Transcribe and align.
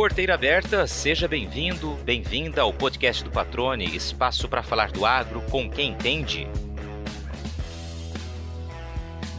Porteira 0.00 0.32
aberta, 0.32 0.86
seja 0.86 1.28
bem-vindo, 1.28 1.90
bem-vinda 2.06 2.62
ao 2.62 2.72
podcast 2.72 3.22
do 3.22 3.30
Patrone, 3.30 3.84
espaço 3.84 4.48
para 4.48 4.62
falar 4.62 4.90
do 4.90 5.04
agro 5.04 5.42
com 5.50 5.68
quem 5.68 5.90
entende. 5.90 6.48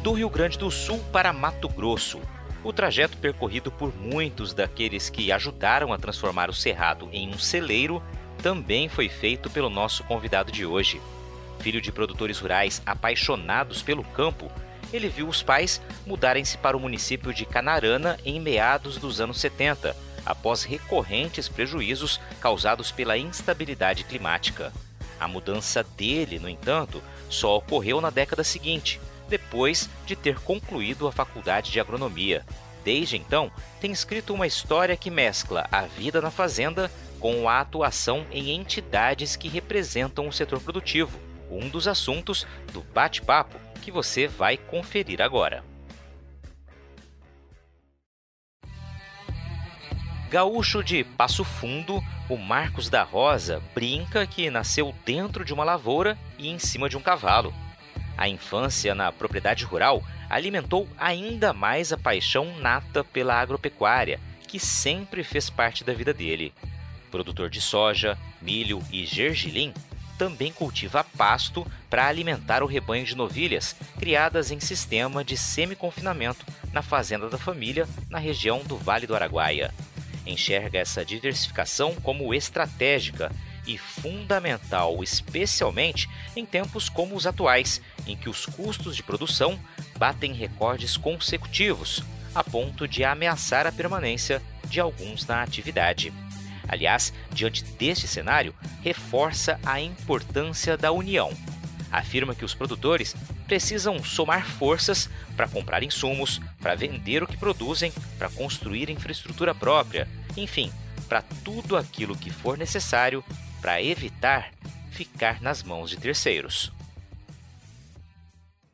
Do 0.03 0.13
Rio 0.13 0.29
Grande 0.29 0.59
do 0.59 0.69
Sul 0.69 0.99
para 1.11 1.33
Mato 1.33 1.67
Grosso, 1.67 2.21
o 2.63 2.71
trajeto 2.71 3.17
percorrido 3.17 3.71
por 3.71 3.91
muitos 3.91 4.53
daqueles 4.53 5.09
que 5.09 5.31
ajudaram 5.31 5.91
a 5.91 5.97
transformar 5.97 6.47
o 6.47 6.53
Cerrado 6.53 7.09
em 7.11 7.29
um 7.29 7.39
celeiro 7.39 7.99
também 8.43 8.87
foi 8.87 9.09
feito 9.09 9.49
pelo 9.49 9.67
nosso 9.67 10.03
convidado 10.03 10.51
de 10.51 10.63
hoje. 10.63 11.01
Filho 11.59 11.81
de 11.81 11.91
produtores 11.91 12.37
rurais 12.37 12.83
apaixonados 12.85 13.81
pelo 13.81 14.03
campo, 14.03 14.51
ele 14.93 15.09
viu 15.09 15.27
os 15.27 15.41
pais 15.41 15.81
mudarem-se 16.05 16.55
para 16.59 16.77
o 16.77 16.79
município 16.79 17.33
de 17.33 17.47
Canarana 17.47 18.19
em 18.23 18.39
meados 18.39 18.97
dos 18.97 19.19
anos 19.19 19.39
70, 19.39 20.10
após 20.25 20.63
recorrentes 20.63 21.47
prejuízos 21.47 22.19
causados 22.39 22.91
pela 22.91 23.17
instabilidade 23.17 24.03
climática. 24.03 24.71
A 25.19 25.27
mudança 25.27 25.83
dele, 25.83 26.39
no 26.39 26.49
entanto, 26.49 27.01
só 27.29 27.57
ocorreu 27.57 28.01
na 28.01 28.09
década 28.09 28.43
seguinte, 28.43 28.99
depois 29.29 29.89
de 30.05 30.15
ter 30.15 30.39
concluído 30.39 31.07
a 31.07 31.11
faculdade 31.11 31.71
de 31.71 31.79
agronomia. 31.79 32.45
Desde 32.83 33.17
então, 33.17 33.51
tem 33.79 33.91
escrito 33.91 34.33
uma 34.33 34.47
história 34.47 34.97
que 34.97 35.11
mescla 35.11 35.67
a 35.71 35.81
vida 35.81 36.19
na 36.19 36.31
fazenda 36.31 36.91
com 37.19 37.47
a 37.47 37.59
atuação 37.59 38.25
em 38.31 38.51
entidades 38.51 39.35
que 39.35 39.47
representam 39.47 40.27
o 40.27 40.33
setor 40.33 40.59
produtivo, 40.59 41.19
um 41.51 41.69
dos 41.69 41.87
assuntos 41.87 42.47
do 42.73 42.81
bate-papo 42.81 43.59
que 43.81 43.91
você 43.91 44.27
vai 44.27 44.57
conferir 44.57 45.21
agora. 45.21 45.70
Gaúcho 50.31 50.81
de 50.81 51.03
Passo 51.03 51.43
Fundo, 51.43 52.01
o 52.29 52.37
Marcos 52.37 52.89
da 52.89 53.03
Rosa 53.03 53.61
brinca 53.75 54.25
que 54.25 54.49
nasceu 54.49 54.95
dentro 55.05 55.43
de 55.43 55.53
uma 55.53 55.65
lavoura 55.65 56.17
e 56.39 56.47
em 56.47 56.57
cima 56.57 56.87
de 56.87 56.95
um 56.95 57.01
cavalo. 57.01 57.53
A 58.17 58.29
infância 58.29 58.95
na 58.95 59.11
propriedade 59.11 59.65
rural 59.65 60.01
alimentou 60.29 60.87
ainda 60.97 61.51
mais 61.51 61.91
a 61.91 61.97
paixão 61.97 62.57
nata 62.59 63.03
pela 63.03 63.41
agropecuária, 63.41 64.21
que 64.47 64.57
sempre 64.57 65.21
fez 65.21 65.49
parte 65.49 65.83
da 65.83 65.93
vida 65.93 66.13
dele. 66.13 66.53
Produtor 67.11 67.49
de 67.49 67.59
soja, 67.59 68.17
milho 68.41 68.81
e 68.89 69.05
gergelim, 69.05 69.73
também 70.17 70.53
cultiva 70.53 71.03
pasto 71.17 71.67
para 71.89 72.07
alimentar 72.07 72.63
o 72.63 72.67
rebanho 72.67 73.03
de 73.03 73.17
novilhas 73.17 73.75
criadas 73.99 74.49
em 74.49 74.61
sistema 74.61 75.25
de 75.25 75.35
semi-confinamento 75.35 76.45
na 76.71 76.81
fazenda 76.81 77.29
da 77.29 77.37
família 77.37 77.85
na 78.09 78.17
região 78.17 78.59
do 78.63 78.77
Vale 78.77 79.05
do 79.05 79.13
Araguaia. 79.13 79.73
Enxerga 80.25 80.79
essa 80.79 81.03
diversificação 81.03 81.95
como 81.95 82.33
estratégica 82.33 83.31
e 83.65 83.77
fundamental, 83.77 85.03
especialmente 85.03 86.09
em 86.35 86.45
tempos 86.45 86.89
como 86.89 87.15
os 87.15 87.25
atuais, 87.25 87.81
em 88.07 88.15
que 88.15 88.29
os 88.29 88.45
custos 88.45 88.95
de 88.95 89.03
produção 89.03 89.59
batem 89.97 90.33
recordes 90.33 90.97
consecutivos, 90.97 92.03
a 92.33 92.43
ponto 92.43 92.87
de 92.87 93.03
ameaçar 93.03 93.67
a 93.67 93.71
permanência 93.71 94.41
de 94.65 94.79
alguns 94.79 95.25
na 95.25 95.43
atividade. 95.43 96.13
Aliás, 96.67 97.13
diante 97.31 97.63
deste 97.63 98.07
cenário, 98.07 98.55
reforça 98.81 99.59
a 99.65 99.81
importância 99.81 100.77
da 100.77 100.91
união. 100.91 101.31
Afirma 101.91 102.33
que 102.33 102.45
os 102.45 102.53
produtores 102.53 103.15
precisam 103.45 104.01
somar 104.01 104.45
forças 104.45 105.09
para 105.35 105.47
comprar 105.47 105.83
insumos, 105.83 106.39
para 106.61 106.73
vender 106.73 107.21
o 107.21 107.27
produzem, 107.41 107.91
para 108.19 108.29
construir 108.29 108.91
infraestrutura 108.91 109.55
própria, 109.55 110.07
enfim, 110.37 110.71
para 111.09 111.23
tudo 111.43 111.75
aquilo 111.75 112.15
que 112.15 112.29
for 112.29 112.55
necessário 112.55 113.23
para 113.59 113.81
evitar 113.81 114.51
ficar 114.91 115.41
nas 115.41 115.63
mãos 115.63 115.89
de 115.89 115.97
terceiros. 115.97 116.71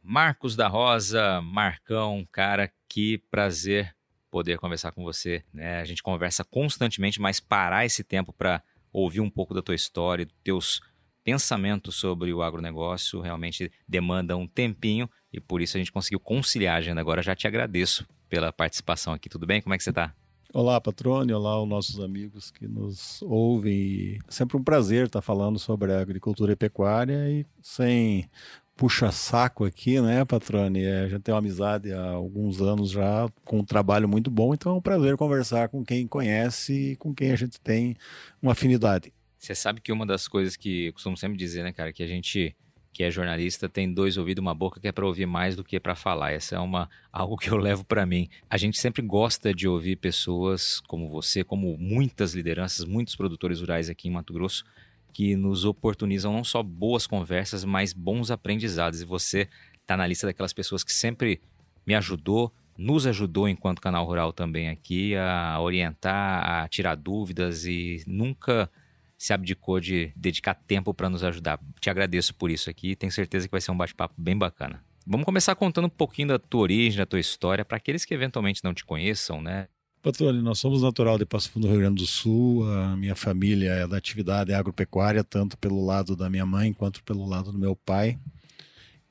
Marcos 0.04 0.56
da 0.56 0.68
Rosa, 0.68 1.42
Marcão, 1.42 2.28
cara, 2.30 2.70
que 2.90 3.18
prazer 3.32 3.96
poder 4.30 4.60
conversar 4.60 4.92
com 4.92 5.02
você. 5.02 5.44
Né? 5.54 5.80
A 5.80 5.86
gente 5.86 6.04
conversa 6.04 6.44
constantemente, 6.44 7.22
mas 7.22 7.40
parar 7.40 7.86
esse 7.86 8.04
tempo 8.04 8.34
para 8.34 8.62
ouvir 8.92 9.22
um 9.22 9.30
pouco 9.30 9.54
da 9.54 9.62
tua 9.62 9.76
história, 9.76 10.26
dos 10.26 10.36
teus 10.44 10.82
pensamentos 11.28 11.96
sobre 11.96 12.32
o 12.32 12.42
agronegócio 12.42 13.20
realmente 13.20 13.70
demanda 13.86 14.38
um 14.38 14.48
tempinho 14.48 15.10
e 15.34 15.42
por 15.42 15.62
isso 15.62 15.76
a 15.76 15.80
gente 15.80 15.92
conseguiu 15.92 16.22
conciliar 16.22 16.76
a 16.76 16.78
agenda 16.78 17.02
agora. 17.02 17.22
Já 17.22 17.36
te 17.36 17.46
agradeço 17.46 18.08
pela 18.30 18.54
participação 18.54 19.12
aqui. 19.12 19.28
Tudo 19.28 19.46
bem? 19.46 19.62
Como 19.62 19.76
é 19.76 19.78
que 19.78 19.84
você 19.84 19.90
está? 19.90 20.16
Olá, 20.54 20.80
Patrone, 20.80 21.34
olá 21.34 21.52
aos 21.52 21.68
nossos 21.68 22.00
amigos 22.00 22.50
que 22.50 22.66
nos 22.66 23.22
ouvem. 23.24 24.20
Sempre 24.30 24.56
um 24.56 24.64
prazer 24.64 25.08
estar 25.08 25.22
falando 25.22 25.60
sobre 25.60 25.92
a 25.92 26.00
agricultura 26.00 26.54
e 26.54 26.56
pecuária 26.56 27.30
e 27.30 27.46
sem 27.62 28.30
puxa-saco 28.78 29.66
aqui, 29.66 30.00
né, 30.00 30.24
Patrone? 30.24 30.88
A 30.88 31.10
gente 31.10 31.24
tem 31.24 31.34
uma 31.34 31.40
amizade 31.40 31.92
há 31.92 32.12
alguns 32.12 32.62
anos 32.62 32.90
já, 32.90 33.28
com 33.44 33.60
um 33.60 33.66
trabalho 33.66 34.08
muito 34.08 34.32
bom, 34.32 34.54
então 34.54 34.72
é 34.72 34.76
um 34.76 34.82
prazer 34.82 35.18
conversar 35.18 35.68
com 35.68 35.84
quem 35.84 36.08
conhece 36.08 36.92
e 36.92 36.96
com 36.96 37.14
quem 37.14 37.34
a 37.34 37.36
gente 37.36 37.60
tem 37.60 37.98
uma 38.42 38.54
afinidade. 38.54 39.12
Você 39.48 39.56
sabe 39.56 39.80
que 39.80 39.94
uma 39.94 40.06
das 40.06 40.28
coisas 40.28 40.58
que 40.58 40.88
eu 40.88 40.94
costumo 40.94 41.16
sempre 41.16 41.38
dizer, 41.38 41.64
né, 41.64 41.72
cara, 41.72 41.94
que 41.94 42.04
a 42.04 42.08
gente 42.08 42.54
que 42.92 43.02
é 43.02 43.10
jornalista 43.10 43.70
tem 43.70 43.94
dois 43.94 44.18
ouvidos, 44.18 44.42
uma 44.42 44.54
boca 44.54 44.78
que 44.78 44.90
é 44.90 44.92
para 44.92 45.06
ouvir 45.06 45.26
mais 45.26 45.56
do 45.56 45.64
que 45.64 45.80
para 45.80 45.96
falar. 45.96 46.34
Essa 46.34 46.58
é 46.58 46.60
uma 46.60 46.90
algo 47.14 47.38
que 47.38 47.50
eu 47.50 47.56
levo 47.56 47.86
para 47.86 48.06
mim. 48.06 48.28
A 48.50 48.58
gente 48.58 48.78
sempre 48.78 49.02
gosta 49.02 49.54
de 49.54 49.66
ouvir 49.66 49.96
pessoas 49.96 50.82
como 50.82 51.08
você, 51.08 51.46
como 51.46 51.78
muitas 51.78 52.34
lideranças, 52.34 52.84
muitos 52.84 53.16
produtores 53.16 53.62
rurais 53.62 53.90
aqui 53.90 54.10
em 54.10 54.12
Mato 54.12 54.34
Grosso 54.34 54.66
que 55.14 55.34
nos 55.38 55.64
oportunizam 55.64 56.34
não 56.34 56.44
só 56.44 56.62
boas 56.62 57.08
conversas, 57.08 57.64
mas 57.64 57.94
bons 57.94 58.30
aprendizados. 58.30 59.02
E 59.02 59.06
você 59.06 59.48
está 59.80 59.96
na 59.96 60.06
lista 60.06 60.28
daquelas 60.28 60.52
pessoas 60.52 60.84
que 60.84 60.92
sempre 60.92 61.40
me 61.86 61.96
ajudou, 61.96 62.52
nos 62.78 63.08
ajudou 63.08 63.48
enquanto 63.48 63.80
canal 63.80 64.06
rural 64.06 64.34
também 64.34 64.68
aqui 64.68 65.16
a 65.16 65.58
orientar, 65.62 66.64
a 66.64 66.68
tirar 66.68 66.96
dúvidas 66.96 67.66
e 67.66 68.04
nunca 68.06 68.70
se 69.18 69.34
abdicou 69.34 69.80
de 69.80 70.12
dedicar 70.16 70.54
tempo 70.54 70.94
para 70.94 71.10
nos 71.10 71.24
ajudar. 71.24 71.60
Te 71.80 71.90
agradeço 71.90 72.36
por 72.36 72.52
isso 72.52 72.70
aqui, 72.70 72.96
tenho 72.96 73.12
certeza 73.12 73.48
que 73.48 73.52
vai 73.52 73.62
ser 73.62 73.72
um 73.72 73.78
bate-papo 73.78 74.14
bem 74.18 74.38
bacana. 74.38 74.84
Vamos 75.06 75.26
começar 75.26 75.56
contando 75.56 75.86
um 75.86 75.90
pouquinho 75.90 76.28
da 76.28 76.40
tua 76.40 76.62
origem, 76.62 77.00
da 77.00 77.06
tua 77.06 77.20
história, 77.20 77.66
para 77.66 77.78
aqueles 77.78 78.06
que 78.06 78.14
eventualmente 78.14 78.64
não 78.64 78.74
te 78.74 78.86
conheçam, 78.86 79.42
né? 79.42 79.68
Patrone, 80.04 80.42
nós 80.42 80.60
somos 80.60 80.82
natural 80.82 81.18
de 81.18 81.26
Passo 81.26 81.50
Fundo, 81.50 81.68
Rio 81.68 81.80
Grande 81.80 82.04
do 82.04 82.08
Sul. 82.08 82.70
A 82.72 82.96
minha 82.96 83.16
família 83.16 83.72
é 83.72 83.88
da 83.88 83.98
atividade 83.98 84.54
agropecuária, 84.54 85.24
tanto 85.24 85.58
pelo 85.58 85.84
lado 85.84 86.16
da 86.16 86.30
minha 86.30 86.46
mãe 86.46 86.72
quanto 86.72 87.04
pelo 87.04 87.26
lado 87.26 87.52
do 87.52 87.58
meu 87.58 87.76
pai. 87.76 88.20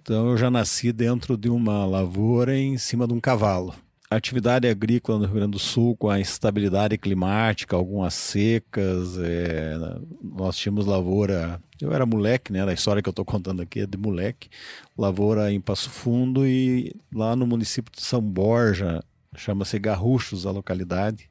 Então 0.01 0.31
eu 0.31 0.37
já 0.37 0.51
nasci 0.51 0.93
dentro 0.93 1.37
de 1.37 1.49
uma 1.49 1.85
lavoura 1.85 2.57
em 2.57 2.79
cima 2.79 3.07
de 3.07 3.13
um 3.13 3.21
cavalo 3.21 3.75
atividade 4.11 4.69
agrícola 4.69 5.19
no 5.19 5.25
Rio 5.25 5.35
Grande 5.35 5.53
do 5.53 5.59
Sul, 5.59 5.97
com 5.97 6.09
a 6.09 6.21
instabilidade 6.21 6.97
climática, 6.97 7.75
algumas 7.75 8.15
secas, 8.15 9.19
é, 9.19 9.75
nós 10.23 10.57
tínhamos 10.57 10.87
lavoura. 10.87 11.61
Eu 11.81 11.93
era 11.93 12.07
moleque, 12.07 12.53
né? 12.53 12.63
A 12.65 12.73
história 12.73 13.03
que 13.03 13.09
eu 13.09 13.13
estou 13.13 13.25
contando 13.25 13.63
aqui 13.63 13.81
é 13.81 13.87
de 13.87 13.99
moleque. 13.99 14.49
Lavoura 14.97 15.53
em 15.53 15.61
Passo 15.61 15.91
Fundo 15.91 16.47
e 16.47 16.95
lá 17.13 17.35
no 17.37 17.47
município 17.47 17.93
de 17.95 18.03
São 18.03 18.23
Borja, 18.23 19.03
chama-se 19.37 19.79
Garruchos 19.79 20.47
a 20.47 20.51
localidade. 20.51 21.29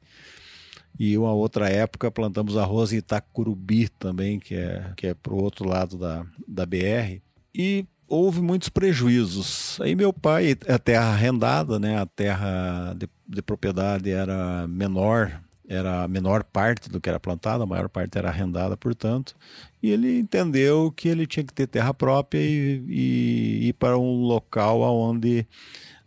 E 0.98 1.16
uma 1.18 1.32
outra 1.32 1.68
época 1.68 2.10
plantamos 2.10 2.56
arroz 2.56 2.92
em 2.92 2.98
Itacurubi 2.98 3.88
também, 3.88 4.38
que 4.38 4.54
é, 4.54 4.92
que 4.96 5.06
é 5.08 5.14
para 5.14 5.34
o 5.34 5.42
outro 5.42 5.68
lado 5.68 5.98
da, 5.98 6.24
da 6.46 6.64
BR. 6.64 7.20
E 7.54 7.86
houve 8.08 8.40
muitos 8.40 8.68
prejuízos. 8.68 9.80
Aí 9.80 9.94
meu 9.94 10.12
pai, 10.12 10.56
a 10.68 10.78
terra 10.78 11.12
arrendada, 11.12 11.78
né, 11.78 11.98
a 11.98 12.06
terra 12.06 12.94
de, 12.96 13.08
de, 13.26 13.42
propriedade 13.42 14.10
era 14.10 14.66
menor, 14.68 15.40
era 15.68 16.04
a 16.04 16.08
menor 16.08 16.44
parte 16.44 16.88
do 16.88 17.00
que 17.00 17.08
era 17.08 17.18
plantada, 17.18 17.64
a 17.64 17.66
maior 17.66 17.88
parte 17.88 18.16
era 18.16 18.28
arrendada, 18.28 18.76
portanto, 18.76 19.34
e 19.82 19.90
ele 19.90 20.18
entendeu 20.18 20.92
que 20.94 21.08
ele 21.08 21.26
tinha 21.26 21.44
que 21.44 21.52
ter 21.52 21.66
terra 21.66 21.92
própria 21.92 22.40
e, 22.40 22.84
e 22.88 23.68
ir 23.68 23.72
para 23.74 23.98
um 23.98 24.22
local 24.22 24.80
onde 24.82 25.46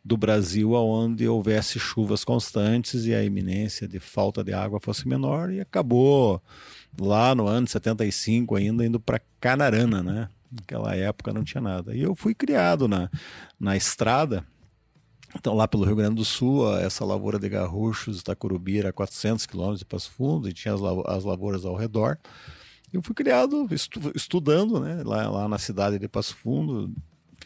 do 0.04 0.16
Brasil 0.16 0.72
onde 0.72 1.28
houvesse 1.28 1.78
chuvas 1.78 2.24
constantes 2.24 3.06
e 3.06 3.14
a 3.14 3.24
iminência 3.24 3.88
de 3.88 4.00
falta 4.00 4.44
de 4.44 4.54
água 4.54 4.80
fosse 4.82 5.08
menor 5.08 5.52
e 5.52 5.60
acabou 5.60 6.42
lá 7.00 7.36
no 7.36 7.48
ano 7.48 7.68
75 7.68 8.56
ainda 8.56 8.86
indo 8.86 9.00
para 9.00 9.22
Canarana, 9.40 10.02
né? 10.02 10.30
Naquela 10.52 10.96
época 10.96 11.34
não 11.34 11.44
tinha 11.44 11.62
nada. 11.62 11.96
E 11.96 12.02
eu 12.02 12.16
fui 12.16 12.34
criado 12.34 12.88
na, 12.88 13.10
na 13.60 13.78
estrada, 13.78 14.46
então 15.36 15.54
lá 15.54 15.68
pelo 15.68 15.86
Rio 15.86 15.96
Grande 15.96 16.16
do 16.16 16.26
Sul, 16.26 16.76
essa 16.80 17.06
lavoura 17.06 17.38
de 17.38 17.48
garruchos, 17.48 18.20
Itacurubi, 18.20 18.80
era 18.80 18.92
400 18.92 19.46
quilômetros 19.46 19.80
de 19.80 19.86
Passo 19.86 20.12
Fundo, 20.12 20.50
e 20.50 20.54
tinha 20.54 20.74
as, 20.74 20.82
as 21.06 21.24
lavouras 21.24 21.66
ao 21.66 21.76
redor. 21.76 22.18
Eu 22.92 23.02
fui 23.02 23.14
criado 23.14 23.68
estu, 23.72 24.12
estudando 24.16 24.80
né, 24.80 25.04
lá, 25.06 25.30
lá 25.30 25.48
na 25.48 25.60
cidade 25.60 26.00
de 26.00 26.08
Passo 26.08 26.36
Fundo, 26.36 26.92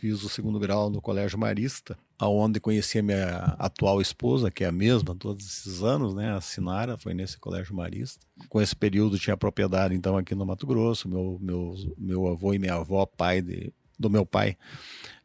fiz 0.03 0.21
o 0.21 0.27
segundo 0.27 0.59
grau 0.59 0.89
no 0.89 1.01
Colégio 1.01 1.39
Marista, 1.39 1.97
aonde 2.19 2.59
conheci 2.59 2.99
a 2.99 3.01
minha 3.01 3.55
atual 3.57 4.01
esposa, 4.01 4.51
que 4.51 4.65
é 4.65 4.67
a 4.67 4.71
mesma 4.71 5.15
todos 5.15 5.45
esses 5.45 5.81
anos, 5.81 6.13
né? 6.13 6.35
A 6.35 6.41
Sinara 6.41 6.97
foi 6.97 7.13
nesse 7.13 7.39
Colégio 7.39 7.73
Marista. 7.73 8.27
Com 8.49 8.61
esse 8.61 8.75
período 8.75 9.17
tinha 9.17 9.37
propriedade 9.37 9.95
então 9.95 10.17
aqui 10.17 10.35
no 10.35 10.45
Mato 10.45 10.67
Grosso. 10.67 11.07
Meu 11.07 11.39
meu 11.39 11.73
meu 11.97 12.27
avô 12.27 12.53
e 12.53 12.59
minha 12.59 12.73
avó, 12.73 13.05
pai 13.05 13.41
de, 13.41 13.71
do 13.97 14.09
meu 14.09 14.25
pai, 14.25 14.57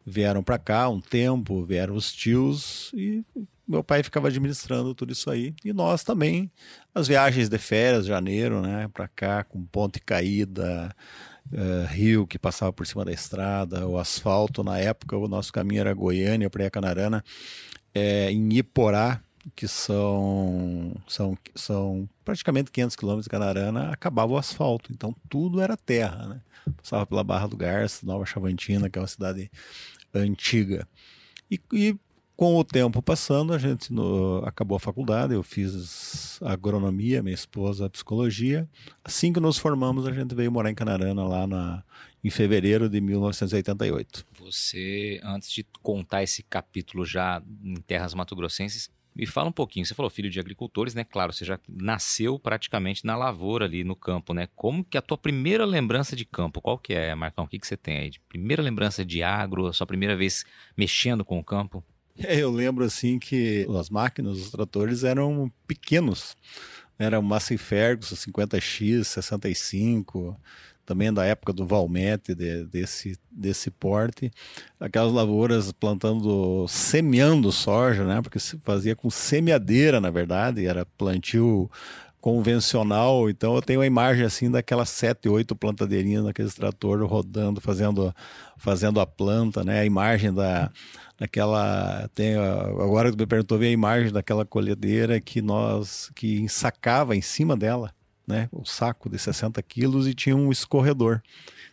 vieram 0.06 0.44
para 0.44 0.60
cá 0.60 0.88
um 0.88 1.00
tempo, 1.00 1.64
vieram 1.64 1.96
os 1.96 2.12
tios 2.12 2.92
e 2.94 3.25
meu 3.66 3.82
pai 3.82 4.04
ficava 4.04 4.28
administrando 4.28 4.94
tudo 4.94 5.10
isso 5.10 5.28
aí. 5.28 5.56
E 5.64 5.72
nós 5.72 6.04
também, 6.04 6.52
as 6.94 7.08
viagens 7.08 7.48
de 7.48 7.58
férias, 7.58 8.06
janeiro, 8.06 8.62
né, 8.62 8.88
para 8.94 9.08
cá, 9.08 9.42
com 9.42 9.60
ponte 9.66 9.98
caída, 9.98 10.94
uh, 11.53 11.87
rio 11.89 12.27
que 12.27 12.39
passava 12.39 12.73
por 12.73 12.87
cima 12.87 13.05
da 13.05 13.12
estrada, 13.12 13.87
o 13.87 13.99
asfalto. 13.99 14.62
Na 14.62 14.79
época, 14.79 15.17
o 15.17 15.29
nosso 15.29 15.53
caminho 15.53 15.81
era 15.81 15.95
Goiânia, 15.95 16.50
para 16.50 16.71
Canarana, 16.71 17.25
é, 17.95 18.31
em 18.31 18.53
Iporá, 18.55 19.21
que 19.55 19.67
são, 19.67 20.95
são, 21.06 21.37
são 21.55 22.09
praticamente 22.25 22.71
500 22.71 22.97
quilômetros 22.97 23.25
de 23.25 23.31
Canarana, 23.31 23.91
acabava 23.91 24.33
o 24.33 24.39
asfalto. 24.39 24.93
Então, 24.93 25.15
tudo 25.29 25.61
era 25.61 25.77
terra, 25.77 26.27
né? 26.27 26.41
Passava 26.77 27.06
pela 27.06 27.25
Barra 27.25 27.47
do 27.47 27.56
Garça, 27.56 28.05
Nova 28.05 28.27
Chavantina, 28.27 28.91
que 28.91 28.99
é 28.99 29.03
uma 29.03 29.09
cidade 29.09 29.50
antiga. 30.15 30.87
E, 31.50 31.61
e 31.73 31.97
com 32.38 32.55
o 32.56 32.62
tempo 32.62 33.02
passando, 33.02 33.52
a 33.52 33.58
gente 33.58 33.93
no, 33.93 34.44
acabou 34.46 34.76
a 34.76 34.79
faculdade, 34.79 35.35
eu 35.35 35.43
fiz 35.43 36.38
agronomia, 36.40 37.20
minha 37.20 37.35
esposa 37.35 37.90
psicologia. 37.90 38.69
Assim 39.02 39.32
que 39.32 39.40
nos 39.40 39.58
formamos, 39.58 40.06
a 40.06 40.12
gente 40.12 40.37
veio 40.37 40.52
morar 40.52 40.70
em 40.70 40.75
Canarana 40.75 41.26
lá 41.26 41.49
na, 41.49 41.82
em 42.23 42.31
fevereiro 42.31 42.88
de 42.88 43.00
1988. 43.00 44.25
Você, 44.38 45.20
antes 45.25 45.50
de 45.50 45.67
contar 45.82 46.23
esse 46.23 46.44
capítulo 46.44 47.05
já 47.05 47.43
em 47.61 47.75
terras 47.75 48.14
mato-grossenses, 48.14 48.88
me 49.17 49.26
fala 49.26 49.49
um 49.49 49.52
pouquinho. 49.52 49.85
Você 49.85 49.96
falou 49.96 50.08
filho 50.08 50.31
de 50.31 50.38
agricultores, 50.38 50.94
né? 50.94 51.02
Claro, 51.02 51.32
você 51.32 51.44
já 51.44 51.58
nasceu 51.69 52.38
praticamente 52.38 53.05
na 53.05 53.17
lavoura 53.17 53.64
ali 53.64 53.82
no 53.82 53.96
campo, 53.96 54.32
né? 54.32 54.49
Como 54.55 54.85
que 54.85 54.96
a 54.96 55.02
tua 55.02 55.19
primeira 55.19 55.64
lembrança 55.64 56.14
de 56.14 56.25
campo, 56.25 56.61
qual 56.61 56.79
que 56.79 56.94
é, 56.94 57.12
Marcão? 57.17 57.46
O 57.46 57.49
que, 57.49 57.58
que 57.58 57.67
você 57.67 57.76
tem 57.76 57.99
aí? 57.99 58.12
Primeira 58.29 58.62
lembrança 58.62 59.05
de 59.05 59.25
agro, 59.25 59.67
a 59.67 59.73
sua 59.73 59.88
primeira 59.88 60.17
vez 60.17 60.44
mexendo 60.76 61.25
com 61.25 61.37
o 61.37 61.43
campo? 61.43 61.85
É, 62.25 62.37
eu 62.37 62.50
lembro 62.50 62.85
assim 62.85 63.19
que 63.19 63.67
as 63.79 63.88
máquinas, 63.88 64.38
os 64.38 64.50
tratores 64.50 65.05
eram 65.05 65.50
pequenos. 65.67 66.37
Era 66.99 67.19
o 67.19 67.23
Massey 67.23 67.56
Ferguson 67.56 68.17
50X, 68.17 69.05
65, 69.05 70.37
também 70.85 71.12
da 71.12 71.25
época 71.25 71.53
do 71.53 71.65
Valmete, 71.65 72.35
de, 72.35 72.65
desse, 72.65 73.17
desse 73.31 73.70
porte. 73.70 74.32
Aquelas 74.81 75.12
lavouras 75.12 75.70
plantando, 75.70 76.67
semeando 76.67 77.53
soja, 77.53 78.05
né? 78.05 78.21
Porque 78.21 78.41
se 78.41 78.59
fazia 78.59 78.97
com 78.97 79.09
semeadeira, 79.09 80.00
na 80.00 80.11
verdade, 80.11 80.67
era 80.67 80.85
plantio 80.85 81.71
convencional. 82.21 83.31
Então 83.31 83.55
eu 83.55 83.62
tenho 83.62 83.81
a 83.81 83.87
imagem 83.87 84.25
assim 84.25 84.50
daquelas 84.50 84.88
sete, 84.88 85.29
oito 85.29 85.55
plantadeirinhas 85.55 86.25
naquele 86.25 86.50
trator 86.50 87.05
rodando, 87.06 87.61
fazendo, 87.61 88.12
fazendo 88.56 88.99
a 88.99 89.06
planta, 89.06 89.62
né? 89.62 89.81
A 89.81 89.85
imagem 89.85 90.32
da 90.32 90.71
daquela 91.19 92.09
tem 92.15 92.37
agora 92.37 93.11
que 93.11 93.19
me 93.19 93.26
perguntou 93.26 93.59
ver 93.59 93.67
a 93.67 93.70
imagem 93.70 94.12
daquela 94.12 94.47
colhedeira 94.47 95.20
que 95.20 95.43
nós 95.43 96.11
que 96.15 96.38
ensacava 96.41 97.17
em 97.17 97.20
cima 97.20 97.56
dela, 97.56 97.93
né? 98.26 98.49
O 98.53 98.65
saco 98.65 99.11
de 99.11 99.19
60 99.19 99.61
quilos 99.62 100.06
e 100.06 100.15
tinha 100.15 100.37
um 100.37 100.53
escorredor. 100.53 101.20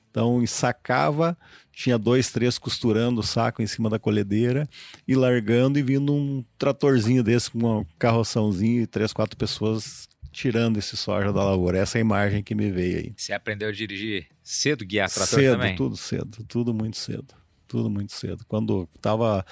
Então 0.10 0.42
ensacava, 0.42 1.38
tinha 1.74 1.98
dois, 1.98 2.32
três 2.32 2.58
costurando 2.58 3.20
o 3.20 3.24
saco 3.24 3.62
em 3.62 3.68
cima 3.68 3.90
da 3.90 4.00
colhedeira 4.00 4.68
e 5.08 5.14
largando 5.14 5.78
e 5.78 5.84
vindo 5.84 6.14
um 6.14 6.44
tratorzinho 6.58 7.22
desse 7.22 7.52
com 7.52 7.60
uma 7.60 7.86
carroçãozinho 8.00 8.82
e 8.82 8.88
três, 8.88 9.12
quatro 9.12 9.38
pessoas 9.38 10.08
tirando 10.32 10.78
esse 10.78 10.98
soja 10.98 11.32
da 11.32 11.44
lavoura. 11.44 11.78
Essa 11.78 11.98
é 11.98 12.00
a 12.00 12.02
imagem 12.02 12.42
que 12.42 12.56
me 12.56 12.72
veio 12.72 12.98
aí. 12.98 13.14
Você 13.16 13.34
aprendeu 13.34 13.70
a 13.70 13.72
dirigir 13.72 14.28
cedo, 14.42 14.86
guiar 14.86 15.10
trator 15.10 15.40
cedo, 15.40 15.52
também? 15.52 15.76
Tudo 15.76 15.98
cedo, 15.98 16.46
tudo 16.48 16.74
muito 16.74 16.98
cedo. 16.98 17.36
Tudo 17.68 17.90
muito 17.90 18.14
cedo. 18.14 18.46
Quando 18.48 18.88
tava 19.02 19.46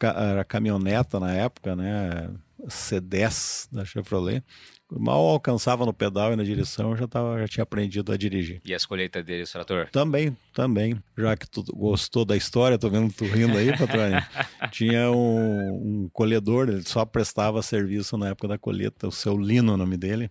a 0.00 0.44
caminhoneta 0.44 1.20
na 1.20 1.32
época, 1.32 1.76
né, 1.76 2.30
C10 2.66 3.68
da 3.72 3.84
Chevrolet, 3.84 4.42
mal 4.90 5.20
alcançava 5.20 5.84
no 5.84 5.92
pedal 5.92 6.32
e 6.32 6.36
na 6.36 6.44
direção, 6.44 6.90
eu 6.90 6.96
já, 6.96 7.08
tava, 7.08 7.38
já 7.40 7.48
tinha 7.48 7.62
aprendido 7.62 8.12
a 8.12 8.16
dirigir. 8.16 8.60
E 8.64 8.74
as 8.74 8.86
colheitas 8.86 9.24
dele, 9.24 9.42
o 9.42 9.46
trator? 9.46 9.88
Também, 9.90 10.36
também. 10.52 11.02
Já 11.16 11.36
que 11.36 11.48
tu 11.48 11.62
gostou 11.74 12.24
da 12.24 12.36
história, 12.36 12.78
tô 12.78 12.88
vendo 12.88 13.12
tu 13.12 13.24
rindo 13.24 13.56
aí, 13.56 13.76
patrônio. 13.76 14.22
tinha 14.70 15.10
um, 15.10 16.04
um, 16.04 16.08
colhedor, 16.12 16.68
ele 16.68 16.82
só 16.82 17.04
prestava 17.04 17.62
serviço 17.62 18.16
na 18.16 18.28
época 18.28 18.48
da 18.48 18.58
colheita, 18.58 19.08
o 19.08 19.12
seu 19.12 19.36
Lino, 19.36 19.74
o 19.74 19.76
nome 19.76 19.96
dele. 19.96 20.30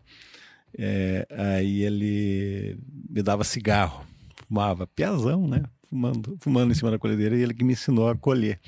É, 0.77 1.27
aí 1.31 1.83
ele 1.83 2.77
me 3.09 3.21
dava 3.21 3.44
cigarro, 3.44 4.06
fumava, 4.47 4.88
piazão, 4.88 5.47
né? 5.47 5.63
Fumando, 5.94 6.38
fumando 6.40 6.72
em 6.72 6.74
cima 6.74 6.90
da 6.90 6.98
colhedeira, 6.98 7.38
e 7.38 7.44
ele 7.44 7.54
que 7.54 7.63
me 7.63 7.74
ensinou 7.74 8.10
a 8.10 8.16
colher. 8.16 8.60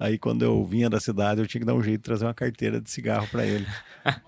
Aí 0.00 0.16
quando 0.16 0.42
eu 0.42 0.64
vinha 0.64 0.88
da 0.88 0.98
cidade, 0.98 1.42
eu 1.42 1.46
tinha 1.46 1.60
que 1.60 1.66
dar 1.66 1.74
um 1.74 1.82
jeito 1.82 1.98
de 1.98 2.04
trazer 2.04 2.24
uma 2.24 2.32
carteira 2.32 2.80
de 2.80 2.90
cigarro 2.90 3.28
para 3.30 3.44
ele. 3.44 3.66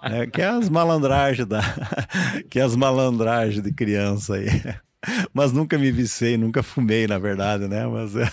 É, 0.05 0.25
que 0.25 0.41
é 0.41 0.47
as 0.47 0.69
malandragens 0.69 1.49
da, 1.49 1.61
que 2.49 2.61
é 2.61 2.63
as 2.63 2.77
malandragens 2.77 3.61
de 3.61 3.73
criança 3.73 4.37
aí. 4.37 4.47
Mas 5.35 5.53
nunca 5.53 5.77
me 5.77 5.91
vicei, 5.91 6.37
nunca 6.37 6.63
fumei, 6.63 7.09
na 7.09 7.19
verdade, 7.19 7.67
né? 7.67 7.85
Mas 7.85 8.15
é, 8.15 8.31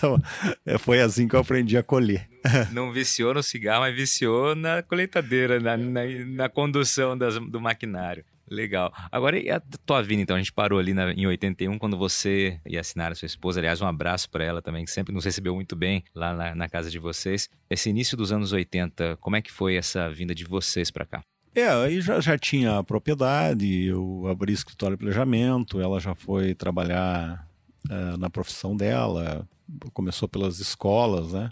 é, 0.64 0.78
foi 0.78 1.00
assim 1.00 1.26
que 1.26 1.34
eu 1.34 1.40
aprendi 1.40 1.76
a 1.76 1.82
colher. 1.82 2.28
Não 2.70 2.92
viciou 2.92 3.34
no 3.34 3.42
cigarro, 3.42 3.80
mas 3.80 3.96
viciou 3.96 4.54
na 4.54 4.84
colheitadeira, 4.84 5.58
na, 5.58 5.76
na, 5.76 6.02
na 6.28 6.48
condução 6.48 7.18
das, 7.18 7.34
do 7.34 7.60
maquinário. 7.60 8.24
Legal. 8.52 8.92
Agora, 9.10 9.38
e 9.38 9.50
a 9.50 9.60
tua 9.86 10.02
vida, 10.02 10.20
então? 10.20 10.36
A 10.36 10.38
gente 10.38 10.52
parou 10.52 10.78
ali 10.78 10.92
na, 10.92 11.12
em 11.12 11.26
81, 11.26 11.78
quando 11.78 11.96
você 11.96 12.60
e 12.66 12.76
a 12.76 12.84
Sinara, 12.84 13.14
sua 13.14 13.24
esposa, 13.24 13.60
aliás, 13.60 13.80
um 13.80 13.86
abraço 13.86 14.28
para 14.28 14.44
ela 14.44 14.60
também, 14.60 14.84
que 14.84 14.90
sempre 14.90 15.14
nos 15.14 15.24
recebeu 15.24 15.54
muito 15.54 15.74
bem 15.74 16.04
lá 16.14 16.34
na, 16.34 16.54
na, 16.54 16.68
casa 16.68 16.90
de 16.90 16.98
vocês. 16.98 17.48
Esse 17.70 17.88
início 17.88 18.14
dos 18.14 18.30
anos 18.30 18.52
80, 18.52 19.16
como 19.20 19.36
é 19.36 19.42
que 19.42 19.50
foi 19.50 19.76
essa 19.76 20.10
vinda 20.10 20.34
de 20.34 20.44
vocês 20.44 20.90
para 20.90 21.06
cá? 21.06 21.22
É, 21.54 21.66
aí 21.66 22.00
já, 22.02 22.20
já 22.20 22.36
tinha 22.36 22.78
a 22.78 22.84
propriedade, 22.84 23.84
eu 23.84 24.26
abri 24.26 24.52
escritório 24.52 24.96
de 24.96 25.00
planejamento, 25.00 25.80
ela 25.80 25.98
já 25.98 26.14
foi 26.14 26.54
trabalhar 26.54 27.46
uh, 27.90 28.16
na 28.18 28.28
profissão 28.28 28.76
dela, 28.76 29.46
começou 29.94 30.28
pelas 30.28 30.60
escolas, 30.60 31.32
né? 31.32 31.50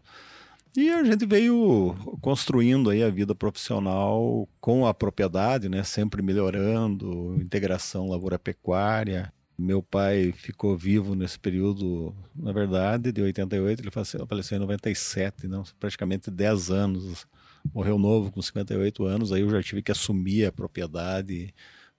E 0.77 0.89
a 0.89 1.03
gente 1.03 1.27
veio 1.27 1.97
construindo 2.21 2.91
aí 2.91 3.03
a 3.03 3.11
vida 3.11 3.35
profissional 3.35 4.49
com 4.61 4.87
a 4.87 4.95
propriedade, 4.95 5.69
né? 5.69 5.83
Sempre 5.83 6.23
melhorando, 6.23 7.37
integração 7.41 8.09
lavoura-pecuária. 8.09 9.33
Meu 9.59 9.83
pai 9.83 10.33
ficou 10.33 10.77
vivo 10.79 11.17
nesse 11.17 11.39
período, 11.39 12.15
na 12.35 12.53
verdade, 12.53 13.11
de 13.11 13.21
88, 13.21 13.83
ele 13.83 13.91
faleceu 13.91 14.57
em 14.57 14.61
97, 14.61 15.49
não, 15.49 15.65
praticamente 15.79 16.31
10 16.31 16.71
anos. 16.71 17.27
Morreu 17.75 17.99
novo, 17.99 18.31
com 18.31 18.41
58 18.41 19.05
anos, 19.05 19.33
aí 19.33 19.43
eu 19.43 19.51
já 19.51 19.63
tive 19.63 19.83
que 19.83 19.93
assumir 19.93 20.47
a 20.47 20.53
propriedade 20.53 21.53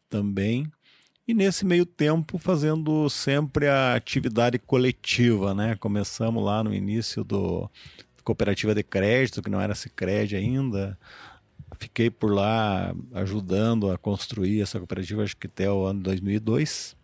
também. 0.10 0.72
E 1.28 1.34
nesse 1.36 1.66
meio 1.66 1.86
tempo, 1.86 2.40
fazendo 2.40 3.08
sempre 3.10 3.68
a 3.68 3.96
atividade 3.96 4.58
coletiva, 4.58 5.54
né? 5.54 5.76
Começamos 5.76 6.44
lá 6.44 6.64
no 6.64 6.74
início 6.74 7.24
do 7.24 7.70
cooperativa 8.24 8.74
de 8.74 8.84
crédito, 8.84 9.42
que 9.42 9.50
não 9.50 9.62
era 9.62 9.76
Sicredi 9.76 10.36
ainda. 10.36 10.98
Fiquei 11.78 12.10
por 12.10 12.32
lá 12.34 12.94
ajudando 13.14 13.92
a 13.92 13.98
construir 13.98 14.62
essa 14.62 14.78
cooperativa, 14.78 15.24
acho 15.24 15.38
que 15.38 15.48
até 15.48 15.72
o 15.72 15.86
ano 15.86 16.02
2002, 16.02 16.96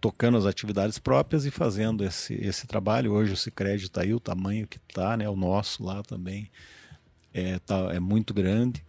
tocando 0.00 0.38
as 0.38 0.46
atividades 0.46 0.98
próprias 0.98 1.44
e 1.44 1.50
fazendo 1.50 2.04
esse, 2.04 2.34
esse 2.34 2.66
trabalho. 2.66 3.12
Hoje 3.12 3.32
o 3.32 3.36
Sicredi 3.36 3.84
está 3.84 4.02
aí, 4.02 4.14
o 4.14 4.20
tamanho 4.20 4.66
que 4.66 4.78
está, 4.78 5.16
né? 5.16 5.28
o 5.28 5.36
nosso 5.36 5.84
lá 5.84 6.02
também 6.02 6.50
é, 7.32 7.58
tá, 7.58 7.90
é 7.92 8.00
muito 8.00 8.32
grande. 8.32 8.84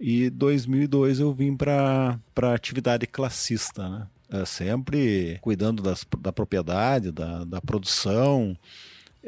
E 0.00 0.30
2002 0.30 1.20
eu 1.20 1.32
vim 1.32 1.56
para 1.56 2.18
a 2.36 2.54
atividade 2.54 3.06
classista, 3.06 3.88
né? 3.88 4.06
É, 4.30 4.44
sempre 4.44 5.38
cuidando 5.40 5.82
das, 5.82 6.06
da 6.20 6.30
propriedade, 6.30 7.10
da, 7.10 7.44
da 7.44 7.62
produção, 7.62 8.54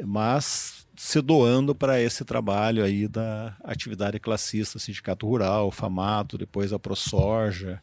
mas 0.05 0.80
se 1.01 1.19
doando 1.19 1.73
para 1.73 1.99
esse 1.99 2.23
trabalho 2.23 2.83
aí 2.83 3.07
da 3.07 3.57
atividade 3.63 4.19
classista, 4.19 4.77
sindicato 4.77 5.25
rural, 5.25 5.71
FAMATO, 5.71 6.37
depois 6.37 6.71
a 6.71 6.77
ProSoja. 6.77 7.81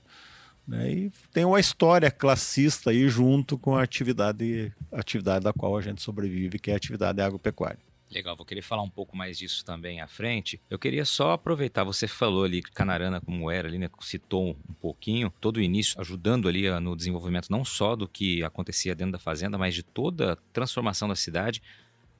Né? 0.64 0.92
E 0.92 1.12
tem 1.32 1.44
uma 1.44 1.58
história 1.58 2.12
classista 2.12 2.90
aí 2.90 3.08
junto 3.08 3.58
com 3.58 3.74
a 3.74 3.82
atividade, 3.82 4.72
atividade 4.92 5.44
da 5.44 5.52
qual 5.52 5.76
a 5.76 5.82
gente 5.82 6.00
sobrevive, 6.00 6.60
que 6.60 6.70
é 6.70 6.74
a 6.74 6.76
atividade 6.76 7.20
agropecuária. 7.20 7.80
Legal, 8.08 8.36
vou 8.36 8.46
querer 8.46 8.62
falar 8.62 8.82
um 8.82 8.88
pouco 8.88 9.16
mais 9.16 9.36
disso 9.36 9.64
também 9.64 10.00
à 10.00 10.06
frente. 10.06 10.60
Eu 10.70 10.78
queria 10.78 11.04
só 11.04 11.32
aproveitar, 11.32 11.82
você 11.82 12.06
falou 12.06 12.44
ali 12.44 12.62
Canarana 12.62 13.20
como 13.20 13.50
era 13.50 13.66
ali, 13.66 13.78
né? 13.78 13.90
Citou 14.00 14.56
um 14.70 14.74
pouquinho, 14.74 15.32
todo 15.40 15.56
o 15.56 15.60
início 15.60 16.00
ajudando 16.00 16.48
ali 16.48 16.70
no 16.80 16.94
desenvolvimento 16.94 17.50
não 17.50 17.64
só 17.64 17.96
do 17.96 18.06
que 18.06 18.44
acontecia 18.44 18.94
dentro 18.94 19.12
da 19.12 19.18
fazenda, 19.18 19.58
mas 19.58 19.74
de 19.74 19.82
toda 19.82 20.34
a 20.34 20.36
transformação 20.52 21.08
da 21.08 21.16
cidade. 21.16 21.60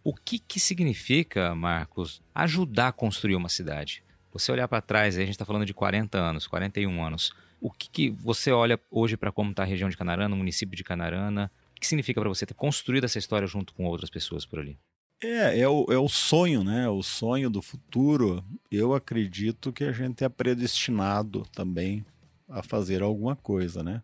O 0.09 0.15
que, 0.15 0.39
que 0.39 0.59
significa, 0.59 1.55
Marcos, 1.55 2.23
ajudar 2.35 2.89
a 2.89 2.93
construir 2.93 3.37
uma 3.37 3.51
cidade? 3.51 4.03
Você 4.33 4.51
olhar 4.51 4.67
para 4.67 4.81
trás, 4.81 5.19
a 5.19 5.21
gente 5.21 5.33
está 5.33 5.45
falando 5.45 5.67
de 5.67 5.75
40 5.75 6.17
anos, 6.17 6.47
41 6.47 7.05
anos. 7.05 7.31
O 7.61 7.71
que, 7.71 7.91
que 7.91 8.09
você 8.09 8.51
olha 8.51 8.81
hoje 8.91 9.19
para 9.19 9.31
como 9.31 9.51
está 9.51 9.65
a 9.65 9.67
região 9.67 9.91
de 9.91 9.99
Canarana, 9.99 10.35
o 10.35 10.39
município 10.39 10.75
de 10.75 10.83
Canarana? 10.83 11.53
O 11.77 11.79
que 11.79 11.87
significa 11.87 12.23
para 12.23 12.29
você 12.31 12.47
ter 12.47 12.55
construído 12.55 13.05
essa 13.05 13.19
história 13.19 13.47
junto 13.47 13.75
com 13.75 13.85
outras 13.85 14.09
pessoas 14.09 14.47
por 14.47 14.61
ali? 14.61 14.79
É, 15.23 15.61
é 15.61 15.69
o, 15.69 15.85
é 15.91 15.99
o 15.99 16.09
sonho, 16.09 16.65
né? 16.65 16.89
O 16.89 17.03
sonho 17.03 17.51
do 17.51 17.61
futuro. 17.61 18.43
Eu 18.73 18.95
acredito 18.95 19.75
que 19.75 19.85
a 19.85 19.93
gente 19.93 20.25
é 20.25 20.29
predestinado 20.31 21.43
também 21.53 22.03
a 22.49 22.63
fazer 22.63 23.03
alguma 23.03 23.37
coisa, 23.37 23.83
né? 23.83 24.01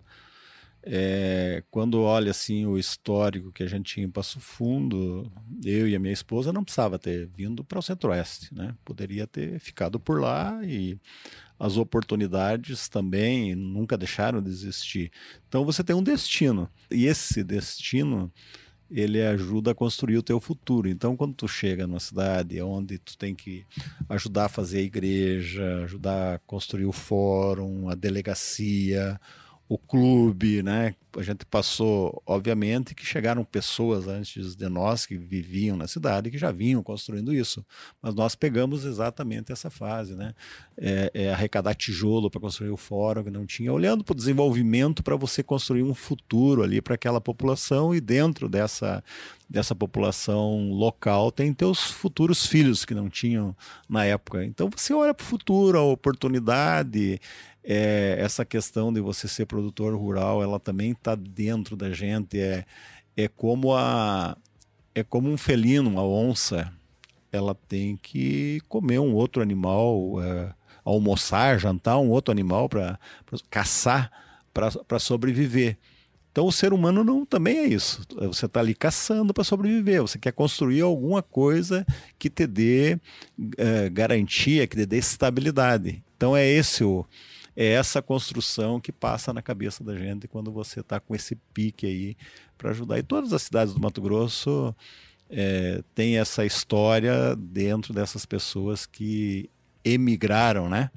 É, 0.86 1.62
quando 1.70 2.02
olha 2.02 2.30
assim 2.30 2.66
o 2.66 2.78
histórico 2.78 3.50
que 3.50 3.62
a 3.62 3.66
gente 3.66 3.94
tinha 3.94 4.06
em 4.06 4.10
Passo 4.10 4.38
Fundo, 4.38 5.32
eu 5.64 5.88
e 5.88 5.96
a 5.96 5.98
minha 5.98 6.12
esposa 6.12 6.52
não 6.52 6.62
precisava 6.62 6.98
ter 6.98 7.26
vindo 7.34 7.64
para 7.64 7.78
o 7.78 7.82
Centro-Oeste, 7.82 8.54
né? 8.54 8.74
Poderia 8.84 9.26
ter 9.26 9.58
ficado 9.58 9.98
por 9.98 10.20
lá 10.20 10.60
e 10.62 10.98
as 11.58 11.78
oportunidades 11.78 12.86
também 12.88 13.54
nunca 13.54 13.96
deixaram 13.96 14.42
de 14.42 14.50
existir. 14.50 15.10
Então 15.48 15.64
você 15.64 15.82
tem 15.82 15.96
um 15.96 16.02
destino 16.02 16.68
e 16.90 17.06
esse 17.06 17.42
destino 17.42 18.30
ele 18.90 19.22
ajuda 19.22 19.70
a 19.70 19.74
construir 19.74 20.18
o 20.18 20.22
teu 20.22 20.38
futuro. 20.38 20.88
Então, 20.88 21.16
quando 21.16 21.34
tu 21.34 21.48
chega 21.48 21.86
numa 21.86 21.98
cidade 21.98 22.60
onde 22.60 22.98
tu 22.98 23.16
tem 23.16 23.34
que 23.34 23.64
ajudar 24.08 24.44
a 24.44 24.48
fazer 24.48 24.78
a 24.78 24.82
igreja, 24.82 25.82
ajudar 25.84 26.34
a 26.34 26.38
construir 26.40 26.84
o 26.84 26.92
fórum, 26.92 27.88
a 27.88 27.94
delegacia, 27.94 29.18
o 29.74 29.78
clube, 29.78 30.62
né? 30.62 30.94
A 31.16 31.22
gente 31.22 31.44
passou, 31.44 32.22
obviamente, 32.24 32.94
que 32.94 33.04
chegaram 33.04 33.44
pessoas 33.44 34.06
antes 34.06 34.54
de 34.54 34.68
nós 34.68 35.04
que 35.04 35.16
viviam 35.16 35.76
na 35.76 35.88
cidade 35.88 36.30
que 36.30 36.38
já 36.38 36.52
vinham 36.52 36.82
construindo 36.82 37.32
isso, 37.32 37.64
mas 38.00 38.14
nós 38.14 38.36
pegamos 38.36 38.84
exatamente 38.84 39.50
essa 39.50 39.70
fase, 39.70 40.14
né? 40.14 40.32
É, 40.76 41.10
é 41.12 41.32
arrecadar 41.32 41.74
tijolo 41.74 42.30
para 42.30 42.40
construir 42.40 42.70
o 42.70 42.76
fórum 42.76 43.24
que 43.24 43.30
não 43.30 43.44
tinha, 43.44 43.72
olhando 43.72 44.04
para 44.04 44.12
o 44.12 44.16
desenvolvimento 44.16 45.02
para 45.02 45.16
você 45.16 45.42
construir 45.42 45.82
um 45.82 45.94
futuro 45.94 46.62
ali 46.62 46.80
para 46.80 46.94
aquela 46.94 47.20
população 47.20 47.92
e 47.94 48.00
dentro 48.00 48.48
dessa 48.48 49.02
dessa 49.48 49.74
população 49.74 50.70
local 50.72 51.30
tem 51.30 51.52
teus 51.52 51.78
futuros 51.78 52.46
filhos 52.46 52.84
que 52.84 52.94
não 52.94 53.08
tinham 53.10 53.54
na 53.88 54.04
época. 54.04 54.44
Então 54.44 54.70
você 54.74 54.92
olha 54.94 55.12
para 55.12 55.22
o 55.22 55.26
futuro, 55.26 55.78
a 55.78 55.82
oportunidade 55.82 57.20
é, 57.64 58.16
essa 58.18 58.44
questão 58.44 58.92
de 58.92 59.00
você 59.00 59.26
ser 59.26 59.46
produtor 59.46 59.94
rural, 59.96 60.42
ela 60.42 60.60
também 60.60 60.92
está 60.92 61.14
dentro 61.14 61.76
da 61.76 61.90
gente. 61.92 62.38
É, 62.38 62.64
é 63.16 63.28
como 63.28 63.74
a 63.74 64.36
é 64.94 65.02
como 65.02 65.28
um 65.28 65.36
felino, 65.36 65.90
uma 65.90 66.06
onça, 66.06 66.72
ela 67.32 67.54
tem 67.54 67.96
que 67.96 68.60
comer 68.68 69.00
um 69.00 69.12
outro 69.12 69.42
animal, 69.42 70.22
é, 70.22 70.54
almoçar, 70.84 71.58
jantar 71.58 71.98
um 71.98 72.10
outro 72.10 72.30
animal 72.30 72.68
para 72.68 72.98
caçar, 73.50 74.10
para 74.52 74.98
sobreviver. 75.00 75.76
Então 76.30 76.46
o 76.46 76.52
ser 76.52 76.72
humano 76.72 77.02
não 77.02 77.24
também 77.24 77.58
é 77.58 77.66
isso. 77.66 78.02
Você 78.22 78.46
está 78.46 78.60
ali 78.60 78.74
caçando 78.74 79.32
para 79.32 79.44
sobreviver. 79.44 80.02
Você 80.02 80.18
quer 80.18 80.32
construir 80.32 80.80
alguma 80.80 81.22
coisa 81.22 81.86
que 82.18 82.28
te 82.28 82.46
dê 82.46 82.98
é, 83.56 83.88
garantia, 83.88 84.66
que 84.66 84.76
te 84.76 84.84
dê 84.84 84.98
estabilidade. 84.98 86.02
Então 86.16 86.36
é 86.36 86.44
esse 86.46 86.82
o, 86.82 87.06
é 87.56 87.66
essa 87.66 88.02
construção 88.02 88.80
que 88.80 88.90
passa 88.90 89.32
na 89.32 89.42
cabeça 89.42 89.84
da 89.84 89.96
gente 89.96 90.26
quando 90.26 90.50
você 90.50 90.80
está 90.80 90.98
com 90.98 91.14
esse 91.14 91.36
pique 91.52 91.86
aí 91.86 92.16
para 92.58 92.70
ajudar. 92.70 92.98
E 92.98 93.02
todas 93.02 93.32
as 93.32 93.42
cidades 93.42 93.72
do 93.72 93.80
Mato 93.80 94.00
Grosso 94.00 94.74
é, 95.30 95.82
têm 95.94 96.18
essa 96.18 96.44
história 96.44 97.36
dentro 97.36 97.92
dessas 97.92 98.26
pessoas 98.26 98.86
que 98.86 99.48
emigraram, 99.84 100.68
né? 100.68 100.90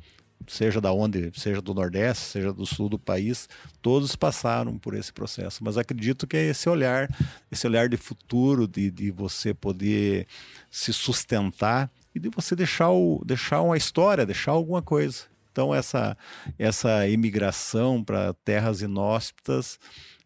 Seja 0.47 0.79
da 0.79 0.93
onde, 0.93 1.31
seja 1.35 1.61
do 1.61 1.73
Nordeste, 1.73 2.23
seja 2.23 2.53
do 2.53 2.65
Sul 2.65 2.87
do 2.87 2.97
país, 2.97 3.49
todos 3.81 4.15
passaram 4.15 4.77
por 4.77 4.93
esse 4.93 5.11
processo. 5.11 5.61
Mas 5.63 5.77
acredito 5.77 6.25
que 6.25 6.37
é 6.37 6.45
esse 6.45 6.69
olhar, 6.69 7.09
esse 7.51 7.67
olhar 7.67 7.89
de 7.89 7.97
futuro, 7.97 8.65
de, 8.67 8.89
de 8.89 9.11
você 9.11 9.53
poder 9.53 10.25
se 10.71 10.93
sustentar 10.93 11.91
e 12.15 12.19
de 12.19 12.29
você 12.29 12.55
deixar, 12.55 12.91
o, 12.91 13.21
deixar 13.25 13.61
uma 13.61 13.75
história, 13.75 14.25
deixar 14.25 14.51
alguma 14.51 14.81
coisa. 14.81 15.25
Então, 15.57 15.73
essa, 15.73 16.15
essa 16.59 17.07
imigração 17.07 18.03
para 18.03 18.31
terras 18.45 18.83
inóspitas 18.83 19.79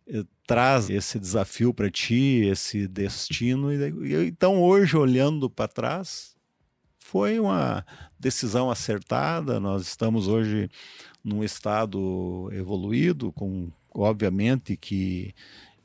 eh, 0.05 0.25
traz 0.45 0.89
esse 0.89 1.17
desafio 1.17 1.73
para 1.73 1.89
ti, 1.89 2.43
esse 2.51 2.85
destino. 2.85 3.71
E, 3.71 4.27
então, 4.27 4.61
hoje, 4.61 4.97
olhando 4.97 5.50
para 5.50 5.69
trás, 5.69 6.35
foi 7.00 7.39
uma 7.39 7.85
decisão 8.19 8.69
acertada. 8.69 9.57
Nós 9.57 9.83
estamos 9.83 10.27
hoje 10.27 10.69
num 11.23 11.45
estado 11.45 12.50
evoluído, 12.51 13.31
com 13.31 13.71
obviamente 13.89 14.75
que 14.75 15.33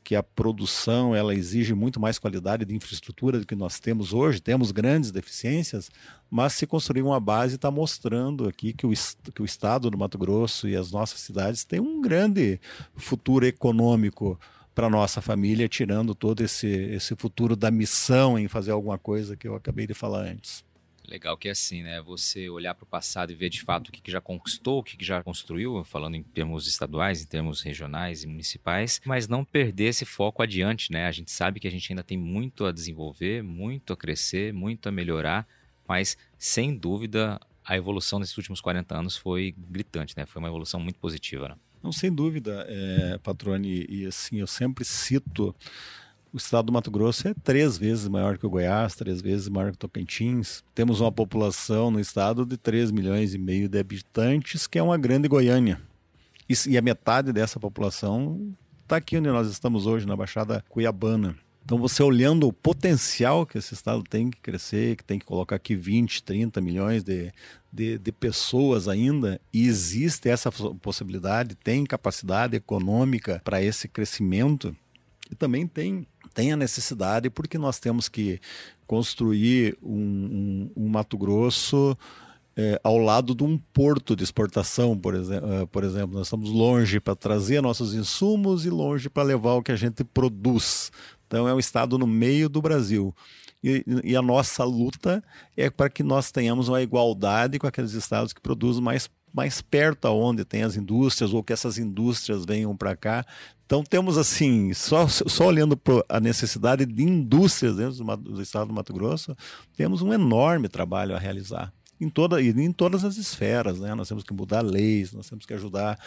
que 0.07 0.15
a 0.15 0.23
produção 0.23 1.13
ela 1.13 1.35
exige 1.35 1.73
muito 1.73 1.99
mais 1.99 2.17
qualidade 2.17 2.63
de 2.63 2.73
infraestrutura 2.73 3.41
do 3.41 3.45
que 3.45 3.57
nós 3.57 3.77
temos 3.77 4.13
hoje. 4.13 4.39
Temos 4.39 4.71
grandes 4.71 5.11
deficiências, 5.11 5.91
mas 6.31 6.53
se 6.53 6.65
construir 6.65 7.01
uma 7.01 7.19
base 7.19 7.55
está 7.55 7.69
mostrando 7.69 8.47
aqui 8.47 8.71
que 8.71 8.87
o, 8.87 8.93
que 9.33 9.41
o 9.41 9.43
estado 9.43 9.91
do 9.91 9.97
Mato 9.97 10.17
Grosso 10.17 10.65
e 10.65 10.77
as 10.77 10.93
nossas 10.93 11.19
cidades 11.19 11.65
têm 11.65 11.81
um 11.81 11.99
grande 11.99 12.57
futuro 12.95 13.45
econômico 13.45 14.39
para 14.73 14.89
nossa 14.89 15.19
família, 15.19 15.67
tirando 15.67 16.15
todo 16.15 16.41
esse, 16.41 16.67
esse 16.67 17.13
futuro 17.13 17.53
da 17.53 17.69
missão 17.69 18.39
em 18.39 18.47
fazer 18.47 18.71
alguma 18.71 18.97
coisa 18.97 19.35
que 19.35 19.45
eu 19.45 19.55
acabei 19.55 19.85
de 19.85 19.93
falar 19.93 20.21
antes. 20.21 20.63
Legal 21.07 21.37
que 21.37 21.47
é 21.47 21.51
assim, 21.51 21.83
né? 21.83 22.01
Você 22.01 22.49
olhar 22.49 22.75
para 22.75 22.83
o 22.83 22.87
passado 22.87 23.31
e 23.31 23.35
ver 23.35 23.49
de 23.49 23.61
fato 23.61 23.87
o 23.87 23.91
que, 23.91 24.01
que 24.01 24.11
já 24.11 24.19
conquistou, 24.19 24.79
o 24.79 24.83
que, 24.83 24.97
que 24.97 25.05
já 25.05 25.23
construiu, 25.23 25.81
falando 25.85 26.15
em 26.15 26.23
termos 26.23 26.67
estaduais, 26.67 27.21
em 27.21 27.25
termos 27.25 27.61
regionais 27.61 28.23
e 28.23 28.27
municipais, 28.27 28.99
mas 29.05 29.25
não 29.25 29.45
perder 29.45 29.85
esse 29.85 30.03
foco 30.03 30.43
adiante, 30.43 30.91
né? 30.91 31.07
A 31.07 31.11
gente 31.11 31.31
sabe 31.31 31.61
que 31.61 31.67
a 31.67 31.71
gente 31.71 31.91
ainda 31.91 32.03
tem 32.03 32.17
muito 32.17 32.65
a 32.65 32.73
desenvolver, 32.73 33.41
muito 33.41 33.93
a 33.93 33.97
crescer, 33.97 34.51
muito 34.53 34.89
a 34.89 34.91
melhorar, 34.91 35.47
mas 35.87 36.17
sem 36.37 36.75
dúvida 36.75 37.39
a 37.63 37.77
evolução 37.77 38.19
nesses 38.19 38.37
últimos 38.37 38.59
40 38.59 38.97
anos 38.97 39.15
foi 39.15 39.55
gritante, 39.57 40.13
né? 40.17 40.25
Foi 40.25 40.41
uma 40.41 40.49
evolução 40.49 40.79
muito 40.79 40.99
positiva, 40.99 41.47
né? 41.47 41.55
Não, 41.81 41.93
sem 41.93 42.13
dúvida, 42.13 42.65
é, 42.67 43.17
Patrone, 43.19 43.85
e 43.87 44.05
assim, 44.05 44.39
eu 44.39 44.47
sempre 44.47 44.83
cito 44.83 45.55
o 46.37 46.39
estado 46.39 46.67
do 46.67 46.71
Mato 46.71 46.91
Grosso 46.91 47.27
é 47.27 47.33
três 47.43 47.79
vezes 47.79 48.07
maior 48.07 48.37
que 48.37 48.45
o 48.45 48.49
Goiás, 48.49 48.93
três 48.93 49.21
vezes 49.21 49.49
maior 49.49 49.71
que 49.71 49.75
o 49.75 49.79
Tocantins. 49.79 50.63
Temos 50.75 51.01
uma 51.01 51.11
população 51.11 51.89
no 51.89 51.99
estado 51.99 52.45
de 52.45 52.55
3 52.57 52.91
milhões 52.91 53.33
e 53.33 53.39
meio 53.39 53.67
de 53.67 53.79
habitantes, 53.79 54.67
que 54.67 54.77
é 54.77 54.83
uma 54.83 54.97
grande 54.97 55.27
Goiânia. 55.27 55.81
E, 56.47 56.53
e 56.69 56.77
a 56.77 56.81
metade 56.81 57.33
dessa 57.33 57.59
população 57.59 58.55
está 58.83 58.97
aqui 58.97 59.17
onde 59.17 59.29
nós 59.29 59.49
estamos 59.49 59.87
hoje, 59.87 60.05
na 60.05 60.15
Baixada 60.15 60.63
Cuiabana. 60.69 61.35
Então, 61.65 61.79
você 61.79 62.03
olhando 62.03 62.47
o 62.47 62.53
potencial 62.53 63.43
que 63.43 63.57
esse 63.57 63.73
estado 63.73 64.03
tem 64.03 64.29
que 64.29 64.39
crescer, 64.39 64.95
que 64.95 65.03
tem 65.03 65.17
que 65.17 65.25
colocar 65.25 65.55
aqui 65.55 65.75
20, 65.75 66.23
30 66.23 66.61
milhões 66.61 67.03
de, 67.03 67.33
de, 67.73 67.97
de, 67.97 68.11
pessoas 68.11 68.87
ainda, 68.87 69.41
e 69.51 69.67
existe 69.67 70.29
essa 70.29 70.51
possibilidade, 70.51 71.55
tem 71.55 71.83
capacidade 71.83 72.55
econômica 72.55 73.41
para 73.43 73.61
esse 73.61 73.87
crescimento, 73.87 74.73
e 75.29 75.35
também 75.35 75.67
tem 75.67 76.07
tem 76.37 76.51
a 76.51 76.55
necessidade 76.55 77.31
porque 77.31 77.57
nós 77.57 77.79
temos 77.79 78.07
que 78.07 78.39
construir 78.85 79.75
um, 79.81 80.69
um, 80.77 80.83
um 80.83 80.87
Mato 80.87 81.17
Grosso 81.17 81.97
é, 82.55 82.79
ao 82.83 82.99
lado 82.99 83.33
de 83.33 83.43
um 83.43 83.57
porto 83.57 84.15
de 84.15 84.23
exportação, 84.23 84.95
por, 84.95 85.15
exemplo, 85.15 85.67
por 85.71 85.83
exemplo. 85.83 86.15
Nós 86.15 86.27
estamos 86.27 86.51
longe 86.51 86.99
para 86.99 87.15
trazer 87.15 87.59
nossos 87.59 87.95
insumos 87.95 88.67
e 88.67 88.69
longe 88.69 89.09
para 89.09 89.23
levar 89.23 89.53
o 89.53 89.63
que 89.63 89.71
a 89.71 89.75
gente 89.75 90.03
produz. 90.03 90.91
Então 91.25 91.47
é 91.47 91.53
um 91.55 91.59
estado 91.59 91.97
no 91.97 92.05
meio 92.05 92.47
do 92.47 92.61
Brasil. 92.61 93.15
E, 93.63 93.83
e 94.03 94.15
a 94.15 94.21
nossa 94.21 94.63
luta 94.63 95.23
é 95.55 95.71
para 95.71 95.89
que 95.89 96.03
nós 96.03 96.31
tenhamos 96.31 96.67
uma 96.67 96.83
igualdade 96.83 97.57
com 97.57 97.65
aqueles 97.65 97.93
estados 97.93 98.31
que 98.31 98.39
produzem 98.39 98.83
mais 98.83 99.09
mais 99.33 99.61
perto 99.61 100.07
aonde 100.07 100.43
tem 100.43 100.63
as 100.63 100.75
indústrias 100.75 101.33
ou 101.33 101.43
que 101.43 101.53
essas 101.53 101.77
indústrias 101.77 102.45
venham 102.45 102.75
para 102.75 102.95
cá. 102.95 103.25
Então 103.65 103.83
temos 103.83 104.17
assim, 104.17 104.73
só, 104.73 105.07
só 105.07 105.47
olhando 105.47 105.75
para 105.75 106.03
a 106.07 106.19
necessidade 106.19 106.85
de 106.85 107.03
indústrias 107.03 107.75
dentro 107.75 108.03
do, 108.03 108.17
do, 108.17 108.41
estado 108.41 108.67
do 108.67 108.73
Mato 108.73 108.93
Grosso, 108.93 109.35
temos 109.75 110.01
um 110.01 110.13
enorme 110.13 110.69
trabalho 110.69 111.15
a 111.15 111.19
realizar. 111.19 111.73
Em, 111.99 112.09
toda, 112.09 112.41
em 112.41 112.71
todas 112.71 113.03
as 113.03 113.17
esferas, 113.17 113.79
né? 113.79 113.93
nós 113.95 114.07
temos 114.07 114.23
que 114.23 114.33
mudar 114.33 114.61
leis, 114.61 115.11
nós 115.13 115.27
temos 115.27 115.45
que 115.45 115.53
ajudar 115.53 115.99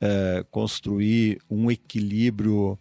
a 0.00 0.06
é, 0.06 0.44
construir 0.50 1.40
um 1.50 1.70
equilíbrio 1.70 2.78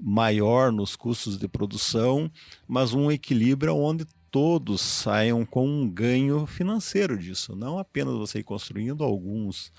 maior 0.00 0.72
nos 0.72 0.96
custos 0.96 1.38
de 1.38 1.46
produção, 1.46 2.30
mas 2.66 2.94
um 2.94 3.10
equilíbrio 3.10 3.76
onde 3.76 4.06
todos 4.30 4.80
saiam 4.80 5.44
com 5.44 5.66
um 5.66 5.88
ganho 5.88 6.46
financeiro 6.46 7.18
disso, 7.18 7.56
não 7.56 7.78
apenas 7.78 8.14
você 8.14 8.38
ir 8.40 8.44
construindo, 8.44 9.02
alguns 9.02 9.72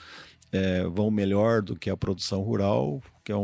é, 0.51 0.84
vão 0.86 1.10
melhor 1.10 1.62
do 1.62 1.75
que 1.75 1.89
a 1.89 1.98
produção 1.98 2.41
rural, 2.41 3.01
que 3.24 3.31
é 3.31 3.36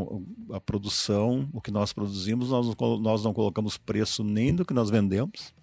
a 0.51 0.59
produção, 0.59 1.49
o 1.53 1.61
que 1.61 1.71
nós 1.71 1.93
produzimos, 1.93 2.49
nós, 2.49 2.67
nós 2.99 3.23
não 3.23 3.33
colocamos 3.33 3.77
preço 3.77 4.23
nem 4.23 4.53
do 4.53 4.65
que 4.65 4.73
nós 4.73 4.89
vendemos, 4.89 5.53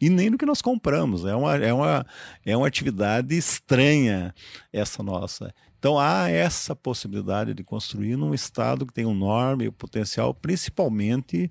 e 0.00 0.08
nem 0.08 0.30
no 0.30 0.38
que 0.38 0.46
nós 0.46 0.62
compramos. 0.62 1.26
É 1.26 1.34
uma, 1.34 1.56
é 1.56 1.72
uma, 1.72 2.06
é 2.46 2.56
uma 2.56 2.66
atividade 2.66 3.36
estranha 3.36 4.34
essa 4.72 5.02
nossa. 5.02 5.52
Então 5.78 5.98
há 5.98 6.28
essa 6.28 6.74
possibilidade 6.74 7.52
de 7.54 7.64
construir 7.64 8.16
num 8.16 8.32
estado 8.32 8.86
que 8.86 8.92
tem 8.92 9.04
um 9.04 9.12
enorme 9.12 9.70
potencial, 9.70 10.32
principalmente 10.32 11.50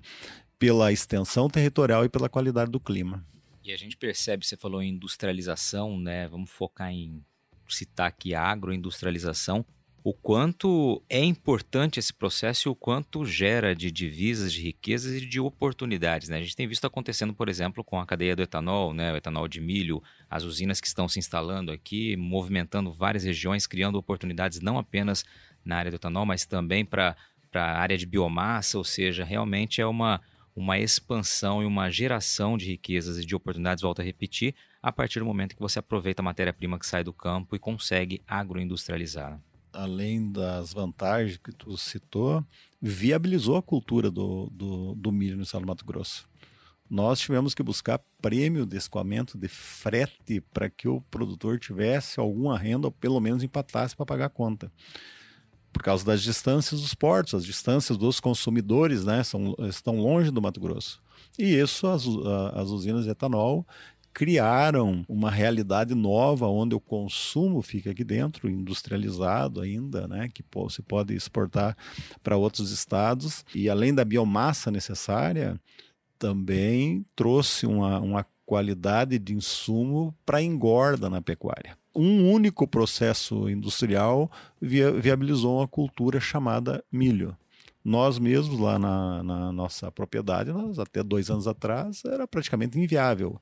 pela 0.60 0.92
extensão 0.92 1.50
territorial 1.50 2.04
e 2.04 2.08
pela 2.08 2.28
qualidade 2.28 2.70
do 2.70 2.78
clima. 2.78 3.26
E 3.64 3.72
a 3.72 3.76
gente 3.76 3.96
percebe, 3.96 4.46
você 4.46 4.56
falou 4.56 4.80
em 4.80 4.90
industrialização, 4.90 5.98
né? 5.98 6.28
Vamos 6.28 6.50
focar 6.50 6.92
em 6.92 7.24
citar 7.68 8.06
aqui 8.06 8.32
a 8.32 8.42
agroindustrialização 8.42 9.66
o 10.02 10.14
quanto 10.14 11.02
é 11.08 11.22
importante 11.22 11.98
esse 11.98 12.12
processo 12.12 12.68
e 12.68 12.70
o 12.70 12.74
quanto 12.74 13.24
gera 13.24 13.74
de 13.74 13.90
divisas, 13.90 14.52
de 14.52 14.62
riquezas 14.62 15.12
e 15.14 15.26
de 15.26 15.38
oportunidades. 15.38 16.28
Né? 16.28 16.38
A 16.38 16.40
gente 16.40 16.56
tem 16.56 16.66
visto 16.66 16.86
acontecendo, 16.86 17.34
por 17.34 17.48
exemplo, 17.48 17.84
com 17.84 17.98
a 17.98 18.06
cadeia 18.06 18.34
do 18.34 18.42
etanol, 18.42 18.94
né? 18.94 19.12
o 19.12 19.16
etanol 19.16 19.46
de 19.46 19.60
milho, 19.60 20.02
as 20.28 20.42
usinas 20.44 20.80
que 20.80 20.86
estão 20.86 21.06
se 21.06 21.18
instalando 21.18 21.70
aqui, 21.70 22.16
movimentando 22.16 22.92
várias 22.92 23.24
regiões, 23.24 23.66
criando 23.66 23.96
oportunidades 23.96 24.60
não 24.60 24.78
apenas 24.78 25.24
na 25.64 25.76
área 25.76 25.90
do 25.90 25.96
etanol, 25.96 26.24
mas 26.24 26.46
também 26.46 26.84
para 26.84 27.14
a 27.54 27.78
área 27.78 27.98
de 27.98 28.06
biomassa, 28.06 28.78
ou 28.78 28.84
seja, 28.84 29.22
realmente 29.22 29.82
é 29.82 29.86
uma, 29.86 30.20
uma 30.54 30.78
expansão 30.78 31.62
e 31.62 31.66
uma 31.66 31.90
geração 31.90 32.56
de 32.56 32.66
riquezas 32.66 33.18
e 33.18 33.24
de 33.24 33.34
oportunidades, 33.34 33.82
volto 33.82 34.00
a 34.00 34.04
repetir, 34.04 34.54
a 34.82 34.90
partir 34.90 35.18
do 35.18 35.24
momento 35.24 35.54
que 35.54 35.60
você 35.60 35.78
aproveita 35.78 36.22
a 36.22 36.24
matéria-prima 36.24 36.78
que 36.78 36.86
sai 36.86 37.04
do 37.04 37.12
campo 37.12 37.54
e 37.54 37.58
consegue 37.58 38.22
agroindustrializar 38.26 39.40
além 39.72 40.30
das 40.30 40.72
vantagens 40.72 41.36
que 41.36 41.52
tu 41.52 41.76
citou, 41.76 42.44
viabilizou 42.80 43.56
a 43.56 43.62
cultura 43.62 44.10
do, 44.10 44.48
do, 44.50 44.94
do 44.94 45.12
milho 45.12 45.36
no 45.36 45.42
estado 45.42 45.62
do 45.62 45.66
Mato 45.66 45.84
Grosso. 45.84 46.28
Nós 46.88 47.20
tivemos 47.20 47.54
que 47.54 47.62
buscar 47.62 48.00
prêmio 48.20 48.66
de 48.66 48.76
escoamento 48.76 49.38
de 49.38 49.46
frete 49.46 50.40
para 50.52 50.68
que 50.68 50.88
o 50.88 51.00
produtor 51.02 51.58
tivesse 51.58 52.18
alguma 52.18 52.58
renda, 52.58 52.88
ou 52.88 52.92
pelo 52.92 53.20
menos 53.20 53.44
empatasse 53.44 53.94
para 53.94 54.06
pagar 54.06 54.26
a 54.26 54.30
conta. 54.30 54.72
Por 55.72 55.82
causa 55.82 56.04
das 56.04 56.22
distâncias 56.22 56.80
dos 56.80 56.94
portos, 56.94 57.34
as 57.34 57.44
distâncias 57.44 57.96
dos 57.96 58.20
consumidores 58.20 59.04
né, 59.04 59.22
são, 59.22 59.54
estão 59.60 59.98
longe 59.98 60.30
do 60.30 60.42
Mato 60.42 60.60
Grosso. 60.60 61.00
E 61.38 61.44
isso 61.44 61.86
as, 61.86 62.04
as 62.54 62.70
usinas 62.70 63.04
de 63.04 63.10
etanol 63.10 63.66
criaram 64.12 65.04
uma 65.08 65.30
realidade 65.30 65.94
nova 65.94 66.46
onde 66.46 66.74
o 66.74 66.80
consumo 66.80 67.62
fica 67.62 67.90
aqui 67.90 68.04
dentro, 68.04 68.50
industrializado 68.50 69.60
ainda, 69.60 70.08
né, 70.08 70.28
que 70.28 70.44
se 70.68 70.82
pode 70.82 71.14
exportar 71.14 71.76
para 72.22 72.36
outros 72.36 72.70
estados. 72.70 73.44
E 73.54 73.70
além 73.70 73.94
da 73.94 74.04
biomassa 74.04 74.70
necessária, 74.70 75.60
também 76.18 77.04
trouxe 77.14 77.66
uma, 77.66 78.00
uma 78.00 78.26
qualidade 78.44 79.18
de 79.18 79.34
insumo 79.34 80.14
para 80.26 80.42
engorda 80.42 81.08
na 81.08 81.22
pecuária. 81.22 81.79
Um 81.94 82.30
único 82.30 82.66
processo 82.66 83.48
industrial 83.48 84.30
via, 84.60 84.92
viabilizou 84.92 85.58
uma 85.58 85.68
cultura 85.68 86.20
chamada 86.20 86.84
milho 86.90 87.36
nós 87.82 88.18
mesmos 88.18 88.58
lá 88.60 88.78
na, 88.78 89.22
na, 89.22 89.52
nossa 89.52 89.90
propriedade, 89.90 90.52
nós 90.52 90.78
até 90.78 91.02
dois 91.02 91.30
anos 91.30 91.48
atrás 91.48 92.02
era 92.04 92.28
praticamente 92.28 92.78
inviável 92.78 93.40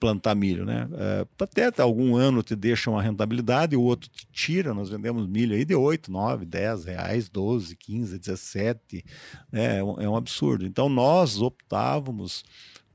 plantar 0.00 0.34
milho, 0.34 0.64
né? 0.64 0.88
É, 0.94 1.26
até 1.38 1.82
algum 1.82 2.16
ano 2.16 2.42
te 2.42 2.56
deixa 2.56 2.90
uma 2.90 3.02
rentabilidade, 3.02 3.76
o 3.76 3.82
outro 3.82 4.08
te 4.08 4.26
tira. 4.32 4.72
Nós 4.72 4.88
vendemos 4.88 5.26
milho 5.26 5.54
aí 5.54 5.62
de 5.62 5.74
8, 5.74 6.10
9, 6.10 6.46
10 6.46 6.86
reais, 6.86 7.28
12, 7.28 7.76
15, 7.76 8.18
17. 8.18 9.04
Né? 9.52 9.76
É, 9.76 9.84
um, 9.84 10.00
é 10.00 10.08
um 10.08 10.16
absurdo. 10.16 10.64
Então 10.64 10.88
nós 10.88 11.42
optávamos 11.42 12.42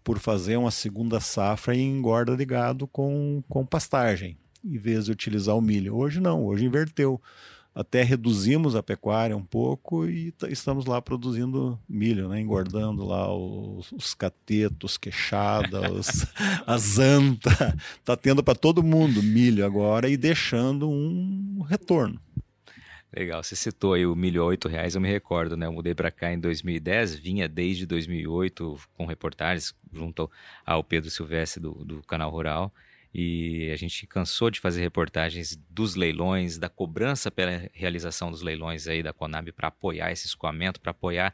por 0.03 0.17
fazer 0.17 0.57
uma 0.57 0.71
segunda 0.71 1.19
safra 1.19 1.75
em 1.75 1.95
engorda 1.95 2.35
de 2.35 2.43
gado 2.43 2.87
com, 2.87 3.43
com 3.47 3.65
pastagem, 3.65 4.35
em 4.65 4.77
vez 4.77 5.05
de 5.05 5.11
utilizar 5.11 5.55
o 5.55 5.61
milho. 5.61 5.95
Hoje 5.95 6.19
não, 6.19 6.43
hoje 6.45 6.65
inverteu 6.65 7.21
até 7.75 8.01
reduzimos 8.03 8.73
a 8.73 8.81
pecuária 8.81 9.35
um 9.35 9.43
pouco 9.43 10.07
e 10.07 10.33
estamos 10.47 10.85
lá 10.85 11.01
produzindo 11.01 11.77
milho, 11.89 12.29
né? 12.29 12.39
engordando 12.39 13.05
lá 13.05 13.35
os, 13.35 13.91
os 13.91 14.13
catetos, 14.13 14.97
queixada, 14.97 15.91
os, 15.91 16.07
as 16.65 16.97
anta. 16.97 17.75
Está 17.99 18.15
tendo 18.15 18.41
para 18.41 18.55
todo 18.55 18.81
mundo 18.81 19.21
milho 19.21 19.65
agora 19.65 20.07
e 20.07 20.15
deixando 20.15 20.89
um 20.89 21.65
retorno. 21.67 22.17
Legal, 23.13 23.43
você 23.43 23.57
citou 23.57 23.93
aí 23.93 24.05
o 24.05 24.15
milho 24.15 24.47
a 24.47 24.51
R$ 24.51 24.57
reais, 24.69 24.95
eu 24.95 25.01
me 25.01 25.09
recordo, 25.09 25.55
né? 25.55 25.65
Eu 25.65 25.73
mudei 25.73 25.93
para 25.93 26.11
cá 26.11 26.31
em 26.33 26.39
2010, 26.39 27.15
vinha 27.15 27.47
desde 27.47 27.85
2008 27.85 28.77
com 28.93 29.05
reportagens 29.05 29.73
junto 29.91 30.29
ao 30.65 30.83
Pedro 30.83 31.09
Silvestre 31.09 31.61
do, 31.61 31.73
do 31.73 32.03
Canal 32.03 32.31
Rural 32.31 32.73
e 33.17 33.71
a 33.71 33.77
gente 33.77 34.05
cansou 34.05 34.51
de 34.51 34.59
fazer 34.59 34.81
reportagens 34.81 35.57
dos 35.69 35.95
leilões, 35.95 36.57
da 36.57 36.67
cobrança 36.67 37.31
pela 37.31 37.69
realização 37.71 38.29
dos 38.29 38.41
leilões 38.41 38.89
aí 38.89 39.01
da 39.01 39.13
Conab 39.13 39.53
para 39.53 39.69
apoiar 39.69 40.11
esse 40.11 40.27
escoamento, 40.27 40.81
para 40.81 40.91
apoiar 40.91 41.33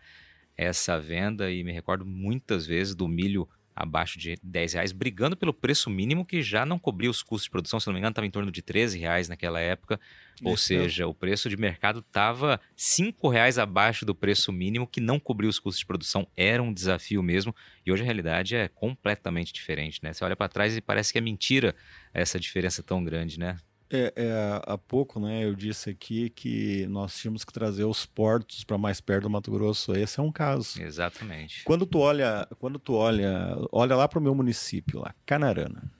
essa 0.55 0.99
venda. 0.99 1.49
E 1.49 1.63
me 1.63 1.71
recordo 1.71 2.05
muitas 2.05 2.67
vezes 2.67 2.93
do 2.93 3.07
milho 3.07 3.49
abaixo 3.75 4.19
de 4.19 4.37
10 4.43 4.73
reais, 4.73 4.91
brigando 4.91 5.35
pelo 5.35 5.53
preço 5.53 5.89
mínimo 5.89 6.25
que 6.25 6.41
já 6.41 6.65
não 6.65 6.77
cobria 6.77 7.09
os 7.09 7.23
custos 7.23 7.45
de 7.45 7.51
produção, 7.51 7.79
se 7.79 7.87
não 7.87 7.93
me 7.93 7.99
engano, 7.99 8.11
estava 8.11 8.27
em 8.27 8.31
torno 8.31 8.51
de 8.51 8.61
13 8.61 8.99
reais 8.99 9.29
naquela 9.29 9.59
época. 9.59 9.99
Ou 10.43 10.57
seja, 10.57 11.05
o 11.07 11.13
preço 11.13 11.49
de 11.49 11.55
mercado 11.55 11.99
estava 11.99 12.59
5 12.75 13.29
reais 13.29 13.59
abaixo 13.59 14.05
do 14.05 14.15
preço 14.15 14.51
mínimo, 14.51 14.87
que 14.87 14.99
não 14.99 15.19
cobria 15.19 15.49
os 15.49 15.59
custos 15.59 15.79
de 15.79 15.85
produção. 15.85 16.27
Era 16.35 16.63
um 16.63 16.73
desafio 16.73 17.21
mesmo. 17.21 17.55
E 17.85 17.91
hoje 17.91 18.01
a 18.01 18.05
realidade 18.05 18.55
é 18.55 18.67
completamente 18.67 19.53
diferente, 19.53 19.99
né? 20.01 20.13
Você 20.13 20.25
olha 20.25 20.35
para 20.35 20.49
trás 20.49 20.75
e 20.75 20.81
parece 20.81 21.11
que 21.11 21.19
é 21.19 21.21
mentira 21.21 21.75
essa 22.13 22.39
diferença 22.39 22.81
tão 22.81 23.03
grande, 23.03 23.39
né? 23.39 23.57
É, 23.93 24.13
é, 24.15 24.61
há 24.65 24.77
pouco, 24.77 25.19
né, 25.19 25.43
eu 25.43 25.53
disse 25.53 25.89
aqui 25.89 26.29
que 26.29 26.87
nós 26.87 27.17
tínhamos 27.17 27.43
que 27.43 27.51
trazer 27.51 27.83
os 27.83 28.05
portos 28.05 28.63
para 28.63 28.77
mais 28.77 29.01
perto 29.01 29.23
do 29.23 29.29
Mato 29.29 29.51
Grosso. 29.51 29.91
Esse 29.91 30.17
é 30.17 30.23
um 30.23 30.31
caso. 30.31 30.81
Exatamente. 30.81 31.65
Quando 31.65 31.85
tu 31.85 31.99
olha, 31.99 32.47
quando 32.57 32.79
tu 32.79 32.93
olha, 32.93 33.53
olha 33.69 33.95
lá 33.95 34.07
para 34.07 34.17
o 34.17 34.21
meu 34.21 34.33
município, 34.33 35.01
lá, 35.01 35.13
Canarana. 35.25 35.91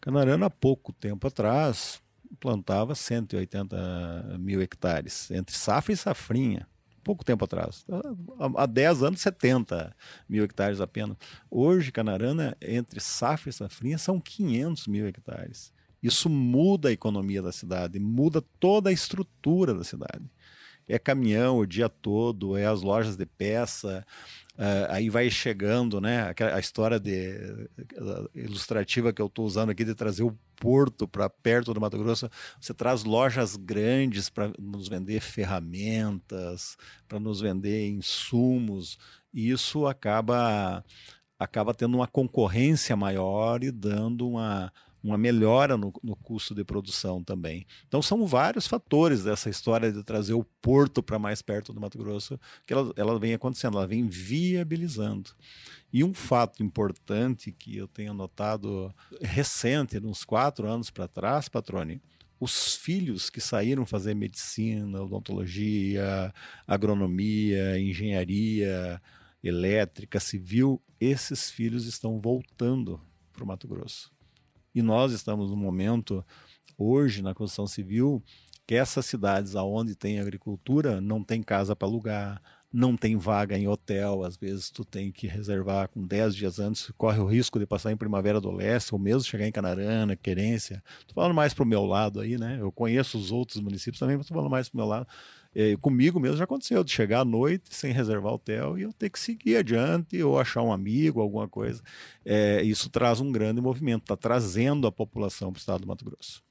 Canarana, 0.00 0.46
há 0.46 0.50
pouco 0.50 0.92
tempo 0.92 1.26
atrás, 1.26 2.00
plantava 2.38 2.94
180 2.94 4.36
mil 4.38 4.62
hectares, 4.62 5.28
entre 5.32 5.56
safra 5.56 5.92
e 5.92 5.96
safrinha. 5.96 6.68
Pouco 7.02 7.24
tempo 7.24 7.44
atrás. 7.44 7.84
Há 8.56 8.66
10 8.66 9.02
anos, 9.02 9.20
70 9.22 9.96
mil 10.28 10.44
hectares 10.44 10.80
apenas. 10.80 11.16
Hoje, 11.50 11.90
Canarana, 11.90 12.56
entre 12.60 13.00
safra 13.00 13.50
e 13.50 13.52
safrinha, 13.52 13.98
são 13.98 14.20
500 14.20 14.86
mil 14.86 15.06
hectares. 15.08 15.72
Isso 16.02 16.28
muda 16.28 16.88
a 16.88 16.92
economia 16.92 17.42
da 17.42 17.52
cidade, 17.52 17.98
muda 17.98 18.42
toda 18.60 18.90
a 18.90 18.92
estrutura 18.92 19.74
da 19.74 19.84
cidade. 19.84 20.24
É 20.88 20.98
caminhão 20.98 21.58
o 21.58 21.66
dia 21.66 21.88
todo, 21.88 22.56
é 22.56 22.64
as 22.64 22.80
lojas 22.80 23.14
de 23.14 23.26
peça, 23.26 24.06
uh, 24.54 24.90
aí 24.90 25.10
vai 25.10 25.28
chegando, 25.28 26.00
né? 26.00 26.32
A 26.54 26.58
história 26.58 26.98
de, 26.98 27.68
uh, 27.98 28.30
ilustrativa 28.34 29.12
que 29.12 29.20
eu 29.20 29.26
estou 29.26 29.44
usando 29.44 29.68
aqui 29.68 29.84
de 29.84 29.94
trazer 29.94 30.22
o 30.22 30.36
porto 30.56 31.06
para 31.06 31.28
perto 31.28 31.74
do 31.74 31.80
Mato 31.80 31.98
Grosso, 31.98 32.30
você 32.58 32.72
traz 32.72 33.04
lojas 33.04 33.54
grandes 33.54 34.30
para 34.30 34.50
nos 34.58 34.88
vender 34.88 35.20
ferramentas, 35.20 36.78
para 37.06 37.20
nos 37.20 37.40
vender 37.40 37.90
insumos, 37.90 38.98
e 39.32 39.50
isso 39.50 39.86
acaba 39.86 40.82
acaba 41.38 41.72
tendo 41.72 41.96
uma 41.96 42.06
concorrência 42.08 42.96
maior 42.96 43.62
e 43.62 43.70
dando 43.70 44.28
uma 44.28 44.72
uma 45.02 45.16
melhora 45.16 45.76
no, 45.76 45.92
no, 46.02 46.16
custo 46.16 46.54
de 46.54 46.64
produção 46.64 47.22
também. 47.22 47.66
Então 47.86 48.02
são 48.02 48.26
vários 48.26 48.66
fatores 48.66 49.24
dessa 49.24 49.48
história 49.48 49.92
de 49.92 50.02
trazer 50.02 50.34
o 50.34 50.44
porto 50.60 51.02
para 51.02 51.18
mais 51.18 51.40
perto 51.40 51.72
do 51.72 51.80
Mato 51.80 51.98
Grosso 51.98 52.38
que 52.66 52.72
ela, 52.72 52.92
ela 52.96 53.18
vem 53.18 53.34
acontecendo, 53.34 53.76
ela 53.76 53.86
vem 53.86 54.08
viabilizando. 54.08 55.30
E 55.92 56.02
um 56.04 56.12
fato 56.12 56.62
importante 56.62 57.52
que 57.52 57.76
eu 57.76 57.88
tenho 57.88 58.12
notado 58.12 58.92
recente, 59.20 59.98
uns 59.98 60.24
quatro 60.24 60.66
anos 60.68 60.90
para 60.90 61.08
trás, 61.08 61.48
Patrone, 61.48 62.02
os 62.40 62.76
filhos 62.76 63.30
que 63.30 63.40
saíram 63.40 63.84
fazer 63.84 64.14
medicina, 64.14 65.02
odontologia, 65.02 66.32
agronomia, 66.66 67.78
engenharia, 67.80 69.00
elétrica, 69.42 70.20
civil, 70.20 70.80
esses 71.00 71.50
filhos 71.50 71.86
estão 71.86 72.20
voltando 72.20 73.00
para 73.32 73.44
o 73.44 73.46
Mato 73.46 73.66
Grosso. 73.66 74.17
E 74.78 74.82
nós 74.82 75.10
estamos 75.10 75.50
no 75.50 75.56
momento, 75.56 76.24
hoje, 76.78 77.20
na 77.20 77.34
construção 77.34 77.66
civil, 77.66 78.22
que 78.64 78.76
essas 78.76 79.04
cidades 79.06 79.56
aonde 79.56 79.96
tem 79.96 80.20
agricultura 80.20 81.00
não 81.00 81.24
tem 81.24 81.42
casa 81.42 81.74
para 81.74 81.88
alugar, 81.88 82.40
não 82.72 82.96
tem 82.96 83.16
vaga 83.16 83.58
em 83.58 83.66
hotel, 83.66 84.22
às 84.22 84.36
vezes 84.36 84.70
tu 84.70 84.84
tem 84.84 85.10
que 85.10 85.26
reservar 85.26 85.88
com 85.88 86.06
10 86.06 86.36
dias 86.36 86.60
antes, 86.60 86.92
corre 86.96 87.18
o 87.18 87.26
risco 87.26 87.58
de 87.58 87.66
passar 87.66 87.90
em 87.90 87.96
Primavera 87.96 88.40
do 88.40 88.52
Leste, 88.52 88.94
ou 88.94 89.00
mesmo 89.00 89.24
chegar 89.24 89.48
em 89.48 89.50
Canarana, 89.50 90.14
Querência. 90.14 90.80
Tô 91.08 91.14
falando 91.14 91.34
mais 91.34 91.52
para 91.52 91.64
o 91.64 91.66
meu 91.66 91.84
lado 91.84 92.20
aí, 92.20 92.38
né? 92.38 92.58
Eu 92.60 92.70
conheço 92.70 93.18
os 93.18 93.32
outros 93.32 93.60
municípios 93.60 93.98
também, 93.98 94.16
mas 94.16 94.28
tô 94.28 94.34
falando 94.34 94.50
mais 94.50 94.68
para 94.68 94.76
o 94.76 94.78
meu 94.78 94.86
lado. 94.86 95.08
É, 95.60 95.76
comigo 95.76 96.20
mesmo 96.20 96.36
já 96.36 96.44
aconteceu 96.44 96.84
de 96.84 96.92
chegar 96.92 97.22
à 97.22 97.24
noite 97.24 97.74
sem 97.74 97.92
reservar 97.92 98.32
hotel 98.32 98.78
e 98.78 98.82
eu 98.82 98.92
ter 98.92 99.10
que 99.10 99.18
seguir 99.18 99.56
adiante 99.56 100.22
ou 100.22 100.38
achar 100.38 100.62
um 100.62 100.72
amigo, 100.72 101.20
alguma 101.20 101.48
coisa. 101.48 101.82
É, 102.24 102.62
isso 102.62 102.88
traz 102.88 103.20
um 103.20 103.32
grande 103.32 103.60
movimento, 103.60 104.02
está 104.02 104.16
trazendo 104.16 104.86
a 104.86 104.92
população 104.92 105.50
para 105.52 105.58
o 105.58 105.60
estado 105.60 105.80
do 105.80 105.88
Mato 105.88 106.04
Grosso. 106.04 106.47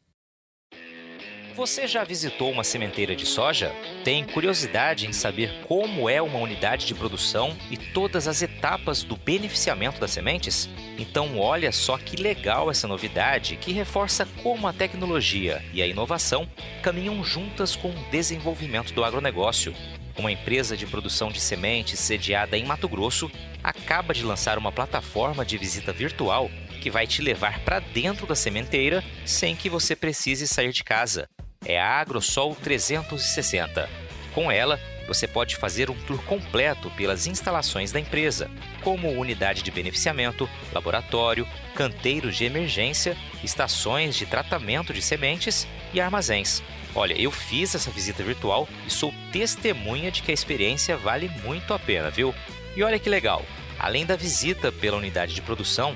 Você 1.58 1.88
já 1.88 2.04
visitou 2.04 2.52
uma 2.52 2.64
sementeira 2.64 3.16
de 3.16 3.26
soja? 3.26 3.76
Tem 4.04 4.24
curiosidade 4.24 5.08
em 5.08 5.12
saber 5.12 5.52
como 5.68 6.08
é 6.08 6.22
uma 6.22 6.38
unidade 6.38 6.86
de 6.86 6.94
produção 6.94 7.58
e 7.72 7.76
todas 7.76 8.28
as 8.28 8.44
etapas 8.44 9.02
do 9.02 9.18
beneficiamento 9.18 10.00
das 10.00 10.12
sementes? 10.12 10.70
Então, 11.00 11.40
olha 11.40 11.72
só 11.72 11.98
que 11.98 12.16
legal 12.16 12.70
essa 12.70 12.88
novidade 12.88 13.56
que 13.56 13.72
reforça 13.72 14.28
como 14.44 14.68
a 14.68 14.72
tecnologia 14.72 15.66
e 15.74 15.82
a 15.82 15.88
inovação 15.88 16.48
caminham 16.84 17.24
juntas 17.24 17.76
com 17.76 17.90
o 17.90 18.10
desenvolvimento 18.12 18.94
do 18.94 19.04
agronegócio. 19.04 19.74
Uma 20.16 20.32
empresa 20.32 20.78
de 20.78 20.86
produção 20.86 21.32
de 21.32 21.40
sementes 21.40 22.00
sediada 22.00 22.56
em 22.56 22.66
Mato 22.66 22.88
Grosso 22.88 23.32
acaba 23.64 24.14
de 24.14 24.24
lançar 24.24 24.60
uma 24.60 24.72
plataforma 24.72 25.44
de 25.44 25.58
visita 25.58 25.92
virtual 25.92 26.52
que 26.84 26.92
vai 26.92 27.08
te 27.08 27.24
levar 27.24 27.60
para 27.62 27.80
dentro 27.80 28.28
da 28.28 28.36
sementeira 28.36 29.04
sem 29.26 29.56
que 29.56 29.72
você 29.72 29.96
precise 29.96 30.48
sair 30.48 30.72
de 30.72 30.84
casa 30.84 31.28
é 31.66 31.80
a 31.80 32.00
AgroSol 32.00 32.56
360. 32.56 33.90
Com 34.34 34.52
ela, 34.52 34.80
você 35.08 35.26
pode 35.28 35.56
fazer 35.56 35.90
um 35.90 35.96
tour 36.06 36.22
completo 36.24 36.92
pelas 36.92 37.28
instalações 37.28 37.92
da 37.92 38.00
empresa, 38.00 38.52
como 38.84 39.10
unidade 39.10 39.64
de 39.64 39.72
beneficiamento, 39.72 40.50
laboratório, 40.74 41.48
canteiros 41.76 42.36
de 42.36 42.46
emergência, 42.46 43.18
estações 43.44 44.16
de 44.16 44.26
tratamento 44.26 44.94
de 44.94 45.02
sementes 45.02 45.68
e 45.94 46.02
armazéns. 46.02 46.62
Olha, 46.94 47.20
eu 47.20 47.32
fiz 47.32 47.74
essa 47.74 47.92
visita 47.92 48.24
virtual 48.24 48.68
e 48.86 48.92
sou 48.92 49.14
testemunha 49.32 50.12
de 50.12 50.22
que 50.22 50.32
a 50.32 50.34
experiência 50.34 50.98
vale 50.98 51.30
muito 51.44 51.74
a 51.74 51.80
pena, 51.80 52.10
viu? 52.10 52.34
E 52.76 52.84
olha 52.84 53.00
que 53.00 53.10
legal! 53.10 53.46
Além 53.80 54.06
da 54.06 54.16
visita 54.16 54.72
pela 54.72 54.98
unidade 54.98 55.36
de 55.36 55.42
produção, 55.42 55.96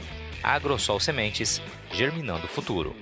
AgroSol 0.43 0.99
Sementes, 0.99 1.61
germinando 1.93 2.45
o 2.45 2.49
futuro. 2.49 2.95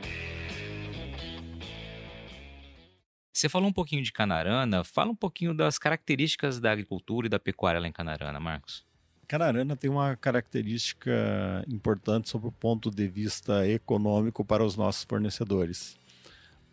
Você 3.31 3.47
falou 3.47 3.69
um 3.69 3.73
pouquinho 3.73 4.03
de 4.03 4.11
Canarana, 4.11 4.83
fala 4.83 5.11
um 5.11 5.15
pouquinho 5.15 5.53
das 5.53 5.79
características 5.79 6.59
da 6.59 6.71
agricultura 6.71 7.27
e 7.27 7.29
da 7.29 7.39
pecuária 7.39 7.79
lá 7.79 7.87
em 7.87 7.91
Canarana, 7.93 8.39
Marcos. 8.41 8.85
Canarana 9.25 9.77
tem 9.77 9.89
uma 9.89 10.17
característica 10.17 11.63
importante 11.69 12.27
sob 12.27 12.47
o 12.47 12.51
ponto 12.51 12.91
de 12.91 13.07
vista 13.07 13.65
econômico 13.65 14.43
para 14.43 14.65
os 14.65 14.75
nossos 14.75 15.05
fornecedores. 15.05 15.97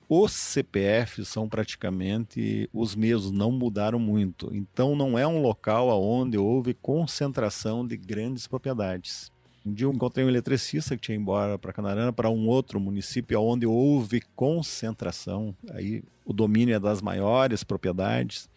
Os 0.08 0.32
CPFs 0.32 1.28
são 1.28 1.48
praticamente 1.48 2.68
os 2.72 2.96
mesmos, 2.96 3.30
não 3.30 3.52
mudaram 3.52 4.00
muito. 4.00 4.52
Então 4.52 4.96
não 4.96 5.16
é 5.16 5.26
um 5.26 5.40
local 5.40 5.88
onde 6.02 6.36
houve 6.36 6.74
concentração 6.74 7.86
de 7.86 7.96
grandes 7.96 8.48
propriedades. 8.48 9.30
Um 9.66 9.72
dia 9.72 9.84
eu 9.84 9.92
encontrei 9.92 10.24
um 10.24 10.28
eletricista 10.28 10.94
que 10.94 11.02
tinha 11.02 11.16
ido 11.16 11.22
embora 11.22 11.58
para 11.58 11.72
Canarana, 11.72 12.12
para 12.12 12.30
um 12.30 12.46
outro 12.46 12.78
município 12.78 13.40
onde 13.42 13.66
houve 13.66 14.22
concentração. 14.36 15.56
Aí 15.70 16.04
o 16.24 16.32
domínio 16.32 16.76
é 16.76 16.78
das 16.78 17.02
maiores 17.02 17.64
propriedades. 17.64 18.48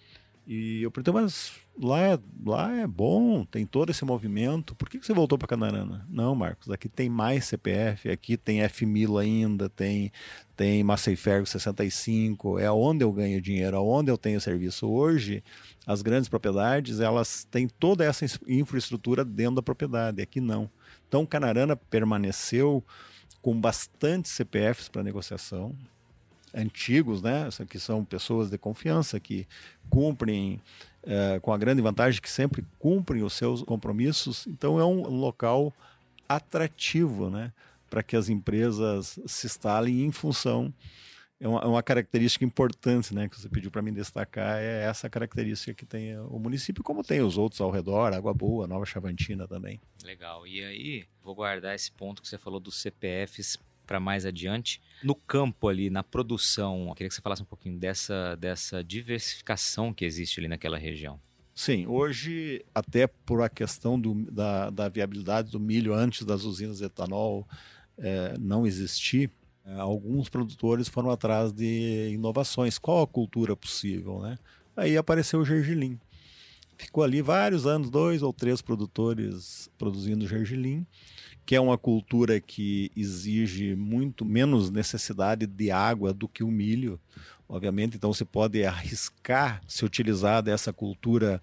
E 0.45 0.83
eu 0.83 0.91
perguntei, 0.91 1.13
mas 1.13 1.51
lá 1.81 1.99
é, 1.99 2.19
lá 2.45 2.75
é 2.75 2.85
bom, 2.85 3.43
tem 3.43 3.65
todo 3.65 3.89
esse 3.89 4.03
movimento, 4.03 4.75
por 4.75 4.89
que 4.89 4.97
você 4.97 5.13
voltou 5.13 5.37
para 5.37 5.47
Canarana? 5.47 6.05
Não, 6.09 6.35
Marcos, 6.35 6.69
aqui 6.69 6.89
tem 6.89 7.09
mais 7.09 7.45
CPF, 7.45 8.09
aqui 8.09 8.35
tem 8.35 8.59
F1000 8.59 9.21
ainda, 9.21 9.69
tem, 9.69 10.11
tem 10.55 10.83
Massey 10.83 11.15
Fergo 11.15 11.45
65, 11.45 12.57
é 12.59 12.71
onde 12.71 13.03
eu 13.03 13.11
ganho 13.11 13.41
dinheiro, 13.41 13.77
é 13.77 13.79
onde 13.79 14.11
eu 14.11 14.17
tenho 14.17 14.41
serviço. 14.41 14.87
Hoje, 14.87 15.43
as 15.85 16.01
grandes 16.01 16.29
propriedades, 16.29 16.99
elas 16.99 17.45
têm 17.49 17.67
toda 17.67 18.03
essa 18.03 18.25
infraestrutura 18.47 19.23
dentro 19.23 19.55
da 19.55 19.61
propriedade, 19.61 20.21
aqui 20.21 20.41
não. 20.41 20.69
Então, 21.09 21.25
Canarana 21.25 21.75
permaneceu 21.75 22.83
com 23.41 23.59
bastante 23.59 24.29
CPFs 24.29 24.87
para 24.87 25.01
negociação, 25.01 25.75
antigos, 26.53 27.21
né? 27.21 27.49
Que 27.67 27.79
são 27.79 28.05
pessoas 28.05 28.51
de 28.51 28.59
confiança 28.59 29.19
que 29.19 29.47
cumprem 29.89 30.61
é, 31.01 31.39
com 31.39 31.51
a 31.51 31.57
grande 31.57 31.81
vantagem 31.81 32.21
que 32.21 32.29
sempre 32.29 32.63
cumprem 32.77 33.23
os 33.23 33.33
seus 33.33 33.63
compromissos. 33.63 34.45
Então, 34.45 34.79
é 34.79 34.85
um 34.85 35.01
local 35.07 35.73
atrativo, 36.27 37.29
né? 37.31 37.51
Para 37.89 38.03
que 38.03 38.15
as 38.15 38.29
empresas 38.29 39.19
se 39.25 39.47
instalem 39.47 40.05
em 40.05 40.11
função 40.11 40.71
é 41.39 41.47
uma, 41.47 41.61
é 41.61 41.65
uma, 41.65 41.81
característica 41.81 42.43
importante, 42.43 43.13
né, 43.13 43.29
que 43.29 43.39
você 43.39 43.47
pediu 43.47 43.71
para 43.71 43.81
mim 43.81 43.93
destacar, 43.93 44.59
é 44.59 44.83
essa 44.83 45.09
característica 45.09 45.73
que 45.73 45.85
tem 45.85 46.17
o 46.19 46.37
município, 46.37 46.83
como 46.83 47.03
tem 47.03 47.21
os 47.21 47.37
outros 47.37 47.61
ao 47.61 47.71
redor, 47.71 48.13
Água 48.13 48.33
Boa, 48.33 48.67
Nova 48.67 48.85
Chavantina 48.85 49.47
também. 49.47 49.79
Legal. 50.03 50.45
E 50.45 50.63
aí, 50.63 51.05
vou 51.23 51.33
guardar 51.33 51.73
esse 51.73 51.91
ponto 51.91 52.21
que 52.21 52.27
você 52.27 52.37
falou 52.37 52.59
dos 52.59 52.81
CPFs 52.81 53.57
para 53.87 53.99
mais 53.99 54.25
adiante. 54.25 54.81
No 55.01 55.15
campo 55.15 55.67
ali, 55.67 55.89
na 55.89 56.03
produção, 56.03 56.89
eu 56.89 56.93
queria 56.93 57.09
que 57.09 57.15
você 57.15 57.21
falasse 57.21 57.41
um 57.41 57.45
pouquinho 57.45 57.79
dessa, 57.79 58.35
dessa 58.35 58.83
diversificação 58.83 59.93
que 59.93 60.05
existe 60.05 60.39
ali 60.39 60.47
naquela 60.47 60.77
região. 60.77 61.19
Sim, 61.55 61.87
hoje, 61.87 62.63
até 62.73 63.07
por 63.07 63.41
a 63.41 63.49
questão 63.49 63.99
do, 63.99 64.13
da, 64.31 64.69
da 64.69 64.87
viabilidade 64.87 65.51
do 65.51 65.59
milho 65.59 65.93
antes 65.93 66.25
das 66.25 66.43
usinas 66.43 66.77
de 66.77 66.85
etanol 66.85 67.47
é, 67.97 68.37
não 68.39 68.65
existir, 68.65 69.29
alguns 69.77 70.29
produtores 70.29 70.87
foram 70.87 71.11
atrás 71.11 71.51
de 71.51 72.11
inovações. 72.13 72.77
Qual 72.77 73.01
a 73.01 73.07
cultura 73.07 73.55
possível, 73.55 74.21
né? 74.21 74.37
Aí 74.75 74.97
apareceu 74.97 75.39
o 75.39 75.45
gergelim. 75.45 75.99
Ficou 76.77 77.03
ali 77.03 77.21
vários 77.21 77.67
anos, 77.67 77.89
dois 77.89 78.23
ou 78.23 78.31
três 78.31 78.61
produtores 78.61 79.69
produzindo 79.77 80.25
gergelim, 80.25 80.87
que 81.45 81.53
é 81.53 81.59
uma 81.59 81.77
cultura 81.77 82.39
que 82.39 82.89
exige 82.95 83.75
muito 83.75 84.23
menos 84.23 84.69
necessidade 84.69 85.45
de 85.45 85.71
água 85.71 86.13
do 86.13 86.27
que 86.27 86.41
o 86.41 86.49
milho, 86.49 86.97
obviamente. 87.49 87.97
Então 87.97 88.13
você 88.13 88.23
pode 88.23 88.63
arriscar 88.63 89.61
se 89.67 89.83
utilizar 89.83 90.41
dessa 90.41 90.71
cultura 90.71 91.41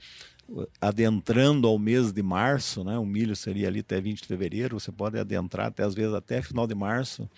uh, 0.49 0.67
adentrando 0.81 1.69
ao 1.69 1.79
mês 1.79 2.12
de 2.12 2.23
março, 2.23 2.83
né? 2.83 2.97
O 2.99 3.05
milho 3.05 3.37
seria 3.37 3.69
ali 3.69 3.81
até 3.81 4.01
20 4.01 4.23
de 4.23 4.27
fevereiro, 4.27 4.81
você 4.81 4.91
pode 4.91 5.19
adentrar 5.19 5.67
até 5.67 5.83
às 5.83 5.95
vezes 5.95 6.15
até 6.15 6.41
final 6.41 6.67
de 6.67 6.75
março 6.75 7.29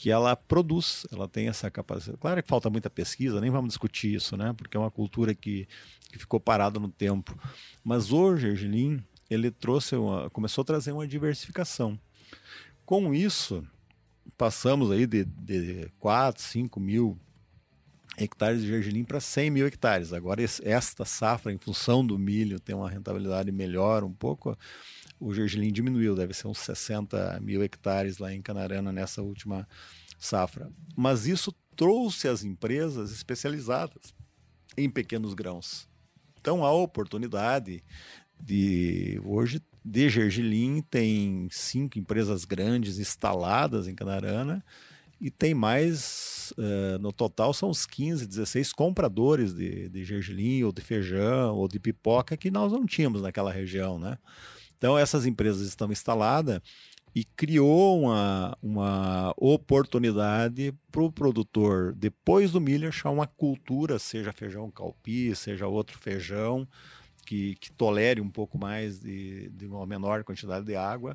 que 0.00 0.10
ela 0.10 0.34
produz, 0.34 1.06
ela 1.12 1.28
tem 1.28 1.48
essa 1.48 1.70
capacidade. 1.70 2.16
Claro 2.16 2.42
que 2.42 2.48
falta 2.48 2.70
muita 2.70 2.88
pesquisa, 2.88 3.38
nem 3.38 3.50
vamos 3.50 3.68
discutir 3.68 4.14
isso, 4.14 4.34
né? 4.34 4.54
Porque 4.56 4.74
é 4.74 4.80
uma 4.80 4.90
cultura 4.90 5.34
que, 5.34 5.68
que 6.10 6.18
ficou 6.18 6.40
parada 6.40 6.80
no 6.80 6.88
tempo. 6.88 7.38
Mas 7.84 8.10
hoje, 8.10 8.48
Ergelim, 8.48 9.04
ele 9.28 9.50
trouxe 9.50 9.96
uma, 9.96 10.30
começou 10.30 10.62
a 10.62 10.64
trazer 10.64 10.92
uma 10.92 11.06
diversificação. 11.06 12.00
Com 12.86 13.12
isso, 13.12 13.62
passamos 14.38 14.90
aí 14.90 15.06
de, 15.06 15.26
de 15.26 15.90
4, 15.98 16.42
5 16.42 16.80
mil 16.80 17.18
hectares 18.16 18.62
de 18.62 18.68
gergelim 18.68 19.04
para 19.04 19.20
100 19.20 19.50
mil 19.50 19.66
hectares. 19.66 20.14
Agora, 20.14 20.42
esta 20.42 21.04
safra, 21.04 21.52
em 21.52 21.58
função 21.58 22.06
do 22.06 22.18
milho, 22.18 22.58
tem 22.58 22.74
uma 22.74 22.88
rentabilidade 22.88 23.52
melhor 23.52 24.02
um 24.02 24.12
pouco 24.14 24.56
o 25.20 25.34
gergelim 25.34 25.70
diminuiu, 25.70 26.16
deve 26.16 26.32
ser 26.32 26.48
uns 26.48 26.58
60 26.58 27.38
mil 27.40 27.62
hectares 27.62 28.18
lá 28.18 28.32
em 28.32 28.40
Canarana 28.40 28.90
nessa 28.90 29.22
última 29.22 29.68
safra. 30.18 30.72
Mas 30.96 31.26
isso 31.26 31.54
trouxe 31.76 32.26
as 32.26 32.42
empresas 32.42 33.12
especializadas 33.12 34.14
em 34.76 34.88
pequenos 34.88 35.34
grãos. 35.34 35.88
Então 36.40 36.64
a 36.64 36.72
oportunidade 36.72 37.84
de 38.40 39.20
hoje 39.24 39.62
de 39.84 40.08
gergelim 40.08 40.82
tem 40.82 41.48
cinco 41.50 41.98
empresas 41.98 42.44
grandes 42.44 42.98
instaladas 42.98 43.86
em 43.86 43.94
Canarana 43.94 44.64
e 45.20 45.30
tem 45.30 45.52
mais, 45.52 46.52
uh, 46.56 46.98
no 46.98 47.12
total 47.12 47.52
são 47.52 47.68
uns 47.68 47.84
15, 47.84 48.26
16 48.26 48.72
compradores 48.72 49.52
de, 49.52 49.88
de 49.90 50.02
gergelim 50.02 50.62
ou 50.62 50.72
de 50.72 50.80
feijão 50.80 51.56
ou 51.56 51.68
de 51.68 51.78
pipoca 51.78 52.36
que 52.38 52.50
nós 52.50 52.72
não 52.72 52.86
tínhamos 52.86 53.20
naquela 53.20 53.52
região, 53.52 53.98
né? 53.98 54.16
Então, 54.80 54.96
essas 54.96 55.26
empresas 55.26 55.68
estão 55.68 55.92
instaladas 55.92 56.58
e 57.14 57.22
criou 57.22 58.00
uma, 58.00 58.56
uma 58.62 59.34
oportunidade 59.36 60.72
para 60.90 61.02
o 61.02 61.12
produtor, 61.12 61.92
depois 61.92 62.50
do 62.50 62.62
milho, 62.62 62.88
achar 62.88 63.10
uma 63.10 63.26
cultura, 63.26 63.98
seja 63.98 64.32
feijão 64.32 64.70
calpi, 64.70 65.36
seja 65.36 65.66
outro 65.66 65.98
feijão, 65.98 66.66
que, 67.26 67.56
que 67.56 67.70
tolere 67.72 68.22
um 68.22 68.30
pouco 68.30 68.56
mais 68.56 68.98
de, 68.98 69.50
de 69.50 69.66
uma 69.66 69.84
menor 69.84 70.24
quantidade 70.24 70.64
de 70.64 70.74
água 70.74 71.14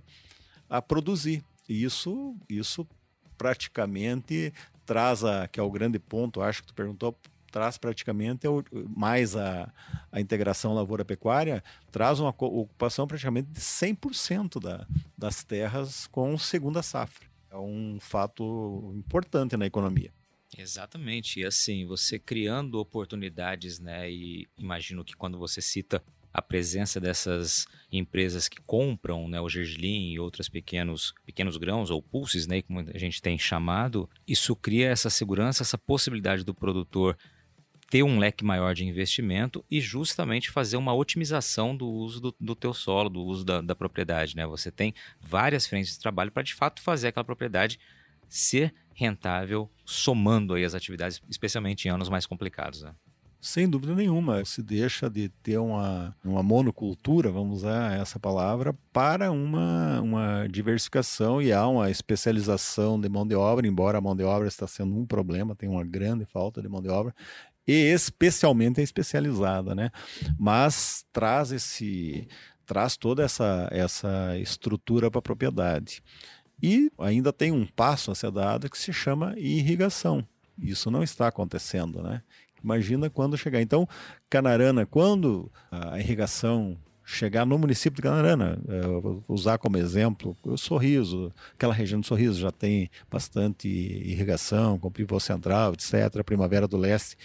a 0.69 0.79
produzir. 0.79 1.43
E 1.67 1.83
isso, 1.83 2.35
isso 2.47 2.87
praticamente 3.35 4.53
traz 4.85 5.23
a, 5.23 5.47
que 5.47 5.59
é 5.59 5.63
o 5.63 5.71
grande 5.71 5.97
ponto, 5.97 6.39
acho 6.39 6.61
que 6.61 6.67
tu 6.67 6.75
perguntou, 6.75 7.17
traz 7.55 7.77
praticamente 7.77 8.45
mais 8.93 9.33
a, 9.33 9.71
a 10.11 10.19
integração 10.19 10.73
lavoura-pecuária, 10.73 11.63
traz 11.89 12.19
uma 12.19 12.35
ocupação 12.37 13.07
praticamente 13.07 13.49
de 13.49 13.61
100% 13.61 14.61
da, 14.61 14.85
das 15.17 15.41
terras 15.41 16.05
com 16.07 16.37
segunda 16.37 16.83
safra. 16.83 17.25
É 17.49 17.55
um 17.55 17.97
fato 18.01 18.91
importante 18.93 19.55
na 19.55 19.65
economia. 19.65 20.11
Exatamente. 20.57 21.39
E 21.39 21.45
assim, 21.45 21.85
você 21.85 22.19
criando 22.19 22.77
oportunidades, 22.77 23.79
né? 23.79 24.11
E 24.11 24.49
imagino 24.57 25.05
que 25.05 25.15
quando 25.15 25.39
você 25.39 25.61
cita 25.61 26.03
a 26.33 26.41
presença 26.41 26.99
dessas 26.99 27.65
empresas 27.89 28.49
que 28.49 28.59
compram 28.67 29.29
né, 29.29 29.39
o 29.39 29.47
gergelim 29.47 30.11
e 30.11 30.19
outros 30.19 30.49
pequenos, 30.49 31.13
pequenos 31.25 31.55
grãos 31.55 31.89
ou 31.89 32.01
pulses, 32.01 32.45
né, 32.45 32.61
como 32.61 32.81
a 32.81 32.97
gente 32.97 33.21
tem 33.21 33.39
chamado, 33.39 34.09
isso 34.27 34.53
cria 34.57 34.89
essa 34.89 35.09
segurança, 35.09 35.63
essa 35.63 35.77
possibilidade 35.77 36.43
do 36.43 36.53
produtor 36.53 37.17
ter 37.95 38.03
um 38.03 38.19
leque 38.19 38.43
maior 38.43 38.75
de 38.75 38.83
investimento 38.83 39.63
e 39.71 39.79
justamente 39.79 40.51
fazer 40.51 40.75
uma 40.75 40.93
otimização 40.93 41.73
do 41.73 41.87
uso 41.87 42.19
do, 42.19 42.35
do 42.37 42.53
teu 42.53 42.73
solo, 42.73 43.09
do 43.09 43.23
uso 43.23 43.45
da, 43.45 43.61
da 43.61 43.73
propriedade. 43.73 44.35
Né? 44.35 44.45
Você 44.45 44.69
tem 44.69 44.93
várias 45.21 45.65
frentes 45.65 45.93
de 45.93 45.99
trabalho 45.99 46.29
para 46.29 46.43
de 46.43 46.53
fato 46.53 46.81
fazer 46.81 47.07
aquela 47.07 47.23
propriedade 47.23 47.79
ser 48.27 48.73
rentável, 48.93 49.71
somando 49.85 50.55
aí 50.55 50.65
as 50.65 50.75
atividades, 50.75 51.21
especialmente 51.29 51.87
em 51.87 51.89
anos 51.89 52.09
mais 52.09 52.25
complicados. 52.25 52.81
Né? 52.81 52.93
Sem 53.39 53.69
dúvida 53.69 53.95
nenhuma, 53.95 54.43
se 54.43 54.61
deixa 54.61 55.09
de 55.09 55.29
ter 55.29 55.57
uma, 55.57 56.13
uma 56.21 56.43
monocultura, 56.43 57.31
vamos 57.31 57.59
usar 57.59 57.97
essa 57.97 58.19
palavra, 58.19 58.75
para 58.91 59.31
uma, 59.31 60.01
uma 60.01 60.47
diversificação 60.49 61.41
e 61.41 61.53
há 61.53 61.65
uma 61.65 61.89
especialização 61.89 62.99
de 62.99 63.07
mão 63.07 63.25
de 63.25 63.35
obra, 63.35 63.65
embora 63.65 63.99
a 63.99 64.01
mão 64.01 64.17
de 64.17 64.23
obra 64.23 64.49
está 64.49 64.67
sendo 64.67 64.97
um 64.97 65.05
problema, 65.05 65.55
tem 65.55 65.69
uma 65.69 65.85
grande 65.85 66.25
falta 66.25 66.61
de 66.61 66.67
mão 66.67 66.81
de 66.81 66.89
obra, 66.89 67.15
e 67.67 67.73
especialmente 67.73 68.79
a 68.79 68.83
especializada, 68.83 69.73
né? 69.73 69.89
Mas 70.37 71.05
traz 71.11 71.51
esse 71.51 72.27
traz 72.65 72.97
toda 72.97 73.23
essa, 73.23 73.67
essa 73.71 74.37
estrutura 74.39 75.11
para 75.11 75.19
a 75.19 75.21
propriedade. 75.21 76.01
E 76.61 76.91
ainda 76.97 77.31
tem 77.31 77.51
um 77.51 77.65
passo 77.65 78.11
a 78.11 78.15
ser 78.15 78.31
dado 78.31 78.69
que 78.69 78.77
se 78.77 78.91
chama 78.91 79.35
irrigação. 79.37 80.25
Isso 80.57 80.89
não 80.89 81.03
está 81.03 81.27
acontecendo, 81.27 82.01
né? 82.01 82.23
Imagina 82.63 83.09
quando 83.09 83.37
chegar. 83.37 83.61
Então, 83.61 83.87
Canarana, 84.29 84.85
quando 84.85 85.51
a 85.69 85.99
irrigação 85.99 86.77
chegar 87.05 87.45
no 87.45 87.57
município 87.57 87.97
de 87.97 88.01
Canarana, 88.01 88.57
é, 88.67 88.81
usar 89.27 89.59
como 89.59 89.77
exemplo 89.77 90.35
o 90.43 90.57
Sorriso, 90.57 91.31
aquela 91.53 91.73
região 91.73 91.99
do 91.99 92.05
Sorriso 92.05 92.39
já 92.39 92.51
tem 92.51 92.89
bastante 93.09 93.67
irrigação, 93.67 94.79
com 94.79 94.91
pivô 94.91 95.19
central, 95.19 95.73
etc., 95.73 96.23
Primavera 96.25 96.67
do 96.67 96.77
Leste, 96.77 97.15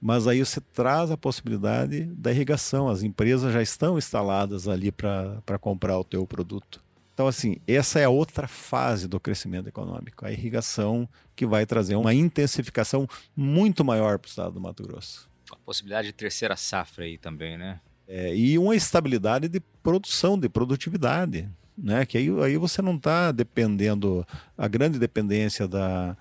mas 0.00 0.28
aí 0.28 0.44
você 0.44 0.60
traz 0.60 1.10
a 1.10 1.16
possibilidade 1.16 2.04
da 2.04 2.30
irrigação, 2.30 2.88
as 2.88 3.02
empresas 3.02 3.52
já 3.52 3.62
estão 3.62 3.96
instaladas 3.96 4.68
ali 4.68 4.92
para 4.92 5.58
comprar 5.58 5.98
o 5.98 6.04
teu 6.04 6.26
produto. 6.26 6.84
Então, 7.14 7.28
assim, 7.28 7.56
essa 7.66 8.00
é 8.00 8.04
a 8.04 8.10
outra 8.10 8.48
fase 8.48 9.06
do 9.06 9.20
crescimento 9.20 9.68
econômico, 9.68 10.26
a 10.26 10.32
irrigação 10.32 11.08
que 11.34 11.46
vai 11.46 11.64
trazer 11.64 11.94
uma 11.94 12.12
intensificação 12.12 13.08
muito 13.36 13.84
maior 13.84 14.18
para 14.18 14.26
o 14.26 14.28
estado 14.28 14.52
do 14.52 14.60
Mato 14.60 14.82
Grosso. 14.82 15.30
A 15.50 15.56
possibilidade 15.56 16.08
de 16.08 16.12
terceira 16.12 16.56
safra 16.56 17.04
aí 17.04 17.16
também, 17.16 17.56
né? 17.56 17.80
É, 18.06 18.34
e 18.34 18.58
uma 18.58 18.76
estabilidade 18.76 19.48
de 19.48 19.60
produção, 19.82 20.38
de 20.38 20.48
produtividade, 20.48 21.48
né? 21.76 22.04
Que 22.04 22.18
aí, 22.18 22.28
aí 22.42 22.56
você 22.56 22.82
não 22.82 22.96
está 22.96 23.32
dependendo, 23.32 24.26
a 24.56 24.68
grande 24.68 24.98
dependência 24.98 25.66
da, 25.66 26.16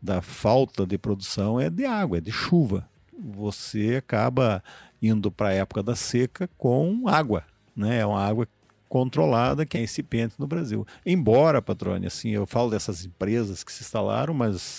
da 0.00 0.20
falta 0.20 0.86
de 0.86 0.98
produção 0.98 1.60
é 1.60 1.70
de 1.70 1.84
água, 1.84 2.18
é 2.18 2.20
de 2.20 2.30
chuva. 2.30 2.88
Você 3.18 3.96
acaba 3.96 4.62
indo 5.00 5.30
para 5.30 5.48
a 5.48 5.52
época 5.52 5.82
da 5.82 5.96
seca 5.96 6.48
com 6.58 7.08
água, 7.08 7.44
né? 7.74 7.98
É 7.98 8.06
uma 8.06 8.20
água 8.20 8.46
controlada 8.88 9.64
que 9.64 9.78
é 9.78 9.82
incipiente 9.82 10.34
no 10.38 10.46
Brasil. 10.46 10.86
Embora, 11.04 11.62
Patrone, 11.62 12.06
assim, 12.06 12.28
eu 12.28 12.46
falo 12.46 12.70
dessas 12.70 13.06
empresas 13.06 13.64
que 13.64 13.72
se 13.72 13.82
instalaram, 13.82 14.34
mas 14.34 14.78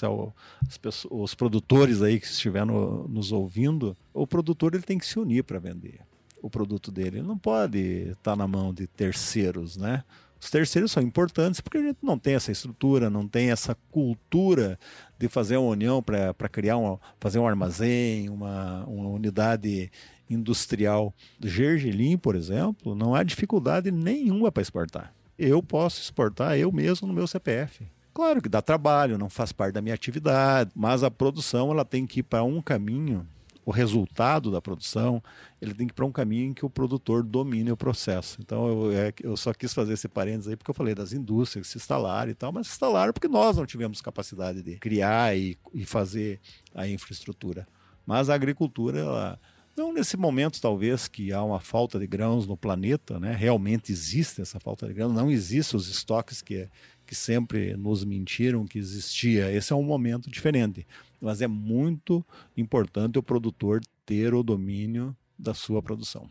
pessoas, 0.80 1.12
os 1.12 1.34
produtores 1.34 2.04
aí 2.04 2.20
que 2.20 2.28
estiver 2.28 2.63
no, 2.63 3.08
nos 3.08 3.32
ouvindo, 3.32 3.98
o 4.13 4.28
produtor 4.28 4.76
ele 4.76 4.84
tem 4.84 5.00
que 5.00 5.06
se 5.08 5.18
unir 5.18 5.44
para 5.44 5.58
vender 5.58 6.02
o 6.44 6.50
produto 6.50 6.92
dele. 6.92 7.20
Ele 7.20 7.28
não 7.28 7.38
pode 7.38 7.80
estar 7.80 8.32
tá 8.32 8.36
na 8.36 8.46
mão 8.46 8.74
de 8.74 8.86
terceiros, 8.86 9.78
né? 9.78 10.04
Os 10.40 10.50
terceiros 10.50 10.92
são 10.92 11.02
importantes 11.02 11.62
porque 11.62 11.78
a 11.78 11.82
gente 11.82 12.00
não 12.04 12.20
tem 12.20 12.36
essa 12.36 12.52
estrutura, 12.52 13.10
não 13.10 13.26
tem 13.26 13.50
essa 13.50 13.78
cultura 13.90 14.78
de 15.18 15.30
fazer 15.30 15.56
uma 15.56 15.70
união 15.70 16.04
para 16.04 16.50
criar 16.50 16.78
um, 16.78 17.00
fazer 17.18 17.40
um 17.40 17.48
armazém, 17.48 18.28
uma, 18.30 18.84
uma 18.86 19.08
unidade 19.08 19.90
industrial. 20.30 21.14
Gergelim, 21.42 22.18
por 22.18 22.36
exemplo, 22.36 22.94
não 22.94 23.16
há 23.16 23.24
dificuldade 23.24 23.90
nenhuma 23.90 24.52
para 24.52 24.62
exportar. 24.62 25.14
Eu 25.40 25.64
posso 25.64 26.02
exportar 26.02 26.58
eu 26.58 26.74
mesmo 26.74 27.08
no 27.08 27.14
meu 27.14 27.26
CPF. 27.26 27.88
Claro 28.14 28.42
que 28.42 28.50
dá 28.50 28.62
trabalho, 28.62 29.18
não 29.18 29.30
faz 29.30 29.54
parte 29.54 29.74
da 29.74 29.82
minha 29.82 29.96
atividade, 29.96 30.72
mas 30.76 31.04
a 31.04 31.10
produção 31.10 31.72
ela 31.72 31.86
tem 31.86 32.06
que 32.06 32.20
ir 32.20 32.24
para 32.24 32.44
um 32.44 32.62
caminho 32.62 33.26
o 33.65 33.71
resultado 33.71 34.52
da 34.52 34.62
produção, 34.62 35.23
ele 35.62 35.73
tem 35.73 35.88
que 35.88 35.93
ir 35.93 35.95
para 35.95 36.06
um 36.06 36.12
caminho 36.12 36.49
em 36.49 36.54
que 36.54 36.65
o 36.65 36.69
produtor 36.69 37.23
domine 37.23 37.71
o 37.71 37.78
processo. 37.78 38.38
Então 38.41 38.67
eu, 38.67 38.91
é, 38.91 39.13
eu 39.21 39.38
só 39.38 39.54
quis 39.54 39.73
fazer 39.73 39.93
esse 39.93 40.08
parênteses 40.08 40.49
aí 40.49 40.56
porque 40.56 40.69
eu 40.69 40.76
falei 40.76 40.93
das 40.93 41.13
indústrias 41.13 41.65
que 41.65 41.71
se 41.71 41.78
instalaram 41.78 42.32
e 42.32 42.36
tal, 42.36 42.52
mas 42.52 42.67
se 42.67 42.73
instalaram 42.73 43.13
porque 43.13 43.28
nós 43.28 43.58
não 43.58 43.65
tivemos 43.65 44.02
capacidade 44.02 44.62
de 44.62 44.78
criar 44.78 45.38
e, 45.38 45.58
e 45.73 45.86
fazer 45.86 46.39
a 46.76 46.88
infraestrutura. 46.88 47.67
Mas 48.06 48.30
a 48.30 48.36
agricultura, 48.36 48.99
ela, 48.99 49.39
não 49.78 49.93
nesse 49.93 50.17
momento, 50.17 50.60
talvez, 50.62 51.08
que 51.08 51.32
há 51.32 51.41
uma 51.41 51.60
falta 51.60 51.97
de 51.97 52.06
grãos 52.06 52.45
no 52.45 52.58
planeta, 52.58 53.19
né? 53.19 53.34
realmente 53.34 53.91
existe 53.91 54.41
essa 54.41 54.60
falta 54.60 54.88
de 54.88 54.93
grãos, 54.93 55.13
não 55.13 55.32
existem 55.32 55.78
os 55.78 55.88
estoques 55.88 56.41
que, 56.41 56.67
que 57.06 57.15
sempre 57.15 57.78
nos 57.78 58.04
mentiram 58.04 58.65
que 58.65 58.78
existia. 58.78 59.52
Esse 59.52 59.71
é 59.71 59.76
um 59.76 59.84
momento 59.84 60.30
diferente 60.30 60.86
mas 61.24 61.42
é 61.42 61.48
muito 61.48 62.24
importante 62.56 63.18
o 63.18 63.24
produtor 63.24 63.82
ter 64.06 64.34
o 64.34 64.44
domínio 64.44 65.16
da 65.40 65.54
sua 65.54 65.82
produção. 65.82 66.30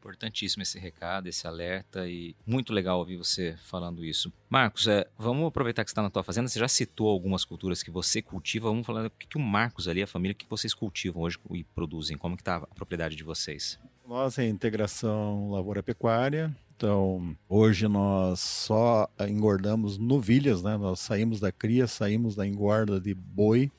Importantíssimo 0.00 0.64
esse 0.64 0.80
recado, 0.80 1.28
esse 1.28 1.46
alerta 1.46 2.08
e 2.08 2.34
muito 2.44 2.72
legal 2.72 2.98
ouvir 2.98 3.16
você 3.16 3.56
falando 3.62 4.04
isso. 4.04 4.32
Marcos, 4.50 4.88
é, 4.88 5.06
vamos 5.16 5.46
aproveitar 5.46 5.84
que 5.84 5.90
você 5.90 5.92
está 5.92 6.02
na 6.02 6.10
tua 6.10 6.24
fazenda, 6.24 6.48
você 6.48 6.58
já 6.58 6.66
citou 6.66 7.08
algumas 7.08 7.44
culturas 7.44 7.84
que 7.84 7.90
você 7.90 8.20
cultiva, 8.20 8.68
vamos 8.68 8.84
falar 8.84 9.06
o 9.06 9.10
que, 9.10 9.28
que 9.28 9.38
o 9.38 9.40
Marcos 9.40 9.86
ali, 9.86 10.02
a 10.02 10.06
família, 10.06 10.34
que 10.34 10.44
vocês 10.50 10.74
cultivam 10.74 11.22
hoje 11.22 11.38
e 11.52 11.62
produzem, 11.62 12.18
como 12.18 12.36
que 12.36 12.42
está 12.42 12.56
a 12.56 12.66
propriedade 12.74 13.14
de 13.14 13.22
vocês? 13.22 13.78
Nós 14.04 14.36
é 14.40 14.48
integração 14.48 15.52
lavoura-pecuária, 15.52 16.52
então, 16.76 17.36
hoje 17.48 17.86
nós 17.86 18.40
só 18.40 19.08
engordamos 19.28 19.98
novilhas, 19.98 20.64
né? 20.64 20.76
Nós 20.76 20.98
saímos 20.98 21.38
da 21.38 21.52
cria, 21.52 21.86
saímos 21.86 22.34
da 22.34 22.44
engorda 22.44 23.00
de 23.00 23.14
boi 23.14 23.70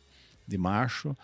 de 0.47 0.57
macho. 0.57 1.15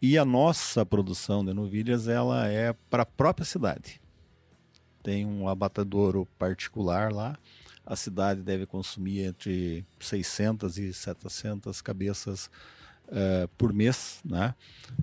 E 0.00 0.16
a 0.16 0.24
nossa 0.24 0.86
produção 0.86 1.44
de 1.44 1.52
novilhas 1.52 2.06
ela 2.06 2.46
é 2.46 2.72
para 2.88 3.02
a 3.02 3.06
própria 3.06 3.44
cidade. 3.44 4.00
Tem 5.02 5.26
um 5.26 5.48
abatadouro 5.48 6.26
particular 6.38 7.12
lá. 7.12 7.36
A 7.84 7.96
cidade 7.96 8.42
deve 8.42 8.66
consumir 8.66 9.24
entre 9.24 9.84
600 9.98 10.78
e 10.78 10.92
700 10.92 11.80
cabeças 11.80 12.50
uh, 13.08 13.48
por 13.56 13.72
mês, 13.72 14.20
né? 14.24 14.54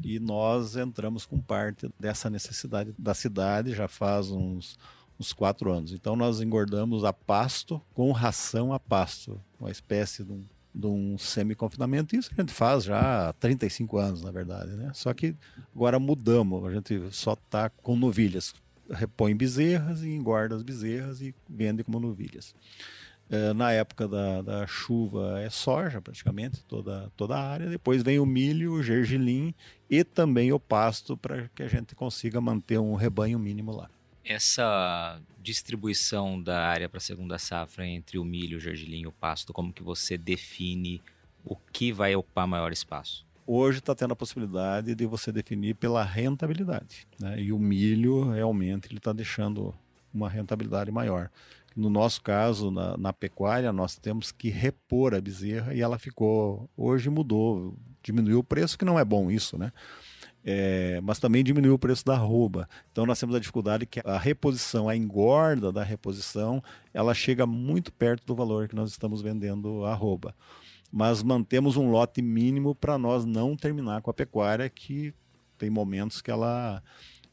E 0.03 0.19
nós 0.19 0.75
entramos 0.75 1.25
com 1.25 1.39
parte 1.39 1.89
dessa 1.99 2.29
necessidade 2.29 2.93
da 2.97 3.13
cidade 3.13 3.73
já 3.73 3.88
faz 3.88 4.29
uns, 4.29 4.77
uns 5.19 5.34
quatro 5.34 5.71
anos. 5.71 5.91
Então 5.91 6.15
nós 6.15 6.41
engordamos 6.41 7.03
a 7.03 7.12
pasto 7.12 7.81
com 7.93 8.12
ração 8.12 8.71
a 8.71 8.79
pasto, 8.79 9.41
uma 9.60 9.71
espécie 9.71 10.23
de 10.23 10.31
um 10.31 10.45
de 10.75 10.88
um 10.88 11.17
semi-confinamento. 11.17 12.15
Isso 12.15 12.29
a 12.35 12.41
gente 12.41 12.51
faz 12.51 12.83
já 12.83 13.29
há 13.29 13.33
35 13.33 13.97
anos, 13.97 14.21
na 14.21 14.31
verdade. 14.31 14.71
Né? 14.71 14.91
Só 14.93 15.13
que 15.13 15.35
agora 15.73 15.97
mudamos, 15.97 16.65
a 16.65 16.73
gente 16.73 17.01
só 17.11 17.33
está 17.33 17.69
com 17.69 17.95
novilhas. 17.95 18.53
Repõe 18.89 19.33
bezerras 19.33 20.03
e 20.03 20.09
engorda 20.09 20.55
as 20.55 20.61
bezerras 20.61 21.21
e 21.21 21.33
vende 21.49 21.83
como 21.83 21.99
novilhas. 21.99 22.53
É, 23.27 23.53
na 23.53 23.71
época 23.71 24.07
da, 24.07 24.43
da, 24.43 24.67
chuva 24.67 25.39
é 25.39 25.49
soja, 25.49 25.99
praticamente, 25.99 26.63
toda, 26.65 27.11
toda 27.17 27.35
a 27.35 27.41
área. 27.41 27.67
Depois 27.67 28.03
vem 28.03 28.19
o 28.19 28.25
milho, 28.25 28.73
o 28.73 28.83
gergelim 28.83 29.55
e 29.89 30.03
também 30.03 30.51
o 30.51 30.59
pasto 30.59 31.17
para 31.17 31.49
que 31.55 31.63
a 31.63 31.67
gente 31.67 31.95
consiga 31.95 32.39
manter 32.39 32.77
um 32.77 32.93
rebanho 32.93 33.39
mínimo 33.39 33.71
lá 33.75 33.89
essa 34.25 35.21
distribuição 35.39 36.41
da 36.41 36.65
área 36.65 36.89
para 36.89 36.97
a 36.97 37.01
segunda 37.01 37.38
safra 37.38 37.88
entre 37.88 38.17
o 38.17 38.25
milho, 38.25 38.57
o 38.57 38.61
gergelim 38.61 39.01
e 39.01 39.07
o 39.07 39.11
pasto, 39.11 39.53
como 39.53 39.71
que 39.71 39.83
você 39.83 40.17
define 40.17 41.01
o 41.43 41.55
que 41.55 41.93
vai 41.93 42.15
ocupar 42.15 42.47
maior 42.47 42.71
espaço? 42.71 43.25
hoje 43.45 43.79
está 43.79 43.93
tendo 43.93 44.13
a 44.13 44.15
possibilidade 44.15 44.95
de 44.95 45.05
você 45.05 45.31
definir 45.31 45.75
pela 45.75 46.03
rentabilidade. 46.03 47.07
Né? 47.19 47.41
E 47.41 47.53
o 47.53 47.59
milho 47.59 48.31
realmente 48.31 48.88
ele 48.88 48.97
está 48.97 49.13
deixando 49.13 49.73
uma 50.13 50.29
rentabilidade 50.29 50.91
maior. 50.91 51.29
No 51.75 51.89
nosso 51.89 52.21
caso, 52.21 52.71
na, 52.71 52.97
na, 52.97 53.13
pecuária, 53.13 53.71
nós 53.71 53.97
temos 53.97 54.31
que 54.31 54.49
repor 54.49 55.13
a 55.13 55.19
bezerra 55.19 55.73
e 55.73 55.81
ela 55.81 55.99
ficou. 55.99 56.69
Hoje 56.75 57.09
mudou, 57.09 57.77
diminuiu 58.01 58.39
o 58.39 58.43
preço, 58.43 58.77
que 58.77 58.85
não 58.85 58.97
é 58.97 59.03
bom 59.03 59.29
isso, 59.29 59.57
né? 59.57 59.73
É, 60.47 61.01
mas 61.01 61.17
também 61.17 61.43
diminuiu 61.43 61.73
o 61.73 61.79
preço 61.79 62.05
da 62.05 62.13
arroba. 62.13 62.69
Então 62.91 63.05
nós 63.05 63.19
temos 63.19 63.36
a 63.36 63.39
dificuldade 63.39 63.86
que 63.88 63.99
a 64.05 64.17
reposição, 64.17 64.88
a 64.88 64.95
engorda 64.95 65.71
da 65.71 65.84
reposição, 65.84 66.62
ela 66.93 67.15
chega 67.15 67.47
muito 67.47 67.91
perto 67.91 68.25
do 68.27 68.36
valor 68.36 68.67
que 68.67 68.75
nós 68.75 68.91
estamos 68.91 69.21
vendendo 69.21 69.84
a 69.86 69.91
arroba 69.91 70.36
mas 70.91 71.21
mantemos 71.21 71.75
um 71.75 71.91
lote 71.91 72.21
mínimo 72.21 72.73
para 72.73 72.97
nós 72.97 73.25
não 73.25 73.53
terminar 73.53 74.01
com 74.01 74.10
a 74.10 74.13
pecuária, 74.13 74.69
que 74.69 75.13
tem 75.58 75.69
momentos 75.69 76.21
que 76.21 76.31
ela, 76.31 76.81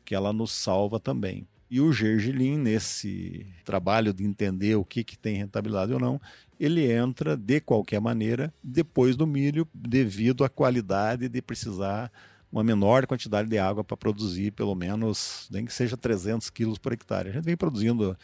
que 0.05 0.17
ela 0.17 0.33
nos 0.33 0.51
salva 0.51 0.99
também. 0.99 1.47
E 1.71 1.81
o 1.81 1.93
gergelim, 1.93 2.59
nesse 2.59 3.47
trabalho 3.65 4.13
de 4.13 4.25
entender 4.25 4.75
o 4.75 4.85
que, 4.85 5.05
que 5.05 5.17
tem 5.17 5.37
rentabilidade 5.37 5.93
ou 5.93 6.01
não, 6.01 6.21
ele 6.59 6.91
entra 6.91 7.37
de 7.37 7.61
qualquer 7.61 8.01
maneira 8.01 8.53
depois 8.63 9.15
do 9.15 9.29
milho, 9.29 9.67
devido 9.73 10.45
à 10.45 10.49
qualidade 10.49 11.29
de 11.29 11.41
precisar 11.41 12.13
uma 12.53 12.63
menor 12.63 13.07
quantidade 13.07 13.49
de 13.49 13.59
água 13.59 13.83
para 13.83 13.97
produzir, 13.97 14.53
pelo 14.53 14.75
menos, 14.75 15.49
nem 15.51 15.65
que 15.65 15.73
seja 15.73 15.97
300 15.97 16.51
quilos 16.51 16.77
por 16.77 16.93
hectare. 16.93 17.31
A 17.31 17.33
gente 17.33 17.45
vem 17.45 17.57
produzindo 17.57 18.17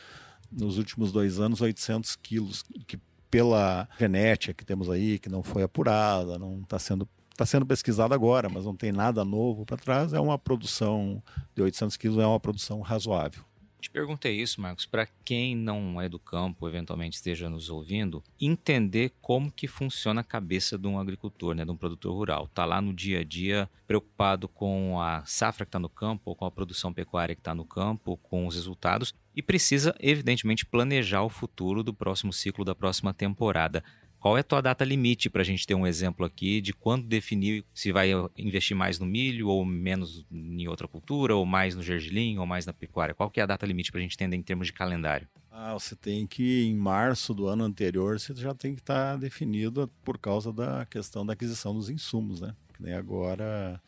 nos 0.52 0.76
últimos 0.76 1.10
dois 1.10 1.40
anos 1.40 1.62
800 1.62 2.14
quilos, 2.16 2.62
que 2.86 3.00
pela 3.30 3.88
genética 3.98 4.54
que 4.54 4.64
temos 4.64 4.90
aí, 4.90 5.18
que 5.18 5.28
não 5.28 5.42
foi 5.42 5.62
apurada, 5.62 6.38
não 6.38 6.60
está 6.60 6.78
sendo 6.78 7.08
está 7.30 7.46
sendo 7.46 7.64
pesquisada 7.64 8.16
agora, 8.16 8.48
mas 8.48 8.64
não 8.64 8.74
tem 8.74 8.90
nada 8.90 9.24
novo 9.24 9.64
para 9.64 9.76
trás, 9.76 10.12
é 10.12 10.18
uma 10.18 10.36
produção 10.36 11.22
de 11.54 11.62
800 11.62 11.96
quilos, 11.96 12.18
é 12.18 12.26
uma 12.26 12.40
produção 12.40 12.80
razoável. 12.80 13.44
Te 13.80 13.90
perguntei 13.90 14.40
isso, 14.40 14.60
Marcos, 14.60 14.86
para 14.86 15.06
quem 15.24 15.54
não 15.54 16.00
é 16.00 16.08
do 16.08 16.18
campo, 16.18 16.66
eventualmente 16.68 17.14
esteja 17.14 17.48
nos 17.48 17.70
ouvindo, 17.70 18.24
entender 18.40 19.12
como 19.22 19.52
que 19.52 19.68
funciona 19.68 20.20
a 20.20 20.24
cabeça 20.24 20.76
de 20.76 20.88
um 20.88 20.98
agricultor, 20.98 21.54
né, 21.54 21.64
de 21.64 21.70
um 21.70 21.76
produtor 21.76 22.12
rural. 22.12 22.48
Tá 22.48 22.64
lá 22.64 22.82
no 22.82 22.92
dia 22.92 23.20
a 23.20 23.24
dia, 23.24 23.70
preocupado 23.86 24.48
com 24.48 25.00
a 25.00 25.24
safra 25.24 25.64
que 25.64 25.68
está 25.68 25.78
no 25.78 25.88
campo, 25.88 26.22
ou 26.26 26.34
com 26.34 26.44
a 26.44 26.50
produção 26.50 26.92
pecuária 26.92 27.36
que 27.36 27.40
está 27.40 27.54
no 27.54 27.64
campo, 27.64 28.16
com 28.16 28.48
os 28.48 28.56
resultados, 28.56 29.14
e 29.34 29.40
precisa, 29.40 29.94
evidentemente, 30.00 30.66
planejar 30.66 31.22
o 31.22 31.28
futuro 31.28 31.84
do 31.84 31.94
próximo 31.94 32.32
ciclo, 32.32 32.64
da 32.64 32.74
próxima 32.74 33.14
temporada. 33.14 33.84
Qual 34.20 34.36
é 34.36 34.40
a 34.40 34.44
tua 34.44 34.60
data 34.60 34.84
limite 34.84 35.30
para 35.30 35.42
a 35.42 35.44
gente 35.44 35.66
ter 35.66 35.74
um 35.74 35.86
exemplo 35.86 36.26
aqui 36.26 36.60
de 36.60 36.72
quando 36.72 37.06
definir 37.06 37.64
se 37.72 37.92
vai 37.92 38.10
investir 38.36 38.76
mais 38.76 38.98
no 38.98 39.06
milho 39.06 39.48
ou 39.48 39.64
menos 39.64 40.26
em 40.30 40.66
outra 40.66 40.88
cultura, 40.88 41.36
ou 41.36 41.46
mais 41.46 41.76
no 41.76 41.82
gergelim, 41.82 42.36
ou 42.38 42.44
mais 42.44 42.66
na 42.66 42.72
pecuária? 42.72 43.14
Qual 43.14 43.30
que 43.30 43.38
é 43.38 43.44
a 43.44 43.46
data 43.46 43.64
limite 43.64 43.92
para 43.92 44.00
a 44.00 44.02
gente 44.02 44.14
entender 44.14 44.36
em 44.36 44.42
termos 44.42 44.66
de 44.66 44.72
calendário? 44.72 45.28
Ah, 45.50 45.72
você 45.74 45.94
tem 45.94 46.26
que, 46.26 46.64
em 46.64 46.74
março 46.74 47.32
do 47.32 47.46
ano 47.46 47.64
anterior, 47.64 48.18
você 48.18 48.34
já 48.34 48.54
tem 48.54 48.74
que 48.74 48.80
estar 48.80 49.12
tá 49.12 49.16
definido 49.16 49.88
por 50.04 50.18
causa 50.18 50.52
da 50.52 50.84
questão 50.86 51.24
da 51.24 51.32
aquisição 51.32 51.74
dos 51.74 51.88
insumos, 51.88 52.40
né? 52.40 52.54
Que 52.74 52.82
nem 52.82 52.94
agora, 52.94 53.80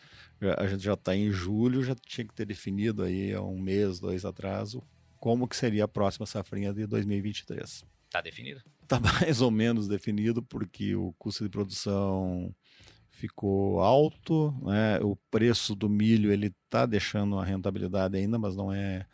a 0.59 0.67
gente 0.67 0.83
já 0.83 0.95
está 0.95 1.15
em 1.15 1.31
julho, 1.31 1.83
já 1.83 1.95
tinha 1.95 2.27
que 2.27 2.35
ter 2.35 2.45
definido 2.45 3.03
aí 3.03 3.33
há 3.33 3.43
um 3.43 3.59
mês, 3.59 3.99
dois 3.99 4.25
atrás, 4.25 4.77
como 5.19 5.47
que 5.47 5.57
seria 5.57 5.85
a 5.85 5.89
próxima 5.89 6.27
safrinha 6.27 6.73
de 6.73 6.87
2023. 6.87 7.85
Está 8.07 8.21
definido? 8.21 8.63
Está 8.91 8.99
mais 9.23 9.41
ou 9.41 9.53
menos 9.53 9.87
definido, 9.87 10.43
porque 10.43 10.97
o 10.97 11.13
custo 11.17 11.45
de 11.45 11.51
produção 11.51 12.53
ficou 13.09 13.81
alto, 13.81 14.53
né? 14.63 14.99
o 15.01 15.15
preço 15.31 15.77
do 15.77 15.89
milho 15.89 16.33
ele 16.33 16.49
está 16.65 16.87
deixando 16.87 17.39
a 17.39 17.45
rentabilidade 17.45 18.17
ainda, 18.17 18.37
mas 18.37 18.57
não 18.57 18.73
é, 18.73 19.07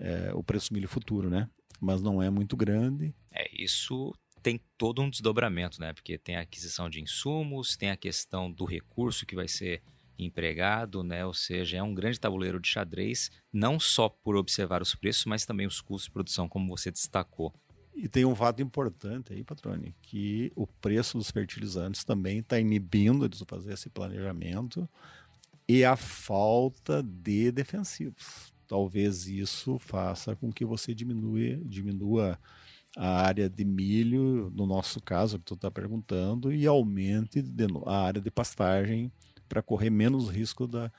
é, 0.00 0.32
o 0.32 0.42
preço 0.42 0.70
do 0.70 0.74
milho 0.74 0.88
futuro, 0.88 1.28
né? 1.28 1.50
Mas 1.78 2.00
não 2.00 2.22
é 2.22 2.30
muito 2.30 2.56
grande. 2.56 3.12
É 3.30 3.44
isso 3.62 4.14
tem 4.42 4.60
todo 4.76 5.00
um 5.00 5.10
desdobramento, 5.10 5.80
né? 5.80 5.92
Porque 5.92 6.18
tem 6.18 6.36
a 6.36 6.40
aquisição 6.40 6.90
de 6.90 7.00
insumos, 7.00 7.76
tem 7.76 7.90
a 7.90 7.96
questão 7.96 8.50
do 8.50 8.64
recurso 8.64 9.24
que 9.24 9.36
vai 9.36 9.46
ser 9.46 9.82
empregado, 10.18 11.02
né? 11.02 11.24
Ou 11.24 11.34
seja, 11.34 11.76
é 11.76 11.82
um 11.82 11.94
grande 11.94 12.18
tabuleiro 12.18 12.58
de 12.58 12.68
xadrez, 12.68 13.30
não 13.52 13.78
só 13.78 14.08
por 14.08 14.36
observar 14.36 14.82
os 14.82 14.94
preços, 14.94 15.26
mas 15.26 15.44
também 15.44 15.66
os 15.66 15.80
custos 15.80 16.06
de 16.06 16.12
produção, 16.12 16.48
como 16.48 16.68
você 16.68 16.90
destacou. 16.90 17.54
E 17.94 18.08
tem 18.08 18.24
um 18.24 18.34
fato 18.34 18.62
importante 18.62 19.32
aí, 19.32 19.44
Patrone, 19.44 19.94
que 20.02 20.50
o 20.56 20.66
preço 20.66 21.18
dos 21.18 21.30
fertilizantes 21.30 22.04
também 22.04 22.38
está 22.38 22.58
inibindo 22.58 23.28
de 23.28 23.44
fazer 23.44 23.74
esse 23.74 23.90
planejamento 23.90 24.88
e 25.68 25.84
a 25.84 25.96
falta 25.96 27.02
de 27.02 27.52
defensivos. 27.52 28.52
Talvez 28.66 29.26
isso 29.26 29.78
faça 29.78 30.34
com 30.34 30.50
que 30.50 30.64
você 30.64 30.94
diminua, 30.94 31.58
diminua 31.64 32.38
a 32.96 33.22
área 33.22 33.48
de 33.48 33.64
milho, 33.64 34.50
no 34.54 34.66
nosso 34.66 35.00
caso, 35.00 35.38
que 35.38 35.44
tu 35.44 35.54
está 35.54 35.70
perguntando, 35.70 36.52
e 36.52 36.66
aumente 36.66 37.44
a 37.86 38.06
área 38.06 38.20
de 38.20 38.30
pastagem 38.30 39.10
para 39.48 39.62
correr 39.62 39.90
menos 39.90 40.28
risco 40.28 40.66
da, 40.66 40.90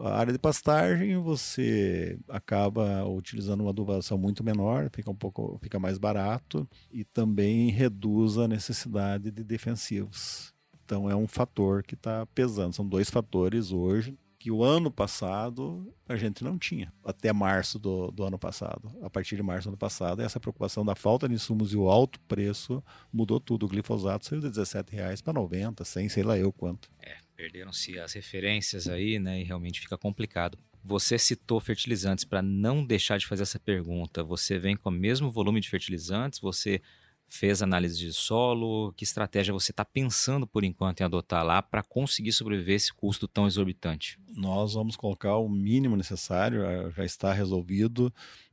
a 0.00 0.16
área 0.16 0.32
de 0.32 0.38
pastagem 0.38 1.16
você 1.18 2.18
acaba 2.28 3.04
utilizando 3.06 3.62
uma 3.62 3.70
adubação 3.70 4.18
muito 4.18 4.44
menor, 4.44 4.90
fica 4.92 5.10
um 5.10 5.14
pouco, 5.14 5.58
fica 5.62 5.78
mais 5.78 5.98
barato 5.98 6.68
e 6.92 7.04
também 7.04 7.70
reduz 7.70 8.38
a 8.38 8.46
necessidade 8.46 9.30
de 9.30 9.42
defensivos. 9.42 10.52
Então 10.84 11.10
é 11.10 11.16
um 11.16 11.26
fator 11.26 11.82
que 11.82 11.94
está 11.94 12.26
pesando. 12.26 12.74
São 12.74 12.86
dois 12.86 13.10
fatores 13.10 13.72
hoje 13.72 14.18
que 14.38 14.50
o 14.50 14.62
ano 14.62 14.90
passado 14.90 15.92
a 16.08 16.16
gente 16.16 16.44
não 16.44 16.56
tinha, 16.56 16.92
até 17.04 17.32
março 17.32 17.78
do, 17.78 18.10
do 18.10 18.22
ano 18.22 18.38
passado. 18.38 18.90
A 19.02 19.10
partir 19.10 19.34
de 19.36 19.42
março 19.42 19.66
do 19.66 19.70
ano 19.70 19.76
passado, 19.76 20.22
essa 20.22 20.38
preocupação 20.38 20.84
da 20.84 20.94
falta 20.94 21.28
de 21.28 21.34
insumos 21.34 21.72
e 21.72 21.76
o 21.76 21.88
alto 21.90 22.20
preço 22.20 22.82
mudou 23.12 23.40
tudo. 23.40 23.66
O 23.66 23.68
glifosato 23.68 24.26
saiu 24.26 24.40
de 24.40 24.48
17 24.48 24.94
reais 24.94 25.20
para 25.20 25.32
90, 25.32 25.84
100, 25.84 26.08
sei 26.08 26.22
lá 26.22 26.38
eu 26.38 26.52
quanto. 26.52 26.88
É, 27.02 27.16
perderam-se 27.38 27.96
as 28.00 28.14
referências 28.14 28.88
aí, 28.88 29.20
né, 29.20 29.40
e 29.40 29.44
realmente 29.44 29.78
fica 29.78 29.96
complicado. 29.96 30.58
Você 30.84 31.16
citou 31.16 31.60
fertilizantes, 31.60 32.24
para 32.24 32.42
não 32.42 32.84
deixar 32.84 33.16
de 33.16 33.26
fazer 33.26 33.44
essa 33.44 33.60
pergunta, 33.60 34.24
você 34.24 34.58
vem 34.58 34.76
com 34.76 34.88
o 34.88 34.92
mesmo 34.92 35.30
volume 35.30 35.60
de 35.60 35.70
fertilizantes, 35.70 36.40
você 36.40 36.82
fez 37.28 37.62
análise 37.62 37.96
de 37.96 38.12
solo? 38.12 38.92
Que 38.94 39.04
estratégia 39.04 39.52
você 39.52 39.70
está 39.70 39.84
pensando 39.84 40.46
por 40.46 40.64
enquanto 40.64 41.00
em 41.00 41.04
adotar 41.04 41.44
lá 41.44 41.62
para 41.62 41.82
conseguir 41.82 42.32
sobreviver 42.32 42.74
esse 42.74 42.92
custo 42.92 43.28
tão 43.28 43.46
exorbitante? 43.46 44.18
Nós 44.34 44.74
vamos 44.74 44.96
colocar 44.96 45.36
o 45.36 45.48
mínimo 45.48 45.94
necessário, 45.94 46.64
eh, 46.64 46.90
já 46.96 47.04
está 47.04 47.32
resolvido. 47.32 48.12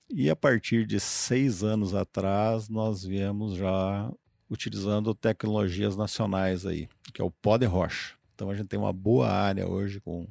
E 0.10 0.30
a 0.30 0.36
partir 0.36 0.86
de 0.86 1.00
seis 1.00 1.64
anos 1.64 1.96
atrás, 1.96 2.70
nós 2.70 3.04
viemos 3.04 3.56
já 3.56 4.12
utilizando 4.48 5.16
tecnologias 5.16 5.96
nacionais 5.96 6.66
aí, 6.66 6.88
que 7.14 7.22
é 7.22 7.26
o 7.26 7.32
pó 7.32 7.58
de 7.58 7.66
rocha. 7.66 8.14
Então 8.36 8.50
a 8.50 8.56
gente 8.56 8.68
tem 8.68 8.78
uma 8.78 8.94
boa 8.94 9.30
área 9.30 9.68
hoje 9.68 10.00
com, 10.02 10.28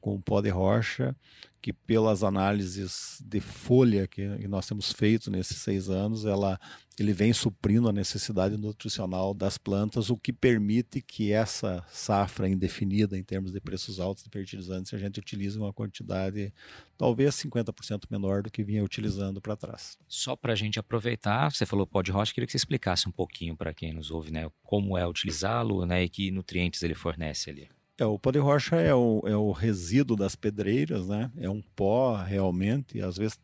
com 0.00 0.20
pó 0.20 0.40
de 0.40 0.48
rocha 0.48 1.14
que 1.60 1.72
pelas 1.72 2.22
análises 2.22 3.22
de 3.24 3.40
folha 3.40 4.06
que, 4.06 4.26
nós 4.48 4.66
temos 4.66 4.92
feito 4.92 5.30
nesses 5.30 5.58
seis 5.58 5.88
anos, 5.88 6.26
ela, 6.26 6.60
ele 6.98 7.12
vem 7.12 7.32
suprindo 7.32 7.88
a 7.88 7.92
necessidade 7.92 8.56
nutricional 8.56 9.34
das 9.34 9.58
plantas, 9.58 10.10
o 10.10 10.16
que 10.16 10.32
permite 10.32 11.02
que 11.02 11.32
essa 11.32 11.84
safra 11.88 12.48
indefinida 12.48 13.18
em 13.18 13.22
termos 13.22 13.52
de 13.52 13.60
preços 13.60 13.98
altos 13.98 14.22
de 14.22 14.30
fertilizantes, 14.30 14.94
a 14.94 14.98
gente 14.98 15.18
utilize 15.18 15.58
uma 15.58 15.72
quantidade 15.72 16.52
talvez 16.96 17.34
50% 17.34 18.04
menor 18.10 18.42
do 18.42 18.50
que 18.50 18.62
vinha 18.62 18.84
utilizando 18.84 19.40
para 19.40 19.56
trás. 19.56 19.98
Só 20.06 20.36
para 20.36 20.52
a 20.52 20.56
gente 20.56 20.78
aproveitar, 20.78 21.52
você 21.52 21.66
falou 21.66 21.86
pó 21.86 22.02
de 22.02 22.12
rocha, 22.12 22.32
queria 22.32 22.46
que 22.46 22.52
você 22.52 22.58
explicasse 22.58 23.08
um 23.08 23.12
pouquinho 23.12 23.56
para 23.56 23.74
quem 23.74 23.92
nos 23.92 24.10
ouve, 24.10 24.30
né, 24.30 24.48
como 24.62 24.96
é 24.96 25.06
utilizá-lo 25.06 25.84
né, 25.84 26.04
e 26.04 26.08
que 26.08 26.30
nutrientes 26.30 26.82
ele 26.82 26.94
fornece 26.94 27.50
ali. 27.50 27.68
É, 27.96 28.04
o 28.04 28.18
pó 28.18 28.32
de 28.32 28.38
rocha 28.40 28.76
é 28.76 28.92
o, 28.92 29.22
é 29.24 29.36
o 29.36 29.52
resíduo 29.52 30.16
das 30.16 30.34
pedreiras, 30.34 31.06
né? 31.06 31.30
É 31.36 31.48
um 31.48 31.62
pó 31.76 32.16
realmente, 32.16 33.00
às 33.00 33.16
vezes 33.16 33.38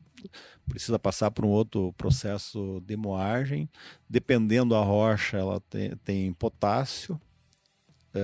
precisa 0.68 0.98
passar 0.98 1.30
por 1.30 1.44
um 1.44 1.48
outro 1.48 1.92
processo 1.94 2.82
de 2.84 2.96
moagem. 2.96 3.68
Dependendo 4.08 4.74
da 4.74 4.82
rocha, 4.82 5.36
ela 5.38 5.60
tem, 5.60 5.96
tem 5.98 6.32
potássio, 6.32 7.20
é, 8.12 8.18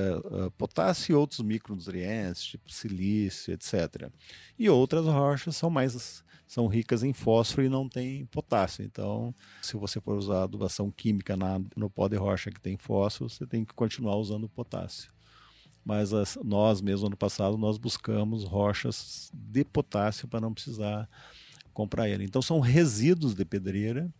é, 0.46 0.50
potássio 0.58 1.12
e 1.12 1.16
outros 1.16 1.40
micronutrientes, 1.40 2.44
tipo 2.44 2.72
silício, 2.72 3.54
etc. 3.54 4.10
E 4.58 4.68
outras 4.68 5.06
rochas 5.06 5.56
são 5.56 5.70
mais 5.70 6.24
são 6.46 6.68
ricas 6.68 7.02
em 7.02 7.12
fósforo 7.12 7.66
e 7.66 7.68
não 7.68 7.88
tem 7.88 8.24
potássio. 8.26 8.84
Então, 8.84 9.34
se 9.62 9.76
você 9.76 10.00
for 10.00 10.16
usar 10.16 10.44
adubação 10.44 10.90
química 10.92 11.36
na, 11.36 11.60
no 11.76 11.90
pó 11.90 12.08
de 12.08 12.16
rocha 12.16 12.50
que 12.50 12.60
tem 12.60 12.76
fósforo, 12.76 13.28
você 13.30 13.46
tem 13.46 13.64
que 13.64 13.74
continuar 13.74 14.16
usando 14.16 14.48
potássio 14.48 15.15
mas 15.86 16.12
as, 16.12 16.36
nós 16.42 16.80
mesmo 16.80 17.06
ano 17.06 17.16
passado 17.16 17.56
nós 17.56 17.78
buscamos 17.78 18.42
rochas 18.42 19.30
de 19.32 19.64
potássio 19.64 20.26
para 20.26 20.40
não 20.40 20.52
precisar 20.52 21.08
comprar 21.72 22.08
ele. 22.08 22.24
Então 22.24 22.42
são 22.42 22.58
resíduos 22.58 23.36
de 23.36 23.44
pedreira 23.44 24.12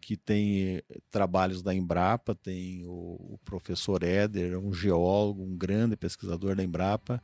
que 0.00 0.16
tem 0.16 0.82
trabalhos 1.10 1.62
da 1.62 1.74
Embrapa, 1.74 2.34
tem 2.34 2.84
o, 2.86 3.34
o 3.34 3.38
professor 3.44 4.02
Éder, 4.02 4.58
um 4.58 4.72
geólogo, 4.72 5.44
um 5.44 5.54
grande 5.54 5.96
pesquisador 5.96 6.56
da 6.56 6.64
Embrapa, 6.64 7.22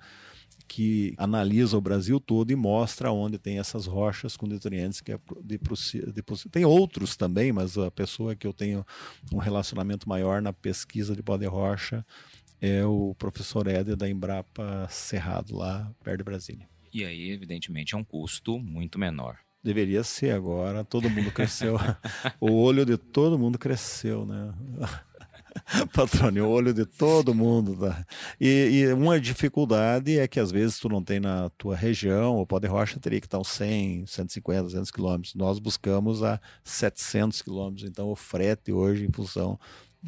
que 0.69 1.15
analisa 1.17 1.77
o 1.77 1.81
Brasil 1.81 2.21
todo 2.21 2.51
e 2.51 2.57
mostra 2.57 3.11
onde 3.11 3.39
tem 3.39 3.59
essas 3.59 3.87
rochas 3.87 4.37
com 4.37 4.47
nutrientes 4.47 5.01
que 5.01 5.13
é 5.13 5.19
de, 5.43 5.59
de, 5.59 6.23
tem 6.51 6.67
outros 6.67 7.17
também, 7.17 7.53
mas 7.53 7.79
a 7.79 7.91
pessoa 7.91 8.37
que 8.37 8.47
eu 8.47 8.53
tenho 8.53 8.85
um 9.33 9.39
relacionamento 9.39 10.07
maior 10.07 10.43
na 10.43 10.53
pesquisa 10.53 11.17
de 11.17 11.23
pó 11.23 11.39
de 11.39 11.47
rocha 11.47 12.05
é 12.61 12.85
o 12.85 13.15
professor 13.17 13.67
Éder 13.67 13.97
da 13.97 14.09
Embrapa 14.09 14.87
Cerrado 14.91 15.57
lá 15.57 15.91
perto 16.03 16.19
de 16.19 16.25
Brasília. 16.25 16.69
E 16.93 17.05
aí, 17.05 17.31
evidentemente, 17.31 17.95
é 17.95 17.99
um 17.99 18.05
custo 18.05 18.59
muito 18.59 18.99
menor. 18.99 19.39
Deveria 19.63 20.03
ser 20.03 20.31
agora, 20.31 20.85
todo 20.85 21.11
mundo 21.11 21.31
cresceu. 21.31 21.77
o 22.41 22.53
olho 22.53 22.87
de 22.87 22.97
todo 22.97 23.39
mundo 23.39 23.59
cresceu, 23.59 24.25
né? 24.25 24.55
Patrônio, 25.93 26.47
o 26.47 26.51
olho 26.51 26.73
de 26.73 26.87
todo 26.87 27.35
mundo. 27.35 27.77
Tá? 27.77 28.07
E, 28.41 28.47
e, 28.73 28.93
uma 28.93 29.21
dificuldade 29.21 30.19
é 30.19 30.29
que 30.29 30.39
às 30.39 30.51
vezes 30.51 30.79
tu 30.79 30.89
não 30.89 31.03
tem 31.03 31.19
na 31.19 31.51
tua 31.51 31.77
região, 31.77 32.39
o 32.39 32.47
pó 32.47 32.59
de 32.59 32.69
rocha 32.69 33.01
teria 33.01 33.21
que 33.21 33.27
estar 33.27 33.39
uns 33.39 33.49
100, 33.49 34.07
150, 34.07 34.63
200 34.63 34.91
quilômetros. 34.91 35.35
Nós 35.35 35.59
buscamos 35.59 36.23
a 36.23 36.41
700 36.63 37.43
quilômetros, 37.43 37.89
então 37.89 38.09
o 38.09 38.17
frete 38.17 38.73
hoje, 38.73 39.05
em 39.05 39.13
função 39.13 39.59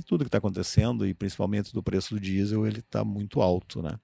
de 0.01 0.07
tudo 0.07 0.25
que 0.25 0.29
está 0.29 0.39
acontecendo 0.39 1.07
e 1.07 1.15
principalmente 1.15 1.73
do 1.73 1.83
preço 1.83 2.15
do 2.15 2.21
diesel, 2.21 2.67
ele 2.67 2.81
está 2.81 3.05
muito 3.05 3.41
alto, 3.41 3.81
né? 3.83 3.99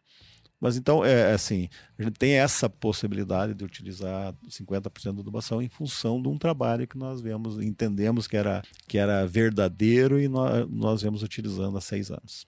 Mas 0.61 0.77
então, 0.77 1.05
é, 1.05 1.31
é 1.31 1.33
assim, 1.33 1.69
a 1.99 2.03
gente 2.03 2.19
tem 2.19 2.33
essa 2.35 2.69
possibilidade 2.69 3.55
de 3.55 3.65
utilizar 3.65 4.35
50% 4.49 5.15
da 5.15 5.21
adubação 5.21 5.61
em 5.61 5.69
função 5.69 6.21
de 6.21 6.29
um 6.29 6.39
trabalho 6.39 6.87
que 6.87 6.97
nós 6.97 7.21
vemos, 7.21 7.61
entendemos 7.61 8.27
que 8.27 8.37
era, 8.37 8.63
que 8.89 8.97
era 8.97 9.27
verdadeiro 9.27 10.19
e 10.19 10.29
nós, 10.29 10.67
nós 10.71 11.03
vemos 11.03 11.23
utilizando 11.23 11.77
há 11.77 11.81
seis 11.81 12.11
anos. 12.11 12.47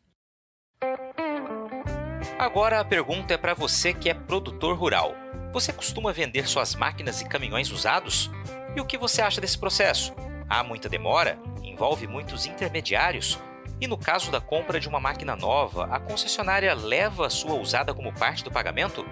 Agora 2.39 2.81
a 2.81 2.85
pergunta 2.85 3.35
é 3.35 3.37
para 3.37 3.53
você 3.53 3.93
que 3.93 4.09
é 4.09 4.15
produtor 4.15 4.77
rural. 4.77 5.15
Você 5.53 5.73
costuma 5.73 6.13
vender 6.13 6.47
suas 6.49 6.75
máquinas 6.75 7.21
e 7.21 7.29
caminhões 7.29 7.71
usados? 7.71 8.31
E 8.75 8.81
o 8.81 8.87
que 8.87 8.97
você 8.97 9.21
acha 9.21 9.41
desse 9.41 9.59
processo? 9.59 10.15
Há 10.49 10.63
muita 10.63 10.89
demora? 10.89 11.39
Envolve 11.79 12.09
muitos 12.09 12.45
intermediários? 12.45 13.39
E 13.81 13.87
no 13.87 13.97
caso 13.97 14.33
da 14.33 14.41
compra 14.41 14.81
de 14.81 14.89
uma 14.89 14.99
máquina 14.99 15.37
nova, 15.37 15.85
a 15.85 16.01
concessionária 16.01 16.75
leva 16.75 17.25
a 17.25 17.31
sua 17.31 17.55
usada 17.55 17.95
como 17.95 18.13
parte 18.13 18.43
do 18.43 18.51
pagamento? 18.51 19.07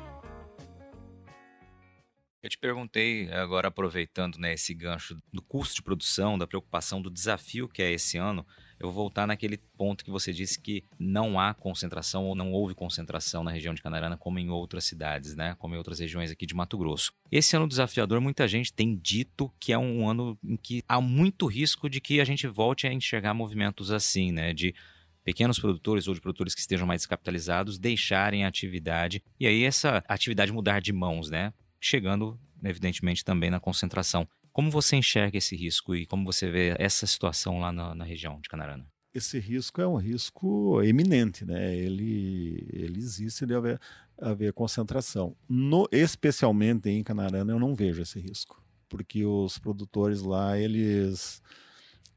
Eu 2.44 2.50
te 2.50 2.58
perguntei, 2.58 3.32
agora 3.32 3.68
aproveitando 3.68 4.38
né, 4.38 4.54
esse 4.54 4.74
gancho 4.76 5.18
do 5.34 5.42
custo 5.42 5.76
de 5.76 5.82
produção, 5.82 6.38
da 6.38 6.46
preocupação, 6.46 7.02
do 7.02 7.10
desafio 7.10 7.68
que 7.68 7.82
é 7.82 7.92
esse 7.92 8.18
ano, 8.18 8.46
eu 8.80 8.92
vou 8.92 8.94
voltar 8.94 9.26
naquele 9.26 9.58
ponto 9.78 10.04
que 10.04 10.12
você 10.12 10.32
disse 10.32 10.60
que 10.60 10.84
não 11.00 11.40
há 11.40 11.54
concentração 11.54 12.26
ou 12.26 12.36
não 12.36 12.52
houve 12.52 12.76
concentração 12.76 13.44
na 13.44 13.52
região 13.52 13.74
de 13.74 13.82
Canarana 13.82 14.18
como 14.18 14.40
em 14.40 14.50
outras 14.50 14.86
cidades, 14.86 15.36
né? 15.36 15.56
Como 15.58 15.74
em 15.74 15.78
outras 15.78 16.00
regiões 16.00 16.30
aqui 16.32 16.46
de 16.46 16.56
Mato 16.56 16.78
Grosso. 16.78 17.12
Esse 17.32 17.56
ano 17.56 17.68
desafiador, 17.68 18.22
muita 18.22 18.48
gente 18.48 18.72
tem 18.72 18.96
dito 18.96 19.52
que 19.60 19.74
é 19.74 19.78
um 19.78 20.08
ano 20.08 20.38
em 20.44 20.56
que 20.56 20.84
há 20.88 21.02
muito 21.02 21.48
risco 21.48 21.90
de 21.90 22.00
que 22.00 22.22
a 22.22 22.26
gente 22.26 22.46
volte 22.48 22.86
a 22.86 22.94
enxergar 22.94 23.34
movimentos 23.34 23.92
assim, 23.92 24.32
né? 24.32 24.54
De 24.54 24.76
pequenos 25.24 25.60
produtores 25.60 26.08
ou 26.08 26.14
de 26.14 26.22
produtores 26.22 26.56
que 26.56 26.62
estejam 26.62 26.88
mais 26.88 27.02
descapitalizados 27.02 27.78
deixarem 27.78 28.46
a 28.46 28.48
atividade 28.48 29.22
e 29.38 29.46
aí 29.46 29.64
essa 29.64 30.02
atividade 30.08 30.54
mudar 30.54 30.80
de 30.80 30.94
mãos, 30.94 31.30
né? 31.30 31.52
Chegando, 31.82 32.40
evidentemente, 32.64 33.26
também 33.26 33.50
na 33.50 33.60
concentração. 33.60 34.28
Como 34.58 34.72
você 34.72 34.96
enxerga 34.96 35.38
esse 35.38 35.56
risco 35.56 35.96
e 35.96 36.08
como 36.08 36.26
você 36.26 36.50
vê 36.50 36.76
essa 36.80 37.06
situação 37.06 37.60
lá 37.60 37.72
na, 37.72 37.94
na 37.94 38.04
região 38.04 38.42
de 38.42 38.50
Canarana? 38.50 38.88
Esse 39.14 39.38
risco 39.38 39.80
é 39.80 39.88
um 39.88 39.98
risco 39.98 40.82
eminente, 40.82 41.46
né? 41.46 41.76
Ele, 41.76 42.68
ele 42.74 42.98
existe 42.98 43.46
de 43.46 43.54
haver, 43.54 43.80
haver 44.20 44.52
concentração. 44.54 45.36
No, 45.48 45.88
especialmente 45.92 46.90
em 46.90 47.04
Canarana, 47.04 47.54
eu 47.54 47.60
não 47.60 47.76
vejo 47.76 48.02
esse 48.02 48.20
risco, 48.20 48.60
porque 48.90 49.24
os 49.24 49.60
produtores 49.60 50.24
lá, 50.24 50.58
eles 50.58 51.40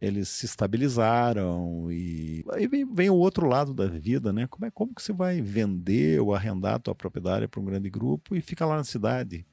eles 0.00 0.30
se 0.30 0.46
estabilizaram 0.46 1.92
e 1.92 2.42
aí 2.54 2.66
vem, 2.66 2.90
vem, 2.90 3.10
o 3.10 3.16
outro 3.16 3.46
lado 3.46 3.74
da 3.74 3.86
vida, 3.86 4.32
né? 4.32 4.46
Como 4.46 4.64
é 4.64 4.70
como 4.70 4.94
que 4.94 5.02
você 5.02 5.12
vai 5.12 5.42
vender 5.42 6.18
ou 6.22 6.34
arrendar 6.34 6.76
a 6.76 6.78
tua 6.78 6.94
propriedade 6.94 7.46
para 7.48 7.60
um 7.60 7.66
grande 7.66 7.90
grupo 7.90 8.34
e 8.34 8.40
fica 8.40 8.64
lá 8.64 8.76
na 8.76 8.84
cidade? 8.84 9.46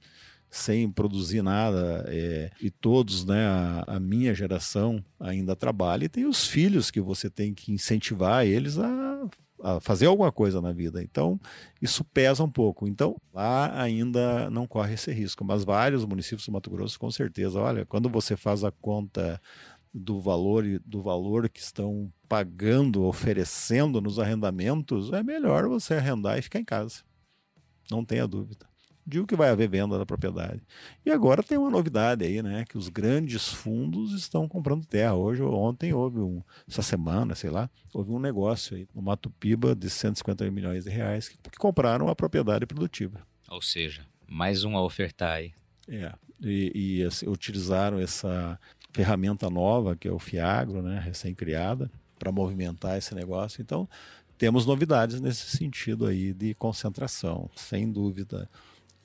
Sem 0.50 0.90
produzir 0.90 1.42
nada 1.42 2.06
é, 2.08 2.50
e 2.62 2.70
todos, 2.70 3.26
né, 3.26 3.46
a, 3.46 3.84
a, 3.88 4.00
minha 4.00 4.34
geração 4.34 5.04
ainda 5.20 5.56
trabalha 5.56 6.06
e 6.06 6.10
tem 6.10 6.26
os 6.26 6.48
filhos 6.48 6.90
que 6.90 7.02
você 7.02 7.30
tem 7.30 7.54
que 7.54 7.72
incentivar 7.72 8.46
eles 8.46 8.78
a, 8.78 9.30
a, 9.62 9.80
fazer 9.82 10.06
alguma 10.06 10.32
coisa 10.32 10.62
na 10.62 10.72
vida. 10.72 11.04
Então 11.04 11.40
isso 11.82 12.04
pesa 12.04 12.44
um 12.44 12.50
pouco. 12.50 12.88
Então 12.88 13.16
lá 13.34 13.80
ainda 13.82 14.50
não 14.50 14.66
corre 14.66 14.94
esse 14.94 15.12
risco, 15.12 15.44
mas 15.44 15.64
vários 15.64 16.06
municípios 16.06 16.46
do 16.46 16.52
Mato 16.52 16.70
Grosso 16.70 17.00
com 17.00 17.12
certeza. 17.12 17.60
Olha, 17.60 17.86
quando 17.86 18.10
você 18.10 18.38
faz 18.38 18.64
a 18.64 18.72
conta 18.72 19.42
do 19.94 20.20
valor 20.20 20.64
do 20.86 21.02
valor 21.02 21.50
que 21.50 21.60
estão 21.60 22.12
pagando, 22.30 23.04
oferecendo 23.04 24.00
nos 24.00 24.20
arrendamentos, 24.20 25.12
é 25.12 25.24
melhor 25.24 25.68
você 25.68 25.96
arrendar 25.96 26.38
e 26.38 26.42
ficar 26.42 26.60
em 26.60 26.66
casa. 26.66 27.02
Não 27.92 28.04
tenha 28.06 28.28
dúvida 28.28 28.66
digo 29.08 29.26
que 29.26 29.36
vai 29.36 29.50
haver 29.50 29.70
venda 29.70 29.98
da 29.98 30.06
propriedade. 30.06 30.62
E 31.06 31.12
agora 31.12 31.42
tem 31.42 31.58
uma 31.58 31.70
novidade 31.70 32.26
aí, 32.26 32.44
né? 32.44 32.66
Que 32.68 32.78
os 32.78 32.90
grandes 32.90 33.48
fundos 33.48 34.12
estão 34.12 34.48
comprando 34.48 34.86
terra. 34.86 35.16
Hoje, 35.16 35.42
ontem 35.42 35.94
houve 35.94 36.20
um, 36.20 36.44
essa 36.68 36.82
semana, 36.82 37.34
sei 37.34 37.50
lá, 37.50 37.70
houve 37.94 38.12
um 38.12 38.20
negócio 38.20 38.76
aí 38.76 38.86
no 38.94 39.02
Mato 39.02 39.30
Piba 39.30 39.74
de 39.74 39.90
150 39.90 40.52
milhões 40.52 40.84
de 40.84 40.90
reais 40.90 41.30
que, 41.30 41.38
que 41.38 41.58
compraram 41.58 42.10
a 42.10 42.16
propriedade 42.16 42.66
produtiva. 42.66 43.22
Ou 43.50 43.62
seja, 43.62 44.06
mais 44.28 44.66
um 44.66 44.76
a 44.76 44.84
ofertar 44.84 45.38
aí. 45.38 45.54
É, 45.88 46.12
e, 46.42 47.00
e 47.00 47.04
assim, 47.04 47.30
utilizaram 47.30 47.98
essa 47.98 48.60
ferramenta 48.92 49.50
nova 49.50 49.96
que 49.96 50.08
é 50.08 50.12
o 50.12 50.20
Fiagro, 50.20 50.82
né? 50.82 51.00
Recém-criada 51.00 51.90
para 52.20 52.32
movimentar 52.32 52.98
esse 52.98 53.16
negócio. 53.16 53.62
Então, 53.62 53.88
temos 54.38 54.66
novidades 54.66 55.22
nesse 55.22 55.58
sentido 55.58 56.06
aí 56.06 56.34
de 56.34 56.54
concentração, 56.54 57.50
sem 57.56 57.92
dúvida. 57.92 58.50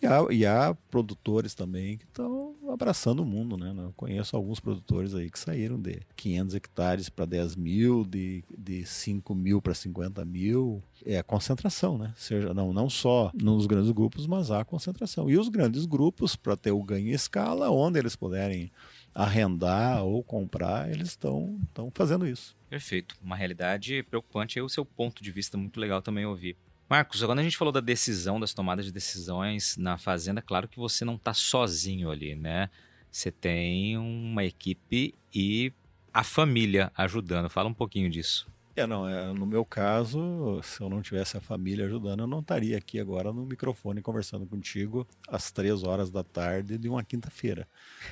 E 0.02 0.06
há, 0.06 0.26
e 0.32 0.44
há 0.44 0.76
produtores 0.90 1.54
também 1.54 1.96
que 1.96 2.04
estão 2.04 2.56
abraçando 2.68 3.22
o 3.22 3.24
mundo, 3.24 3.56
né? 3.56 3.72
Eu 3.76 3.92
conheço 3.96 4.34
alguns 4.34 4.58
produtores 4.58 5.14
aí 5.14 5.30
que 5.30 5.38
saíram 5.38 5.80
de 5.80 6.00
500 6.16 6.54
hectares 6.56 7.08
para 7.08 7.24
10 7.24 7.54
mil, 7.54 8.04
de, 8.04 8.42
de 8.58 8.84
5 8.84 9.32
mil 9.32 9.62
para 9.62 9.74
50 9.74 10.24
mil. 10.24 10.82
É 11.06 11.18
a 11.18 11.22
concentração, 11.22 11.96
né? 11.96 12.12
Seja, 12.16 12.52
não, 12.52 12.72
não 12.72 12.90
só 12.90 13.30
nos 13.32 13.66
grandes 13.66 13.92
grupos, 13.92 14.26
mas 14.26 14.50
há 14.50 14.64
concentração. 14.64 15.30
E 15.30 15.38
os 15.38 15.48
grandes 15.48 15.86
grupos, 15.86 16.34
para 16.34 16.56
ter 16.56 16.72
o 16.72 16.82
ganho 16.82 17.08
em 17.08 17.12
escala, 17.12 17.70
onde 17.70 18.00
eles 18.00 18.16
puderem 18.16 18.72
arrendar 19.14 20.02
ou 20.02 20.20
comprar, 20.24 20.90
eles 20.90 21.10
estão 21.10 21.60
fazendo 21.94 22.26
isso. 22.26 22.56
Perfeito. 22.68 23.14
Uma 23.22 23.36
realidade 23.36 24.02
preocupante. 24.02 24.58
É 24.58 24.62
o 24.62 24.68
seu 24.68 24.84
ponto 24.84 25.22
de 25.22 25.30
vista 25.30 25.56
muito 25.56 25.78
legal 25.78 26.02
também 26.02 26.26
ouvir. 26.26 26.56
Marcos, 26.88 27.22
quando 27.22 27.38
a 27.38 27.42
gente 27.42 27.56
falou 27.56 27.72
da 27.72 27.80
decisão, 27.80 28.38
das 28.38 28.52
tomadas 28.52 28.84
de 28.84 28.92
decisões 28.92 29.76
na 29.76 29.96
fazenda, 29.96 30.42
claro 30.42 30.68
que 30.68 30.78
você 30.78 31.04
não 31.04 31.14
está 31.14 31.32
sozinho 31.32 32.10
ali, 32.10 32.34
né? 32.34 32.68
Você 33.10 33.30
tem 33.30 33.96
uma 33.98 34.44
equipe 34.44 35.14
e 35.34 35.72
a 36.12 36.22
família 36.22 36.92
ajudando. 36.96 37.48
Fala 37.48 37.68
um 37.68 37.74
pouquinho 37.74 38.10
disso. 38.10 38.46
É, 38.74 38.86
não, 38.86 39.06
é, 39.06 39.30
no 39.34 39.44
meu 39.44 39.66
caso, 39.66 40.58
se 40.62 40.80
eu 40.80 40.88
não 40.88 41.02
tivesse 41.02 41.36
a 41.36 41.40
família 41.40 41.84
ajudando, 41.84 42.20
eu 42.20 42.26
não 42.26 42.40
estaria 42.40 42.78
aqui 42.78 42.98
agora 42.98 43.30
no 43.30 43.44
microfone 43.44 44.00
conversando 44.00 44.46
contigo 44.46 45.06
às 45.28 45.50
três 45.50 45.82
horas 45.82 46.10
da 46.10 46.24
tarde 46.24 46.78
de 46.78 46.88
uma 46.88 47.04
quinta-feira. 47.04 47.68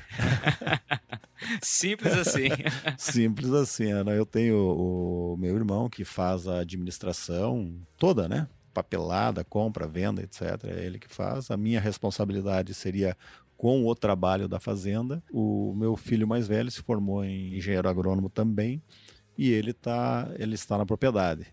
Simples 1.62 2.12
assim. 2.12 2.48
Simples 2.98 3.52
assim. 3.52 3.90
Né? 4.04 4.18
Eu 4.18 4.26
tenho 4.26 4.56
o 4.56 5.36
meu 5.38 5.56
irmão 5.56 5.88
que 5.88 6.04
faz 6.04 6.46
a 6.46 6.60
administração 6.60 7.74
toda, 7.96 8.28
né? 8.28 8.46
Papelada, 8.72 9.44
compra, 9.44 9.86
venda, 9.86 10.22
etc. 10.22 10.42
É 10.64 10.84
ele 10.84 10.98
que 10.98 11.08
faz. 11.08 11.50
A 11.50 11.56
minha 11.56 11.80
responsabilidade 11.80 12.72
seria 12.74 13.16
com 13.56 13.86
o 13.86 13.94
trabalho 13.94 14.48
da 14.48 14.58
fazenda. 14.58 15.22
O 15.30 15.74
meu 15.74 15.96
filho 15.96 16.26
mais 16.26 16.48
velho 16.48 16.70
se 16.70 16.82
formou 16.82 17.24
em 17.24 17.56
engenheiro 17.56 17.88
agrônomo 17.88 18.30
também 18.30 18.82
e 19.36 19.50
ele, 19.50 19.72
tá, 19.72 20.30
ele 20.38 20.54
está 20.54 20.78
na 20.78 20.86
propriedade. 20.86 21.46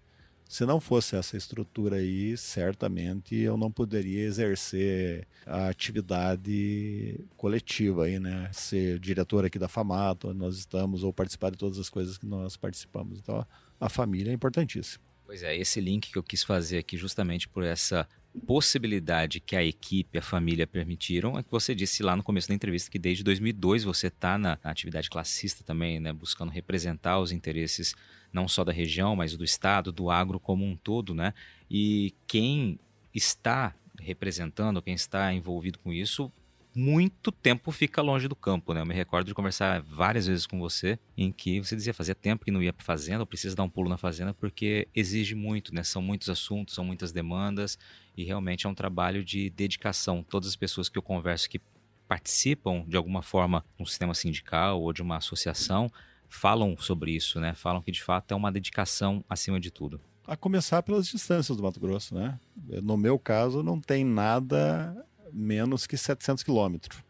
Se 0.49 0.65
não 0.65 0.79
fosse 0.79 1.17
essa 1.17 1.35
estrutura 1.35 1.97
aí, 1.97 2.37
certamente 2.37 3.35
eu 3.35 3.57
não 3.57 3.69
poderia 3.69 4.23
exercer 4.23 5.27
a 5.45 5.67
atividade 5.67 7.19
coletiva 7.35 8.05
aí, 8.05 8.17
né? 8.17 8.49
Ser 8.53 8.97
diretor 8.99 9.43
aqui 9.43 9.59
da 9.59 9.67
FAMATO, 9.67 10.29
onde 10.29 10.39
nós 10.39 10.57
estamos, 10.57 11.03
ou 11.03 11.11
participar 11.11 11.51
de 11.51 11.57
todas 11.57 11.77
as 11.77 11.89
coisas 11.89 12.17
que 12.17 12.25
nós 12.25 12.55
participamos. 12.55 13.19
Então, 13.19 13.45
a 13.79 13.89
família 13.89 14.31
é 14.31 14.33
importantíssima. 14.33 15.06
Pois 15.27 15.43
é, 15.43 15.53
esse 15.57 15.81
link 15.81 16.09
que 16.09 16.17
eu 16.17 16.23
quis 16.23 16.41
fazer 16.41 16.77
aqui 16.77 16.95
justamente 16.95 17.49
por 17.49 17.61
essa 17.61 18.07
possibilidade 18.45 19.41
que 19.41 19.57
a 19.57 19.63
equipe, 19.63 20.17
a 20.17 20.21
família 20.21 20.65
permitiram 20.65 21.37
é 21.37 21.43
que 21.43 21.51
você 21.51 21.75
disse 21.75 22.01
lá 22.01 22.15
no 22.15 22.23
começo 22.23 22.47
da 22.47 22.53
entrevista 22.53 22.89
que 22.89 22.97
desde 22.97 23.25
2002 23.25 23.83
você 23.83 24.07
está 24.07 24.37
na, 24.37 24.57
atividade 24.63 25.09
classista 25.09 25.65
também, 25.65 25.99
né, 25.99 26.13
buscando 26.13 26.49
representar 26.49 27.19
os 27.19 27.33
interesses 27.33 27.93
não 28.31 28.47
só 28.47 28.63
da 28.63 28.71
região, 28.71 29.17
mas 29.17 29.35
do 29.35 29.43
estado, 29.43 29.91
do 29.91 30.09
agro 30.09 30.39
como 30.39 30.63
um 30.63 30.77
todo, 30.77 31.13
né? 31.13 31.33
E 31.69 32.13
quem 32.25 32.79
está 33.13 33.75
representando, 33.99 34.81
quem 34.81 34.93
está 34.93 35.33
envolvido 35.33 35.77
com 35.79 35.91
isso, 35.91 36.31
muito 36.77 37.31
tempo 37.31 37.71
fica 37.71 38.03
longe 38.03 38.27
do 38.27 38.35
campo, 38.35 38.71
né? 38.71 38.81
Eu 38.81 38.85
me 38.85 38.93
recordo 38.93 39.25
de 39.25 39.33
conversar 39.33 39.81
várias 39.81 40.27
vezes 40.27 40.45
com 40.45 40.59
você 40.59 40.99
em 41.17 41.31
que 41.31 41.59
você 41.59 41.75
dizia 41.75 41.91
fazia 41.91 42.13
tempo 42.13 42.45
que 42.45 42.51
não 42.51 42.61
ia 42.61 42.71
para 42.71 42.85
fazenda, 42.85 43.21
ou 43.21 43.25
precisa 43.25 43.55
dar 43.55 43.63
um 43.63 43.69
pulo 43.69 43.89
na 43.89 43.97
fazenda 43.97 44.31
porque 44.31 44.87
exige 44.93 45.33
muito, 45.33 45.73
né? 45.73 45.81
São 45.81 46.03
muitos 46.03 46.29
assuntos, 46.29 46.75
são 46.75 46.85
muitas 46.85 47.11
demandas 47.11 47.79
e 48.15 48.23
realmente 48.23 48.67
é 48.67 48.69
um 48.69 48.75
trabalho 48.75 49.25
de 49.25 49.49
dedicação. 49.49 50.21
Todas 50.21 50.49
as 50.49 50.55
pessoas 50.55 50.87
que 50.87 50.99
eu 50.99 51.01
converso 51.01 51.49
que 51.49 51.59
participam 52.07 52.85
de 52.87 52.95
alguma 52.95 53.23
forma 53.23 53.65
no 53.79 53.87
sistema 53.87 54.13
sindical 54.13 54.79
ou 54.79 54.93
de 54.93 55.01
uma 55.01 55.17
associação 55.17 55.91
falam 56.29 56.77
sobre 56.77 57.11
isso, 57.11 57.39
né? 57.39 57.55
Falam 57.55 57.81
que 57.81 57.91
de 57.91 58.03
fato 58.03 58.31
é 58.33 58.35
uma 58.35 58.51
dedicação 58.51 59.25
acima 59.27 59.59
de 59.59 59.71
tudo. 59.71 59.99
A 60.27 60.37
começar 60.37 60.83
pelas 60.83 61.07
distâncias 61.07 61.57
do 61.57 61.63
Mato 61.63 61.79
Grosso, 61.79 62.13
né? 62.13 62.39
No 62.83 62.97
meu 62.97 63.17
caso, 63.17 63.63
não 63.63 63.81
tem 63.81 64.05
nada 64.05 65.06
menos 65.31 65.87
que 65.87 65.97
700 65.97 66.43
quilômetros. 66.43 67.03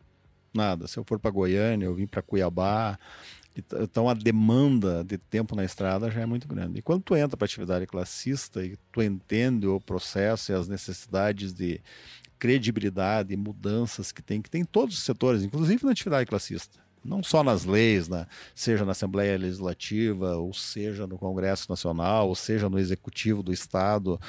Nada. 0.53 0.87
Se 0.87 0.97
eu 0.97 1.03
for 1.03 1.19
para 1.19 1.31
Goiânia, 1.31 1.85
eu 1.85 1.93
vim 1.93 2.07
para 2.07 2.21
Cuiabá. 2.21 2.97
Então 3.81 4.07
a 4.07 4.13
demanda 4.13 5.03
de 5.03 5.17
tempo 5.17 5.55
na 5.55 5.65
estrada 5.65 6.11
já 6.11 6.21
é 6.21 6.25
muito 6.25 6.47
grande. 6.47 6.79
E 6.79 6.81
quando 6.81 7.03
tu 7.03 7.15
entra 7.15 7.35
para 7.35 7.45
atividade 7.45 7.87
classista 7.87 8.63
e 8.63 8.77
tu 8.91 9.01
entende 9.01 9.67
o 9.67 9.79
processo 9.79 10.51
e 10.51 10.55
as 10.55 10.67
necessidades 10.67 11.53
de 11.53 11.81
credibilidade 12.37 13.35
mudanças 13.35 14.11
que 14.11 14.21
tem, 14.21 14.41
que 14.41 14.49
tem 14.49 14.61
em 14.61 14.65
todos 14.65 14.97
os 14.97 15.03
setores, 15.03 15.43
inclusive 15.43 15.83
na 15.83 15.91
atividade 15.91 16.27
classista. 16.27 16.79
Não 17.03 17.23
só 17.23 17.43
nas 17.43 17.63
leis, 17.63 18.07
na, 18.07 18.27
seja 18.53 18.85
na 18.85 18.91
Assembleia 18.91 19.37
Legislativa, 19.37 20.35
ou 20.35 20.53
seja 20.53 21.07
no 21.07 21.17
Congresso 21.17 21.67
Nacional, 21.69 22.27
ou 22.27 22.35
seja 22.35 22.69
no 22.69 22.77
Executivo 22.77 23.41
do 23.41 23.53
Estado 23.53 24.19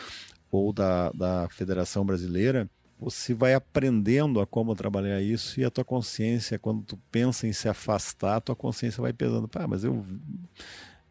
ou 0.50 0.72
da, 0.72 1.10
da 1.10 1.48
Federação 1.50 2.04
Brasileira, 2.04 2.70
você 3.00 3.32
vai 3.32 3.54
aprendendo 3.54 4.40
a 4.40 4.46
como 4.46 4.74
trabalhar 4.74 5.20
isso 5.22 5.60
e 5.60 5.64
a 5.64 5.70
tua 5.70 5.84
consciência, 5.84 6.58
quando 6.58 6.82
tu 6.82 6.98
pensa 7.10 7.46
em 7.46 7.52
se 7.52 7.68
afastar, 7.68 8.36
a 8.36 8.40
tua 8.40 8.56
consciência 8.56 9.00
vai 9.00 9.12
pesando. 9.12 9.48
Ah, 9.54 9.66
mas 9.66 9.84
eu, 9.84 10.04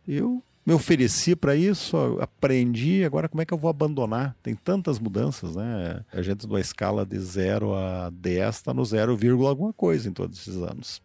eu 0.08 0.44
me 0.66 0.74
ofereci 0.74 1.34
para 1.34 1.56
isso, 1.56 1.96
aprendi, 2.20 3.06
agora 3.06 3.30
como 3.30 3.42
é 3.42 3.46
que 3.46 3.54
eu 3.54 3.58
vou 3.58 3.70
abandonar? 3.70 4.36
Tem 4.44 4.54
tantas 4.54 5.00
mudanças, 5.00 5.56
né? 5.56 6.04
A 6.12 6.22
gente 6.22 6.42
de 6.42 6.48
uma 6.48 6.60
escala 6.60 7.06
de 7.06 7.18
0 7.18 7.74
a 7.74 8.10
10 8.10 8.56
está 8.56 8.74
no 8.74 8.84
0, 8.84 9.18
alguma 9.48 9.72
coisa 9.72 10.10
em 10.10 10.12
todos 10.12 10.38
esses 10.40 10.58
anos. 10.58 11.02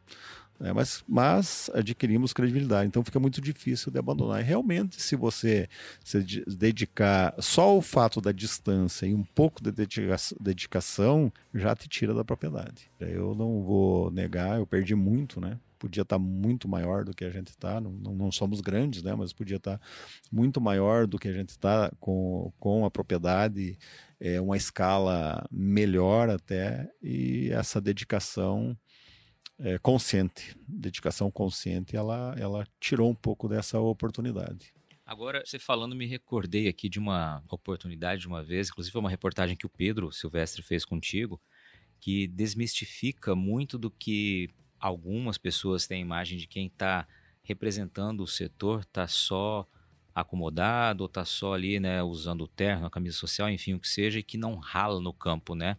Né? 0.63 0.73
Mas, 0.73 1.03
mas 1.09 1.69
adquirimos 1.75 2.33
credibilidade, 2.33 2.87
então 2.87 3.03
fica 3.03 3.19
muito 3.19 3.41
difícil 3.41 3.91
de 3.91 3.99
abandonar. 3.99 4.41
E 4.41 4.45
realmente, 4.45 5.03
se 5.03 5.17
você 5.17 5.69
se 6.05 6.45
dedicar 6.47 7.35
só 7.41 7.63
ao 7.63 7.83
fato 7.83 8.21
da 8.21 8.31
distância 8.31 9.05
e 9.05 9.13
um 9.13 9.25
pouco 9.25 9.61
de 9.61 9.73
dedicação, 10.41 11.33
já 11.53 11.75
te 11.75 11.89
tira 11.89 12.15
da 12.15 12.25
propriedade. 12.25 12.89
Eu 13.01 13.35
não 13.35 13.61
vou 13.65 14.13
negar, 14.13 14.59
eu 14.61 14.67
perdi 14.67 14.95
muito, 14.95 15.41
né? 15.41 15.59
podia 15.81 16.03
estar 16.03 16.17
muito 16.17 16.69
maior 16.69 17.05
do 17.05 17.13
que 17.13 17.25
a 17.25 17.31
gente 17.31 17.49
está, 17.49 17.81
não, 17.81 17.91
não, 17.91 18.15
não, 18.15 18.31
somos 18.31 18.61
grandes, 18.61 19.03
né? 19.03 19.17
mas 19.17 19.33
podia 19.33 19.57
estar 19.57 19.81
muito 20.31 20.61
maior 20.61 21.09
do 21.09 21.19
que 21.19 21.27
a 21.27 21.33
gente 21.33 21.49
está 21.49 21.91
com, 21.99 22.53
com 22.61 22.85
a 22.85 22.91
propriedade, 22.91 23.77
é, 24.21 24.41
uma 24.41 24.57
escala 24.57 25.45
melhor 25.51 26.31
até, 26.31 26.89
e 27.03 27.51
essa 27.51 27.81
dedicação 27.81 28.79
é, 29.63 29.79
consciente, 29.79 30.57
dedicação 30.67 31.31
consciente, 31.31 31.97
ela, 31.97 32.35
ela 32.37 32.67
tirou 32.81 33.09
um 33.09 33.15
pouco 33.15 33.49
dessa 33.49 33.79
oportunidade. 33.79 34.75
Agora, 35.07 35.43
você 35.45 35.59
falando, 35.59 35.95
me 35.95 36.07
recordei 36.07 36.69
aqui 36.69 36.89
de 36.89 36.99
uma 36.99 37.43
oportunidade 37.49 38.23
de 38.23 38.29
uma 38.29 38.43
vez, 38.43 38.69
inclusive 38.69 38.97
uma 38.99 39.11
reportagem 39.11 39.57
que 39.57 39.67
o 39.67 39.71
Pedro 39.71 40.11
Silvestre 40.13 40.63
fez 40.63 40.85
contigo, 40.85 41.41
que 42.01 42.27
desmistifica 42.27 43.35
muito 43.35 43.79
do 43.79 43.91
que 43.91 44.51
algumas 44.81 45.39
pessoas 45.39 45.87
têm 45.87 45.99
a 45.99 46.07
imagem 46.07 46.39
de 46.39 46.49
quem 46.49 46.67
está 46.67 47.07
representando 47.43 48.23
o 48.23 48.27
setor, 48.27 48.81
está 48.81 49.07
só 49.07 49.67
acomodado, 50.15 51.05
ou 51.05 51.07
está 51.07 51.25
só 51.25 51.55
ali, 51.55 51.79
né, 51.79 52.03
usando 52.03 52.43
o 52.43 52.49
terno, 52.49 52.87
a 52.87 52.91
camisa 52.91 53.17
social, 53.17 53.49
enfim, 53.49 53.75
o 53.75 53.81
que 53.81 53.89
seja, 53.89 54.19
e 54.19 54.23
que 54.23 54.37
não 54.37 54.57
rala 54.57 55.01
no 55.01 55.13
campo, 55.13 55.55
né? 55.55 55.77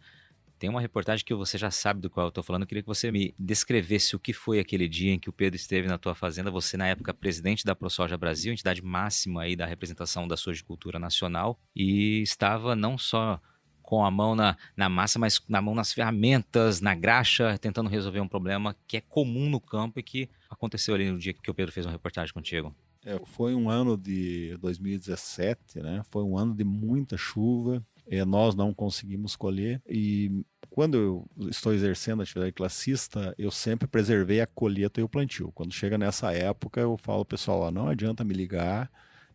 Tem 0.58 0.70
uma 0.70 0.80
reportagem 0.80 1.24
que 1.24 1.34
você 1.34 1.58
já 1.58 1.70
sabe 1.70 2.00
do 2.00 2.08
qual 2.08 2.26
eu 2.26 2.28
estou 2.28 2.44
falando. 2.44 2.62
Eu 2.62 2.68
queria 2.68 2.82
que 2.82 2.88
você 2.88 3.10
me 3.10 3.34
descrevesse 3.38 4.16
o 4.16 4.18
que 4.18 4.32
foi 4.32 4.58
aquele 4.58 4.88
dia 4.88 5.12
em 5.12 5.18
que 5.18 5.28
o 5.28 5.32
Pedro 5.32 5.56
esteve 5.56 5.88
na 5.88 5.98
tua 5.98 6.14
fazenda. 6.14 6.50
Você, 6.50 6.76
na 6.76 6.86
época, 6.86 7.12
presidente 7.12 7.64
da 7.64 7.74
ProSoja 7.74 8.16
Brasil, 8.16 8.52
entidade 8.52 8.82
máxima 8.82 9.42
aí 9.42 9.56
da 9.56 9.66
representação 9.66 10.26
da 10.26 10.36
sojicultura 10.36 10.98
nacional, 10.98 11.58
e 11.74 12.22
estava 12.22 12.74
não 12.74 12.96
só 12.96 13.40
com 13.84 14.04
a 14.04 14.10
mão 14.10 14.34
na, 14.34 14.56
na 14.74 14.88
massa, 14.88 15.18
mas 15.18 15.40
na 15.46 15.60
mão 15.60 15.74
nas 15.74 15.92
ferramentas, 15.92 16.80
na 16.80 16.94
graxa, 16.94 17.58
tentando 17.58 17.90
resolver 17.90 18.20
um 18.20 18.26
problema 18.26 18.74
que 18.86 18.96
é 18.96 19.00
comum 19.00 19.50
no 19.50 19.60
campo 19.60 20.00
e 20.00 20.02
que 20.02 20.30
aconteceu 20.48 20.94
ali 20.94 21.10
no 21.10 21.18
dia 21.18 21.34
que 21.34 21.50
o 21.50 21.54
Pedro 21.54 21.70
fez 21.70 21.84
uma 21.84 21.92
reportagem 21.92 22.32
contigo. 22.32 22.74
É, 23.04 23.20
foi 23.26 23.54
um 23.54 23.68
ano 23.68 23.98
de 23.98 24.56
2017, 24.62 25.80
né? 25.80 26.02
Foi 26.10 26.24
um 26.24 26.38
ano 26.38 26.54
de 26.54 26.64
muita 26.64 27.18
chuva, 27.18 27.84
é, 28.08 28.24
nós 28.24 28.54
não 28.54 28.72
conseguimos 28.74 29.36
colher 29.36 29.80
e 29.88 30.44
quando 30.74 30.96
eu 30.96 31.48
estou 31.48 31.72
exercendo 31.72 32.18
a 32.18 32.22
atividade 32.24 32.52
classista, 32.52 33.32
eu 33.38 33.50
sempre 33.50 33.86
preservei 33.86 34.40
a 34.40 34.46
colheita 34.46 35.00
e 35.00 35.04
o 35.04 35.08
plantio. 35.08 35.52
Quando 35.52 35.72
chega 35.72 35.96
nessa 35.96 36.32
época, 36.32 36.80
eu 36.80 36.96
falo, 36.98 37.24
pessoal, 37.24 37.60
ó, 37.60 37.70
não 37.70 37.86
adianta 37.86 38.24
me 38.24 38.34
ligar, 38.34 38.90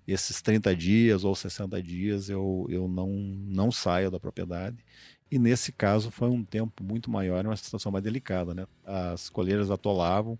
esses 0.05 0.41
30 0.41 0.75
dias 0.75 1.23
ou 1.23 1.33
60 1.33 1.81
dias 1.81 2.29
eu, 2.29 2.67
eu 2.69 2.87
não, 2.87 3.07
não 3.09 3.71
saio 3.71 4.11
da 4.11 4.19
propriedade. 4.19 4.83
E 5.31 5.37
nesse 5.37 5.71
caso 5.71 6.09
foi 6.09 6.27
um 6.27 6.43
tempo 6.43 6.83
muito 6.83 7.09
maior, 7.11 7.45
uma 7.45 7.55
situação 7.55 7.91
mais 7.91 8.03
delicada. 8.03 8.53
Né? 8.53 8.65
As 8.83 9.29
colheiras 9.29 9.69
atolavam, 9.69 10.37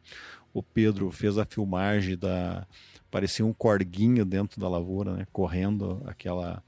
o 0.53 0.63
Pedro 0.63 1.11
fez 1.11 1.37
a 1.37 1.45
filmagem 1.45 2.17
da. 2.17 2.67
parecia 3.11 3.45
um 3.45 3.53
corguinho 3.53 4.25
dentro 4.25 4.59
da 4.59 4.67
lavoura, 4.67 5.13
né? 5.13 5.27
correndo 5.31 6.01
aquela 6.05 6.63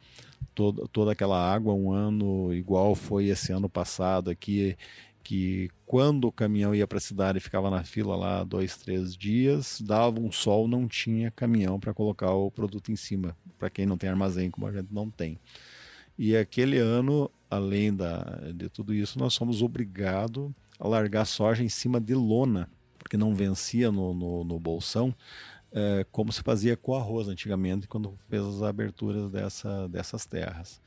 toda, 0.54 0.88
toda 0.88 1.12
aquela 1.12 1.38
água 1.38 1.74
um 1.74 1.92
ano 1.92 2.54
igual 2.54 2.96
foi 2.96 3.28
esse 3.28 3.52
ano 3.52 3.70
passado 3.70 4.30
aqui, 4.30 4.78
que 5.24 5.70
quando 5.86 6.26
o 6.26 6.32
caminhão 6.32 6.74
ia 6.74 6.88
para 6.88 6.98
a 6.98 7.02
cidade 7.02 7.40
ficava 7.40 7.70
na 7.70 7.84
fila 7.84 8.16
lá 8.16 8.44
dois, 8.44 8.78
três 8.78 9.16
dias, 9.16 9.82
dava 9.82 10.20
um 10.20 10.32
sol, 10.32 10.68
não 10.68 10.88
tinha 10.88 11.32
caminhão 11.32 11.80
para 11.80 11.94
colocar 11.94 12.32
o 12.32 12.50
produto 12.50 12.92
em 12.92 12.96
cima, 12.96 13.36
para 13.58 13.70
quem 13.70 13.86
não 13.86 13.98
tem 13.98 14.10
armazém, 14.10 14.50
como 14.50 14.68
a 14.68 14.72
gente 14.72 14.88
não 14.92 15.10
tem. 15.10 15.40
E 16.18 16.36
aquele 16.36 16.78
ano, 16.78 17.30
além 17.50 17.94
da, 17.94 18.24
de 18.54 18.70
tudo 18.70 18.94
isso, 18.94 19.18
nós 19.18 19.36
fomos 19.36 19.62
obrigados 19.62 20.52
a 20.80 20.88
largar 20.88 21.26
soja 21.26 21.64
em 21.64 21.70
cima 21.70 22.00
de 22.00 22.14
lona, 22.14 22.70
porque 22.98 23.18
não 23.18 23.34
vencia 23.34 23.92
no, 23.92 24.14
no, 24.14 24.44
no 24.44 24.60
bolsão 24.60 25.16
é, 25.72 26.06
como 26.12 26.32
se 26.32 26.42
fazia 26.42 26.76
com 26.76 26.96
arroz 26.96 27.28
antigamente, 27.28 27.88
quando 27.88 28.14
fez 28.30 28.44
as 28.44 28.62
aberturas 28.62 29.30
dessa, 29.30 29.88
dessas 29.88 30.26
terras. 30.26 30.82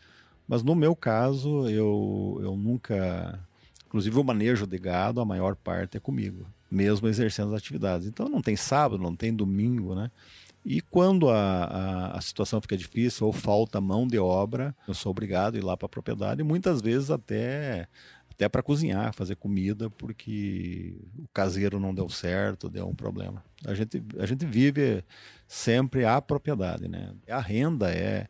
Mas 0.46 0.62
no 0.62 0.74
meu 0.74 0.94
caso, 0.94 1.68
eu, 1.68 2.38
eu 2.42 2.56
nunca. 2.56 3.38
Inclusive, 3.86 4.18
o 4.18 4.24
manejo 4.24 4.66
de 4.66 4.78
gado, 4.78 5.20
a 5.20 5.24
maior 5.24 5.54
parte 5.54 5.96
é 5.96 6.00
comigo, 6.00 6.46
mesmo 6.70 7.08
exercendo 7.08 7.54
as 7.54 7.58
atividades. 7.58 8.06
Então, 8.06 8.28
não 8.28 8.42
tem 8.42 8.56
sábado, 8.56 9.02
não 9.02 9.14
tem 9.14 9.32
domingo, 9.32 9.94
né? 9.94 10.10
E 10.64 10.80
quando 10.80 11.28
a, 11.28 11.64
a, 11.64 12.16
a, 12.16 12.20
situação 12.22 12.60
fica 12.60 12.76
difícil 12.76 13.26
ou 13.26 13.32
falta 13.32 13.80
mão 13.82 14.06
de 14.06 14.18
obra, 14.18 14.74
eu 14.88 14.94
sou 14.94 15.10
obrigado 15.10 15.56
a 15.56 15.58
ir 15.58 15.60
lá 15.64 15.76
para 15.76 15.84
a 15.84 15.90
propriedade, 15.90 16.42
muitas 16.42 16.80
vezes 16.80 17.10
até 17.10 17.86
até 18.34 18.48
para 18.48 18.62
cozinhar, 18.62 19.14
fazer 19.14 19.36
comida, 19.36 19.88
porque 19.88 20.96
o 21.16 21.28
caseiro 21.32 21.78
não 21.78 21.94
deu 21.94 22.08
certo, 22.08 22.68
deu 22.68 22.88
um 22.88 22.94
problema. 22.94 23.42
A 23.64 23.74
gente, 23.74 24.02
a 24.18 24.26
gente 24.26 24.44
vive 24.44 25.04
sempre 25.46 26.04
a 26.04 26.20
propriedade, 26.20 26.88
né? 26.88 27.14
A 27.28 27.40
renda 27.40 27.92
é, 27.92 28.26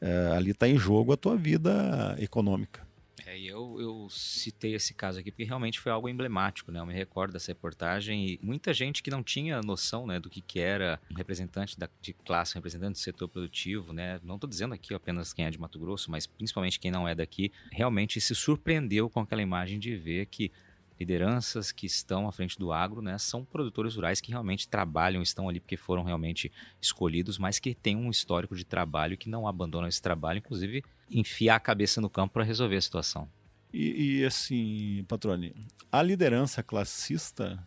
é 0.00 0.28
ali 0.36 0.52
está 0.52 0.68
em 0.68 0.78
jogo 0.78 1.12
a 1.12 1.16
tua 1.16 1.36
vida 1.36 2.16
econômica. 2.18 2.87
É, 3.28 3.38
eu, 3.38 3.78
eu 3.78 4.08
citei 4.08 4.74
esse 4.74 4.94
caso 4.94 5.20
aqui 5.20 5.30
porque 5.30 5.44
realmente 5.44 5.78
foi 5.78 5.92
algo 5.92 6.08
emblemático, 6.08 6.72
né? 6.72 6.80
Eu 6.80 6.86
me 6.86 6.94
recordo 6.94 7.32
dessa 7.32 7.50
reportagem 7.50 8.26
e 8.26 8.40
muita 8.42 8.72
gente 8.72 9.02
que 9.02 9.10
não 9.10 9.22
tinha 9.22 9.60
noção, 9.60 10.06
né, 10.06 10.18
do 10.18 10.30
que, 10.30 10.40
que 10.40 10.58
era 10.58 10.98
um 11.10 11.14
representante 11.14 11.78
da, 11.78 11.90
de 12.00 12.14
classe, 12.14 12.56
um 12.56 12.58
representante 12.58 12.92
do 12.92 12.98
setor 12.98 13.28
produtivo, 13.28 13.92
né? 13.92 14.18
Não 14.22 14.36
estou 14.36 14.48
dizendo 14.48 14.72
aqui 14.72 14.94
apenas 14.94 15.34
quem 15.34 15.44
é 15.44 15.50
de 15.50 15.60
Mato 15.60 15.78
Grosso, 15.78 16.10
mas 16.10 16.26
principalmente 16.26 16.80
quem 16.80 16.90
não 16.90 17.06
é 17.06 17.14
daqui, 17.14 17.52
realmente 17.70 18.18
se 18.18 18.34
surpreendeu 18.34 19.10
com 19.10 19.20
aquela 19.20 19.42
imagem 19.42 19.78
de 19.78 19.94
ver 19.94 20.24
que 20.26 20.50
lideranças 20.98 21.70
que 21.70 21.84
estão 21.84 22.26
à 22.26 22.32
frente 22.32 22.58
do 22.58 22.72
agro, 22.72 23.02
né, 23.02 23.18
são 23.18 23.44
produtores 23.44 23.94
rurais 23.94 24.22
que 24.22 24.30
realmente 24.30 24.66
trabalham, 24.66 25.20
estão 25.20 25.50
ali 25.50 25.60
porque 25.60 25.76
foram 25.76 26.02
realmente 26.02 26.50
escolhidos, 26.80 27.36
mas 27.36 27.58
que 27.58 27.74
têm 27.74 27.94
um 27.94 28.10
histórico 28.10 28.56
de 28.56 28.64
trabalho 28.64 29.18
que 29.18 29.28
não 29.28 29.46
abandonam 29.46 29.86
esse 29.86 30.00
trabalho, 30.00 30.38
inclusive 30.38 30.82
enfiar 31.10 31.56
a 31.56 31.60
cabeça 31.60 32.00
no 32.00 32.10
campo 32.10 32.34
para 32.34 32.44
resolver 32.44 32.76
a 32.76 32.82
situação. 32.82 33.28
E, 33.72 34.20
e, 34.20 34.24
assim, 34.24 35.04
Patrone, 35.08 35.54
a 35.92 36.02
liderança 36.02 36.62
classista, 36.62 37.58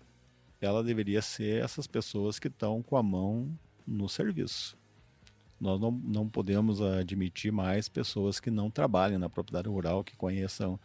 ela 0.59 0.83
deveria 0.83 1.21
ser 1.21 1.63
essas 1.63 1.87
pessoas 1.87 2.39
que 2.39 2.47
estão 2.47 2.81
com 2.81 2.97
a 2.97 3.03
mão 3.03 3.57
no 3.85 4.09
serviço. 4.09 4.77
Nós 5.59 5.79
não, 5.79 5.91
não 5.91 6.27
podemos 6.27 6.81
admitir 6.81 7.51
mais 7.51 7.87
pessoas 7.87 8.39
que 8.39 8.49
não 8.49 8.71
trabalhem 8.71 9.19
na 9.19 9.29
propriedade 9.29 9.69
rural, 9.69 10.03
que 10.03 10.15
conheçam 10.15 10.79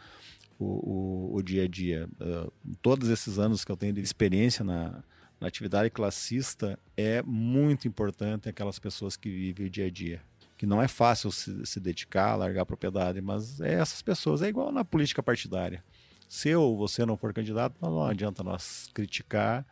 o, 0.59 0.65
o, 0.65 1.37
o 1.37 1.43
dia 1.43 1.65
a 1.65 1.69
dia. 1.69 2.09
Uh, 2.21 2.77
todos 2.83 3.09
esses 3.09 3.39
anos 3.39 3.65
que 3.65 3.73
eu 3.73 3.77
tenho 3.77 3.95
de 3.95 4.03
experiência 4.03 4.63
na, 4.63 5.03
na 5.41 5.49
atividade 5.49 5.89
classista, 5.89 6.79
é 6.95 7.23
muito 7.23 7.89
importante 7.89 8.51
aquelas 8.51 8.79
pessoas 8.79 9.17
que 9.17 9.31
vivem 9.31 9.67
o 9.67 9.71
dia 9.71 9.87
a 9.87 9.91
dia 9.91 10.23
que 10.57 10.67
não 10.67 10.81
é 10.81 10.89
fácil 10.89 11.31
se, 11.31 11.67
se 11.67 11.79
dedicar, 11.79 12.35
largar 12.37 12.63
a 12.63 12.67
propriedade, 12.67 13.21
mas 13.21 13.61
é 13.61 13.75
essas 13.75 14.03
pessoas, 14.03 14.43
é 14.43 14.49
igual 14.49 14.73
na 14.73 14.85
política 14.85 15.23
partidária. 15.23 15.85
Se 16.29 16.49
eu 16.49 16.63
ou 16.63 16.77
você 16.77 17.07
não 17.07 17.17
for 17.17 17.33
candidato, 17.33 17.77
não 17.81 18.03
adianta 18.03 18.43
nós 18.43 18.89
criticar 18.93 19.65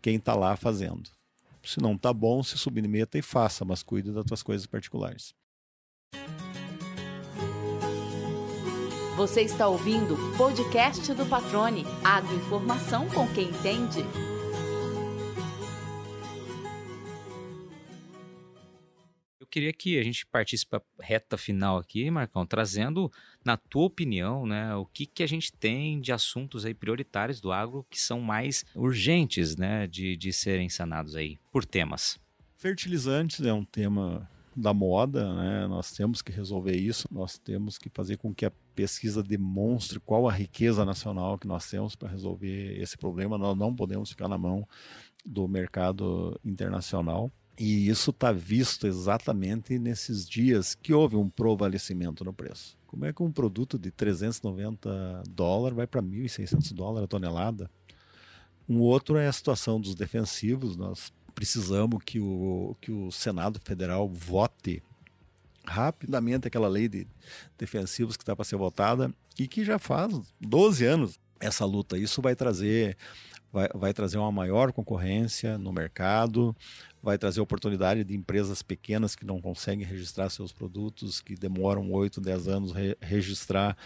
quem 0.00 0.16
está 0.16 0.34
lá 0.34 0.56
fazendo. 0.56 1.10
Se 1.62 1.80
não 1.80 1.94
está 1.94 2.12
bom, 2.12 2.42
se 2.42 2.56
submeta 2.56 3.18
e 3.18 3.22
faça, 3.22 3.64
mas 3.64 3.82
cuide 3.82 4.12
das 4.12 4.24
suas 4.26 4.42
coisas 4.42 4.66
particulares. 4.66 5.34
Você 9.16 9.42
está 9.42 9.68
ouvindo 9.68 10.14
o 10.14 10.36
podcast 10.38 11.12
do 11.12 11.26
Patrone, 11.26 11.84
agroinformação 12.02 13.06
com 13.10 13.28
quem 13.34 13.50
entende. 13.50 14.02
Queria 19.50 19.72
que 19.72 19.98
a 19.98 20.02
gente 20.02 20.24
partisse 20.26 20.64
para 20.64 20.82
reta 20.98 21.36
final 21.36 21.78
aqui, 21.78 22.10
Marcão, 22.10 22.46
trazendo, 22.46 23.10
na 23.44 23.56
tua 23.56 23.84
opinião, 23.84 24.46
né, 24.46 24.74
o 24.74 24.86
que, 24.86 25.06
que 25.06 25.22
a 25.22 25.26
gente 25.26 25.52
tem 25.52 26.00
de 26.00 26.12
assuntos 26.12 26.64
aí 26.64 26.72
prioritários 26.72 27.40
do 27.40 27.52
agro 27.52 27.84
que 27.90 28.00
são 28.00 28.20
mais 28.20 28.64
urgentes 28.74 29.56
né, 29.56 29.86
de, 29.86 30.16
de 30.16 30.32
serem 30.32 30.68
sanados 30.68 31.16
aí 31.16 31.38
por 31.50 31.64
temas. 31.64 32.18
Fertilizantes 32.56 33.40
é 33.40 33.52
um 33.52 33.64
tema 33.64 34.28
da 34.54 34.74
moda, 34.74 35.34
né? 35.34 35.66
Nós 35.66 35.92
temos 35.92 36.20
que 36.20 36.32
resolver 36.32 36.76
isso, 36.76 37.08
nós 37.10 37.38
temos 37.38 37.78
que 37.78 37.88
fazer 37.88 38.16
com 38.16 38.34
que 38.34 38.44
a 38.44 38.52
pesquisa 38.74 39.22
demonstre 39.22 40.00
qual 40.00 40.28
a 40.28 40.32
riqueza 40.32 40.84
nacional 40.84 41.38
que 41.38 41.46
nós 41.46 41.68
temos 41.68 41.94
para 41.94 42.08
resolver 42.08 42.78
esse 42.80 42.98
problema. 42.98 43.38
Nós 43.38 43.56
não 43.56 43.74
podemos 43.74 44.10
ficar 44.10 44.28
na 44.28 44.36
mão 44.36 44.66
do 45.24 45.46
mercado 45.46 46.38
internacional. 46.44 47.30
E 47.62 47.90
isso 47.90 48.08
está 48.08 48.32
visto 48.32 48.86
exatamente 48.86 49.78
nesses 49.78 50.26
dias 50.26 50.74
que 50.74 50.94
houve 50.94 51.14
um 51.14 51.28
provalecimento 51.28 52.24
no 52.24 52.32
preço. 52.32 52.74
Como 52.86 53.04
é 53.04 53.12
que 53.12 53.22
um 53.22 53.30
produto 53.30 53.78
de 53.78 53.90
390 53.90 55.24
dólares 55.28 55.76
vai 55.76 55.86
para 55.86 56.00
1.600 56.00 56.72
dólares 56.72 57.04
a 57.04 57.06
tonelada? 57.06 57.70
Um 58.66 58.78
outro 58.78 59.18
é 59.18 59.26
a 59.26 59.32
situação 59.32 59.78
dos 59.78 59.94
defensivos. 59.94 60.74
Nós 60.74 61.12
precisamos 61.34 62.02
que 62.02 62.18
o, 62.18 62.74
que 62.80 62.90
o 62.90 63.10
Senado 63.10 63.60
Federal 63.62 64.08
vote 64.08 64.82
rapidamente 65.66 66.48
aquela 66.48 66.66
lei 66.66 66.88
de 66.88 67.06
defensivos 67.58 68.16
que 68.16 68.22
está 68.22 68.34
para 68.34 68.46
ser 68.46 68.56
votada 68.56 69.14
e 69.38 69.46
que 69.46 69.66
já 69.66 69.78
faz 69.78 70.18
12 70.40 70.86
anos 70.86 71.20
essa 71.38 71.66
luta. 71.66 71.98
Isso 71.98 72.22
vai 72.22 72.34
trazer 72.34 72.96
vai, 73.52 73.68
vai 73.74 73.92
trazer 73.92 74.18
uma 74.18 74.32
maior 74.32 74.72
concorrência 74.72 75.58
no 75.58 75.72
mercado, 75.72 76.56
vai 77.02 77.16
trazer 77.16 77.40
oportunidade 77.40 78.04
de 78.04 78.14
empresas 78.14 78.62
pequenas 78.62 79.16
que 79.16 79.24
não 79.24 79.40
conseguem 79.40 79.86
registrar 79.86 80.28
seus 80.28 80.52
produtos, 80.52 81.20
que 81.20 81.34
demoram 81.34 81.90
8, 81.90 82.20
10 82.20 82.48
anos 82.48 82.72
re 82.72 82.96
registrar 83.00 83.76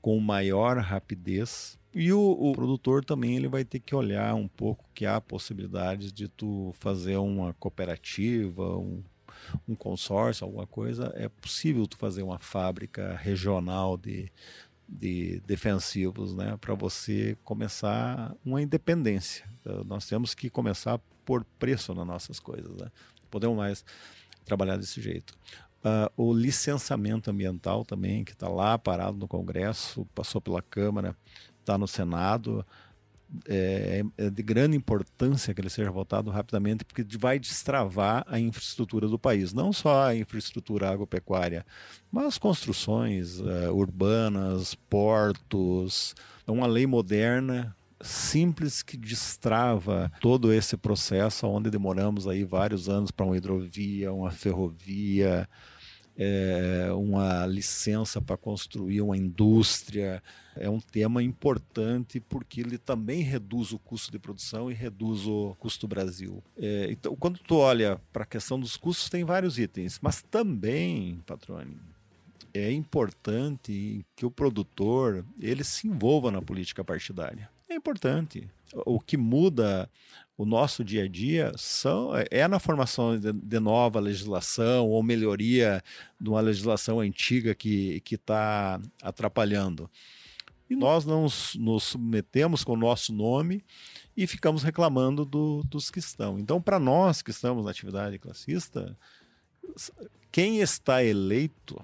com 0.00 0.18
maior 0.18 0.78
rapidez. 0.78 1.78
E 1.94 2.12
o, 2.12 2.20
o, 2.20 2.52
produtor 2.52 3.04
também 3.04 3.36
ele 3.36 3.48
vai 3.48 3.64
ter 3.64 3.78
que 3.78 3.94
olhar 3.94 4.34
um 4.34 4.48
pouco 4.48 4.84
que 4.94 5.04
há 5.04 5.20
possibilidades 5.20 6.10
de 6.10 6.26
tu 6.26 6.74
fazer 6.80 7.18
uma 7.18 7.52
cooperativa, 7.54 8.78
um, 8.78 9.02
um 9.68 9.74
consórcio, 9.74 10.46
alguma 10.46 10.66
coisa. 10.66 11.12
É 11.14 11.28
possível 11.28 11.86
tu 11.86 11.98
fazer 11.98 12.22
uma 12.22 12.38
fábrica 12.38 13.14
regional 13.16 13.98
de, 13.98 14.32
de 14.88 15.42
defensivos, 15.46 16.34
né, 16.34 16.56
para 16.58 16.74
você 16.74 17.36
começar 17.44 18.34
uma 18.42 18.62
independência. 18.62 19.44
Nós 19.84 20.06
temos 20.06 20.34
que 20.34 20.48
começar 20.48 20.98
por 21.24 21.44
preço 21.58 21.94
nas 21.94 22.06
nossas 22.06 22.40
coisas, 22.40 22.74
né? 22.76 22.90
Podemos 23.30 23.56
mais 23.56 23.84
trabalhar 24.44 24.76
desse 24.76 25.00
jeito. 25.00 25.34
Uh, 25.84 26.08
o 26.16 26.32
licenciamento 26.32 27.30
ambiental 27.30 27.84
também, 27.84 28.24
que 28.24 28.32
está 28.32 28.48
lá 28.48 28.78
parado 28.78 29.16
no 29.16 29.26
Congresso, 29.26 30.06
passou 30.14 30.40
pela 30.40 30.62
Câmara, 30.62 31.16
está 31.60 31.76
no 31.76 31.88
Senado 31.88 32.64
é, 33.48 34.04
é, 34.18 34.30
de 34.30 34.42
grande 34.42 34.76
importância 34.76 35.54
que 35.54 35.60
ele 35.60 35.70
seja 35.70 35.90
votado 35.90 36.30
rapidamente, 36.30 36.84
porque 36.84 37.04
vai 37.16 37.38
destravar 37.38 38.24
a 38.28 38.38
infraestrutura 38.38 39.08
do 39.08 39.18
país. 39.18 39.52
Não 39.52 39.72
só 39.72 40.04
a 40.08 40.14
infraestrutura 40.14 40.90
agropecuária, 40.90 41.64
mas 42.10 42.38
construções 42.38 43.40
uh, 43.40 43.72
urbanas, 43.72 44.74
portos. 44.74 46.14
É 46.46 46.50
uma 46.50 46.66
lei 46.66 46.86
moderna, 46.86 47.74
simples, 48.02 48.82
que 48.82 48.96
destrava 48.96 50.10
todo 50.20 50.52
esse 50.52 50.76
processo, 50.76 51.46
onde 51.46 51.70
demoramos 51.70 52.26
aí 52.26 52.44
vários 52.44 52.88
anos 52.88 53.10
para 53.10 53.26
uma 53.26 53.36
hidrovia, 53.36 54.12
uma 54.12 54.30
ferrovia, 54.30 55.48
é, 56.16 56.88
uma 56.92 57.46
licença 57.46 58.20
para 58.20 58.36
construir 58.36 59.00
uma 59.00 59.16
indústria. 59.16 60.22
É 60.54 60.68
um 60.68 60.80
tema 60.80 61.22
importante 61.22 62.20
porque 62.20 62.60
ele 62.60 62.76
também 62.76 63.22
reduz 63.22 63.72
o 63.72 63.78
custo 63.78 64.12
de 64.12 64.18
produção 64.18 64.70
e 64.70 64.74
reduz 64.74 65.26
o 65.26 65.56
custo 65.58 65.88
Brasil. 65.88 66.42
É, 66.56 66.88
então, 66.90 67.16
quando 67.16 67.38
tu 67.38 67.56
olha 67.56 68.00
para 68.12 68.24
a 68.24 68.26
questão 68.26 68.60
dos 68.60 68.76
custos, 68.76 69.08
tem 69.08 69.24
vários 69.24 69.58
itens, 69.58 69.98
mas 70.02 70.22
também, 70.22 71.20
patrone, 71.26 71.78
é 72.52 72.70
importante 72.70 74.04
que 74.14 74.26
o 74.26 74.30
produtor 74.30 75.24
ele 75.40 75.64
se 75.64 75.88
envolva 75.88 76.30
na 76.30 76.42
política 76.42 76.84
partidária. 76.84 77.50
É 77.72 77.74
importante. 77.74 78.50
O 78.84 79.00
que 79.00 79.16
muda 79.16 79.90
o 80.36 80.44
nosso 80.44 80.84
dia 80.84 81.04
a 81.04 81.08
dia 81.08 81.52
são, 81.56 82.10
é 82.30 82.46
na 82.46 82.58
formação 82.58 83.18
de, 83.18 83.32
de 83.32 83.58
nova 83.58 83.98
legislação 83.98 84.88
ou 84.90 85.02
melhoria 85.02 85.82
de 86.20 86.28
uma 86.28 86.40
legislação 86.42 87.00
antiga 87.00 87.54
que 87.54 88.02
está 88.10 88.78
atrapalhando. 89.00 89.90
E 90.68 90.76
nós 90.76 91.06
não 91.06 91.22
nos 91.22 91.82
submetemos 91.84 92.62
com 92.62 92.72
o 92.72 92.76
nosso 92.76 93.10
nome 93.12 93.64
e 94.14 94.26
ficamos 94.26 94.62
reclamando 94.62 95.24
do, 95.24 95.62
dos 95.64 95.90
que 95.90 95.98
estão. 95.98 96.38
Então, 96.38 96.60
para 96.60 96.78
nós 96.78 97.22
que 97.22 97.30
estamos 97.30 97.64
na 97.64 97.70
atividade 97.70 98.18
classista, 98.18 98.96
quem 100.30 100.60
está 100.60 101.02
eleito 101.02 101.82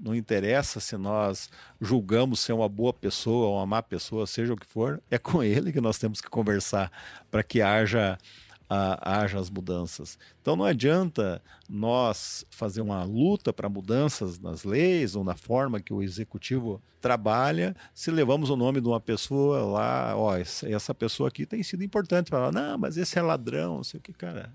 não 0.00 0.14
interessa 0.14 0.80
se 0.80 0.96
nós 0.96 1.50
julgamos 1.80 2.40
ser 2.40 2.52
uma 2.52 2.68
boa 2.68 2.92
pessoa 2.92 3.48
ou 3.48 3.56
uma 3.56 3.66
má 3.66 3.82
pessoa, 3.82 4.26
seja 4.26 4.54
o 4.54 4.56
que 4.56 4.66
for, 4.66 5.02
é 5.10 5.18
com 5.18 5.42
ele 5.44 5.72
que 5.72 5.80
nós 5.80 5.98
temos 5.98 6.20
que 6.20 6.28
conversar 6.28 6.90
para 7.30 7.42
que 7.42 7.60
haja, 7.60 8.18
haja 8.68 9.38
as 9.38 9.50
mudanças. 9.50 10.18
Então 10.40 10.56
não 10.56 10.64
adianta 10.64 11.42
nós 11.68 12.44
fazer 12.50 12.80
uma 12.80 13.04
luta 13.04 13.52
para 13.52 13.68
mudanças 13.68 14.38
nas 14.38 14.64
leis 14.64 15.14
ou 15.14 15.22
na 15.22 15.36
forma 15.36 15.80
que 15.80 15.92
o 15.92 16.02
executivo 16.02 16.80
trabalha 17.00 17.74
se 17.94 18.10
levamos 18.10 18.50
o 18.50 18.56
nome 18.56 18.80
de 18.80 18.86
uma 18.86 19.00
pessoa 19.00 19.64
lá, 19.64 20.16
ó, 20.16 20.36
essa 20.36 20.94
pessoa 20.94 21.28
aqui 21.28 21.46
tem 21.46 21.62
sido 21.62 21.82
importante 21.82 22.30
para 22.30 22.46
lá. 22.46 22.52
Não, 22.52 22.78
mas 22.78 22.96
esse 22.96 23.18
é 23.18 23.22
ladrão, 23.22 23.76
não 23.76 23.84
sei 23.84 23.98
o 23.98 24.02
que, 24.02 24.12
cara 24.12 24.52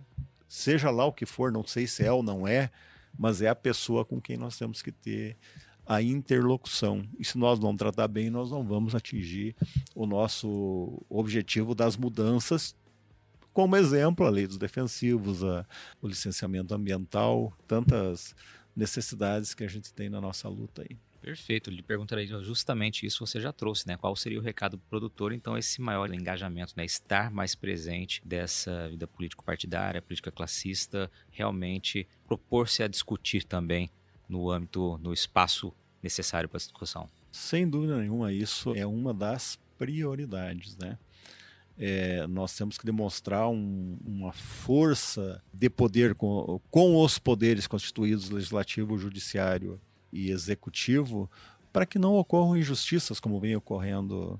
seja 0.55 0.89
lá 0.89 1.05
o 1.05 1.11
que 1.11 1.25
for, 1.25 1.51
não 1.51 1.65
sei 1.65 1.85
se 1.85 2.03
é 2.03 2.11
ou 2.11 2.23
não 2.23 2.47
é, 2.47 2.71
mas 3.17 3.41
é 3.41 3.47
a 3.47 3.55
pessoa 3.55 4.03
com 4.05 4.21
quem 4.21 4.37
nós 4.37 4.57
temos 4.57 4.81
que 4.81 4.91
ter 4.91 5.37
a 5.85 6.01
interlocução. 6.01 7.07
E 7.19 7.25
se 7.25 7.37
nós 7.37 7.59
não 7.59 7.75
tratar 7.75 8.07
bem, 8.07 8.29
nós 8.29 8.49
não 8.49 8.63
vamos 8.63 8.95
atingir 8.95 9.55
o 9.93 10.05
nosso 10.05 11.01
objetivo 11.09 11.75
das 11.75 11.95
mudanças, 11.95 12.75
como 13.53 13.77
exemplo, 13.77 14.25
a 14.25 14.29
lei 14.29 14.45
dos 14.47 14.57
defensivos, 14.57 15.43
a, 15.43 15.65
o 16.01 16.07
licenciamento 16.07 16.73
ambiental, 16.73 17.53
tantas 17.65 18.35
necessidades 18.75 19.53
que 19.53 19.63
a 19.63 19.67
gente 19.67 19.93
tem 19.93 20.09
na 20.09 20.19
nossa 20.19 20.49
luta 20.49 20.81
aí. 20.81 20.97
Perfeito, 21.25 21.71
lhe 21.71 21.81
perguntarei 21.81 22.27
justamente 22.27 23.03
isso 23.03 23.25
você 23.25 23.41
já 23.41 23.51
trouxe, 23.51 23.87
né? 23.87 23.97
Qual 23.97 24.15
seria 24.15 24.37
o 24.37 24.43
recado 24.43 24.77
do 24.77 24.83
produtor? 24.83 25.33
Então, 25.33 25.57
esse 25.57 25.81
maior 25.81 26.13
engajamento, 26.13 26.75
né? 26.77 26.85
Estar 26.85 27.31
mais 27.31 27.55
presente 27.55 28.21
dessa 28.23 28.87
vida 28.89 29.07
político-partidária, 29.07 30.03
política 30.03 30.31
classista, 30.31 31.09
realmente 31.31 32.07
propor-se 32.27 32.83
a 32.83 32.87
discutir 32.87 33.43
também 33.43 33.89
no 34.29 34.51
âmbito, 34.51 34.99
no 34.99 35.11
espaço 35.11 35.73
necessário 36.03 36.47
para 36.47 36.57
essa 36.57 36.67
discussão. 36.67 37.09
Sem 37.31 37.67
dúvida 37.67 37.97
nenhuma, 37.97 38.31
isso 38.31 38.75
é 38.75 38.85
uma 38.85 39.11
das 39.11 39.57
prioridades, 39.79 40.77
né? 40.77 40.95
É, 41.75 42.27
nós 42.27 42.55
temos 42.55 42.77
que 42.77 42.85
demonstrar 42.85 43.49
um, 43.49 43.97
uma 44.05 44.31
força 44.31 45.43
de 45.51 45.71
poder 45.71 46.13
com, 46.13 46.61
com 46.69 47.03
os 47.03 47.17
poderes 47.17 47.65
constituídos 47.65 48.29
legislativo, 48.29 48.95
judiciário 48.95 49.81
e 50.11 50.31
executivo 50.31 51.29
para 51.71 51.85
que 51.85 51.99
não 51.99 52.15
ocorram 52.15 52.57
injustiças 52.57 53.19
como 53.19 53.39
vem 53.39 53.55
ocorrendo 53.55 54.39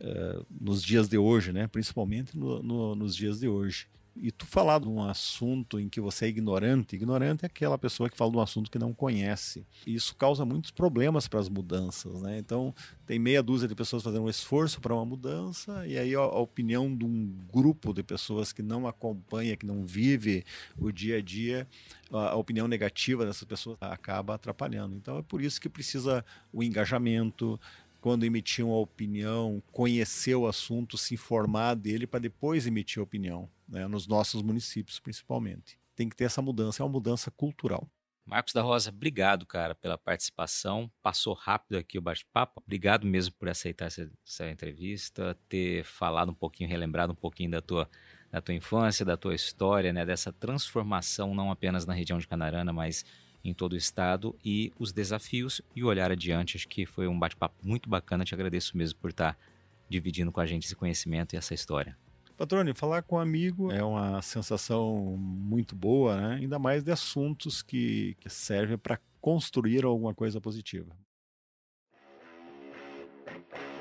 uh, 0.00 0.46
nos 0.50 0.82
dias 0.82 1.08
de 1.08 1.16
hoje, 1.16 1.52
né? 1.52 1.66
principalmente 1.66 2.36
no, 2.36 2.62
no, 2.62 2.94
nos 2.94 3.14
dias 3.14 3.40
de 3.40 3.48
hoje. 3.48 3.86
E 4.16 4.30
tu 4.30 4.46
falar 4.46 4.78
de 4.78 4.88
um 4.88 5.02
assunto 5.02 5.78
em 5.80 5.88
que 5.88 6.00
você 6.00 6.26
é 6.26 6.28
ignorante, 6.28 6.94
ignorante 6.94 7.44
é 7.44 7.46
aquela 7.46 7.76
pessoa 7.76 8.08
que 8.08 8.16
fala 8.16 8.30
de 8.30 8.36
um 8.36 8.40
assunto 8.40 8.70
que 8.70 8.78
não 8.78 8.92
conhece. 8.92 9.66
Isso 9.86 10.14
causa 10.14 10.44
muitos 10.44 10.70
problemas 10.70 11.26
para 11.26 11.40
as 11.40 11.48
mudanças, 11.48 12.22
né? 12.22 12.38
Então, 12.38 12.72
tem 13.06 13.18
meia 13.18 13.42
dúzia 13.42 13.66
de 13.66 13.74
pessoas 13.74 14.02
fazendo 14.02 14.24
um 14.24 14.28
esforço 14.28 14.80
para 14.80 14.94
uma 14.94 15.04
mudança, 15.04 15.86
e 15.86 15.98
aí 15.98 16.14
a, 16.14 16.24
opinião 16.24 16.94
de 16.94 17.04
um 17.04 17.34
grupo 17.52 17.92
de 17.92 18.02
pessoas 18.02 18.52
que 18.52 18.62
não 18.62 18.86
acompanha, 18.86 19.56
que 19.56 19.66
não 19.66 19.84
vive 19.84 20.44
o 20.78 20.92
dia 20.92 21.18
a 21.18 21.20
dia, 21.20 21.66
a 22.10 22.36
opinião 22.36 22.68
negativa 22.68 23.26
dessas 23.26 23.44
pessoas 23.44 23.76
acaba 23.80 24.34
atrapalhando. 24.34 24.94
Então, 24.94 25.18
é 25.18 25.22
por 25.22 25.42
isso 25.42 25.60
que 25.60 25.68
precisa 25.68 26.24
o 26.52 26.62
engajamento, 26.62 27.60
quando 28.04 28.24
emitir 28.24 28.62
uma 28.62 28.76
opinião, 28.76 29.62
conhecer 29.72 30.34
o 30.34 30.46
assunto, 30.46 30.98
se 30.98 31.14
informar 31.14 31.74
dele 31.74 32.06
para 32.06 32.20
depois 32.20 32.66
emitir 32.66 33.00
a 33.00 33.02
opinião 33.02 33.48
né, 33.66 33.88
nos 33.88 34.06
nossos 34.06 34.42
municípios 34.42 35.00
principalmente. 35.00 35.80
Tem 35.96 36.06
que 36.06 36.14
ter 36.14 36.24
essa 36.24 36.42
mudança, 36.42 36.82
é 36.82 36.84
uma 36.84 36.92
mudança 36.92 37.30
cultural. 37.30 37.88
Marcos 38.26 38.52
da 38.52 38.60
Rosa, 38.60 38.90
obrigado, 38.90 39.46
cara, 39.46 39.74
pela 39.74 39.96
participação. 39.96 40.92
Passou 41.02 41.32
rápido 41.32 41.78
aqui 41.78 41.96
o 41.96 42.02
bate-papo. 42.02 42.62
Obrigado 42.62 43.06
mesmo 43.06 43.34
por 43.36 43.48
aceitar 43.48 43.86
essa, 43.86 44.10
essa, 44.26 44.50
entrevista, 44.50 45.34
ter 45.48 45.82
falado 45.86 46.30
um 46.30 46.34
pouquinho, 46.34 46.68
relembrado 46.68 47.14
um 47.14 47.16
pouquinho 47.16 47.52
da 47.52 47.62
tua, 47.62 47.88
da 48.30 48.42
tua 48.42 48.54
infância, 48.54 49.02
da 49.02 49.16
tua 49.16 49.34
história, 49.34 49.94
né, 49.94 50.04
dessa 50.04 50.30
transformação 50.30 51.34
não 51.34 51.50
apenas 51.50 51.86
na 51.86 51.94
região 51.94 52.18
de 52.18 52.28
Canarana, 52.28 52.70
mas 52.70 53.02
em 53.44 53.52
todo 53.52 53.74
o 53.74 53.76
estado 53.76 54.34
e 54.44 54.72
os 54.78 54.92
desafios 54.92 55.60
e 55.76 55.84
o 55.84 55.86
olhar 55.86 56.10
adiante. 56.10 56.56
Acho 56.56 56.66
que 56.66 56.86
foi 56.86 57.06
um 57.06 57.18
bate-papo 57.18 57.54
muito 57.62 57.88
bacana. 57.88 58.24
Te 58.24 58.34
agradeço 58.34 58.76
mesmo 58.76 58.98
por 58.98 59.10
estar 59.10 59.38
dividindo 59.88 60.32
com 60.32 60.40
a 60.40 60.46
gente 60.46 60.64
esse 60.64 60.74
conhecimento 60.74 61.34
e 61.34 61.36
essa 61.36 61.52
história. 61.52 61.96
Patrone, 62.36 62.74
falar 62.74 63.02
com 63.02 63.16
um 63.16 63.20
amigo 63.20 63.70
é 63.70 63.82
uma 63.84 64.20
sensação 64.20 65.16
muito 65.16 65.76
boa, 65.76 66.20
né? 66.20 66.34
ainda 66.36 66.58
mais 66.58 66.82
de 66.82 66.90
assuntos 66.90 67.62
que, 67.62 68.16
que 68.18 68.28
servem 68.28 68.76
para 68.76 68.98
construir 69.20 69.84
alguma 69.84 70.12
coisa 70.12 70.40
positiva. 70.40 70.96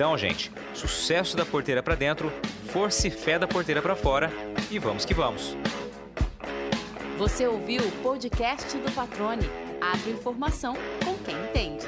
Então, 0.00 0.16
gente, 0.16 0.50
sucesso 0.72 1.36
da 1.36 1.44
porteira 1.44 1.82
para 1.82 1.94
dentro, 1.94 2.32
força 2.72 3.06
e 3.06 3.10
fé 3.10 3.38
da 3.38 3.46
porteira 3.46 3.82
para 3.82 3.94
fora 3.94 4.32
e 4.70 4.78
vamos 4.78 5.04
que 5.04 5.12
vamos. 5.12 5.54
Você 7.18 7.46
ouviu 7.46 7.82
o 7.82 7.92
podcast 8.02 8.78
do 8.78 8.90
Patrone. 8.92 9.46
Agroinformação 9.78 10.74
com 11.04 11.18
quem 11.18 11.36
entende. 11.44 11.86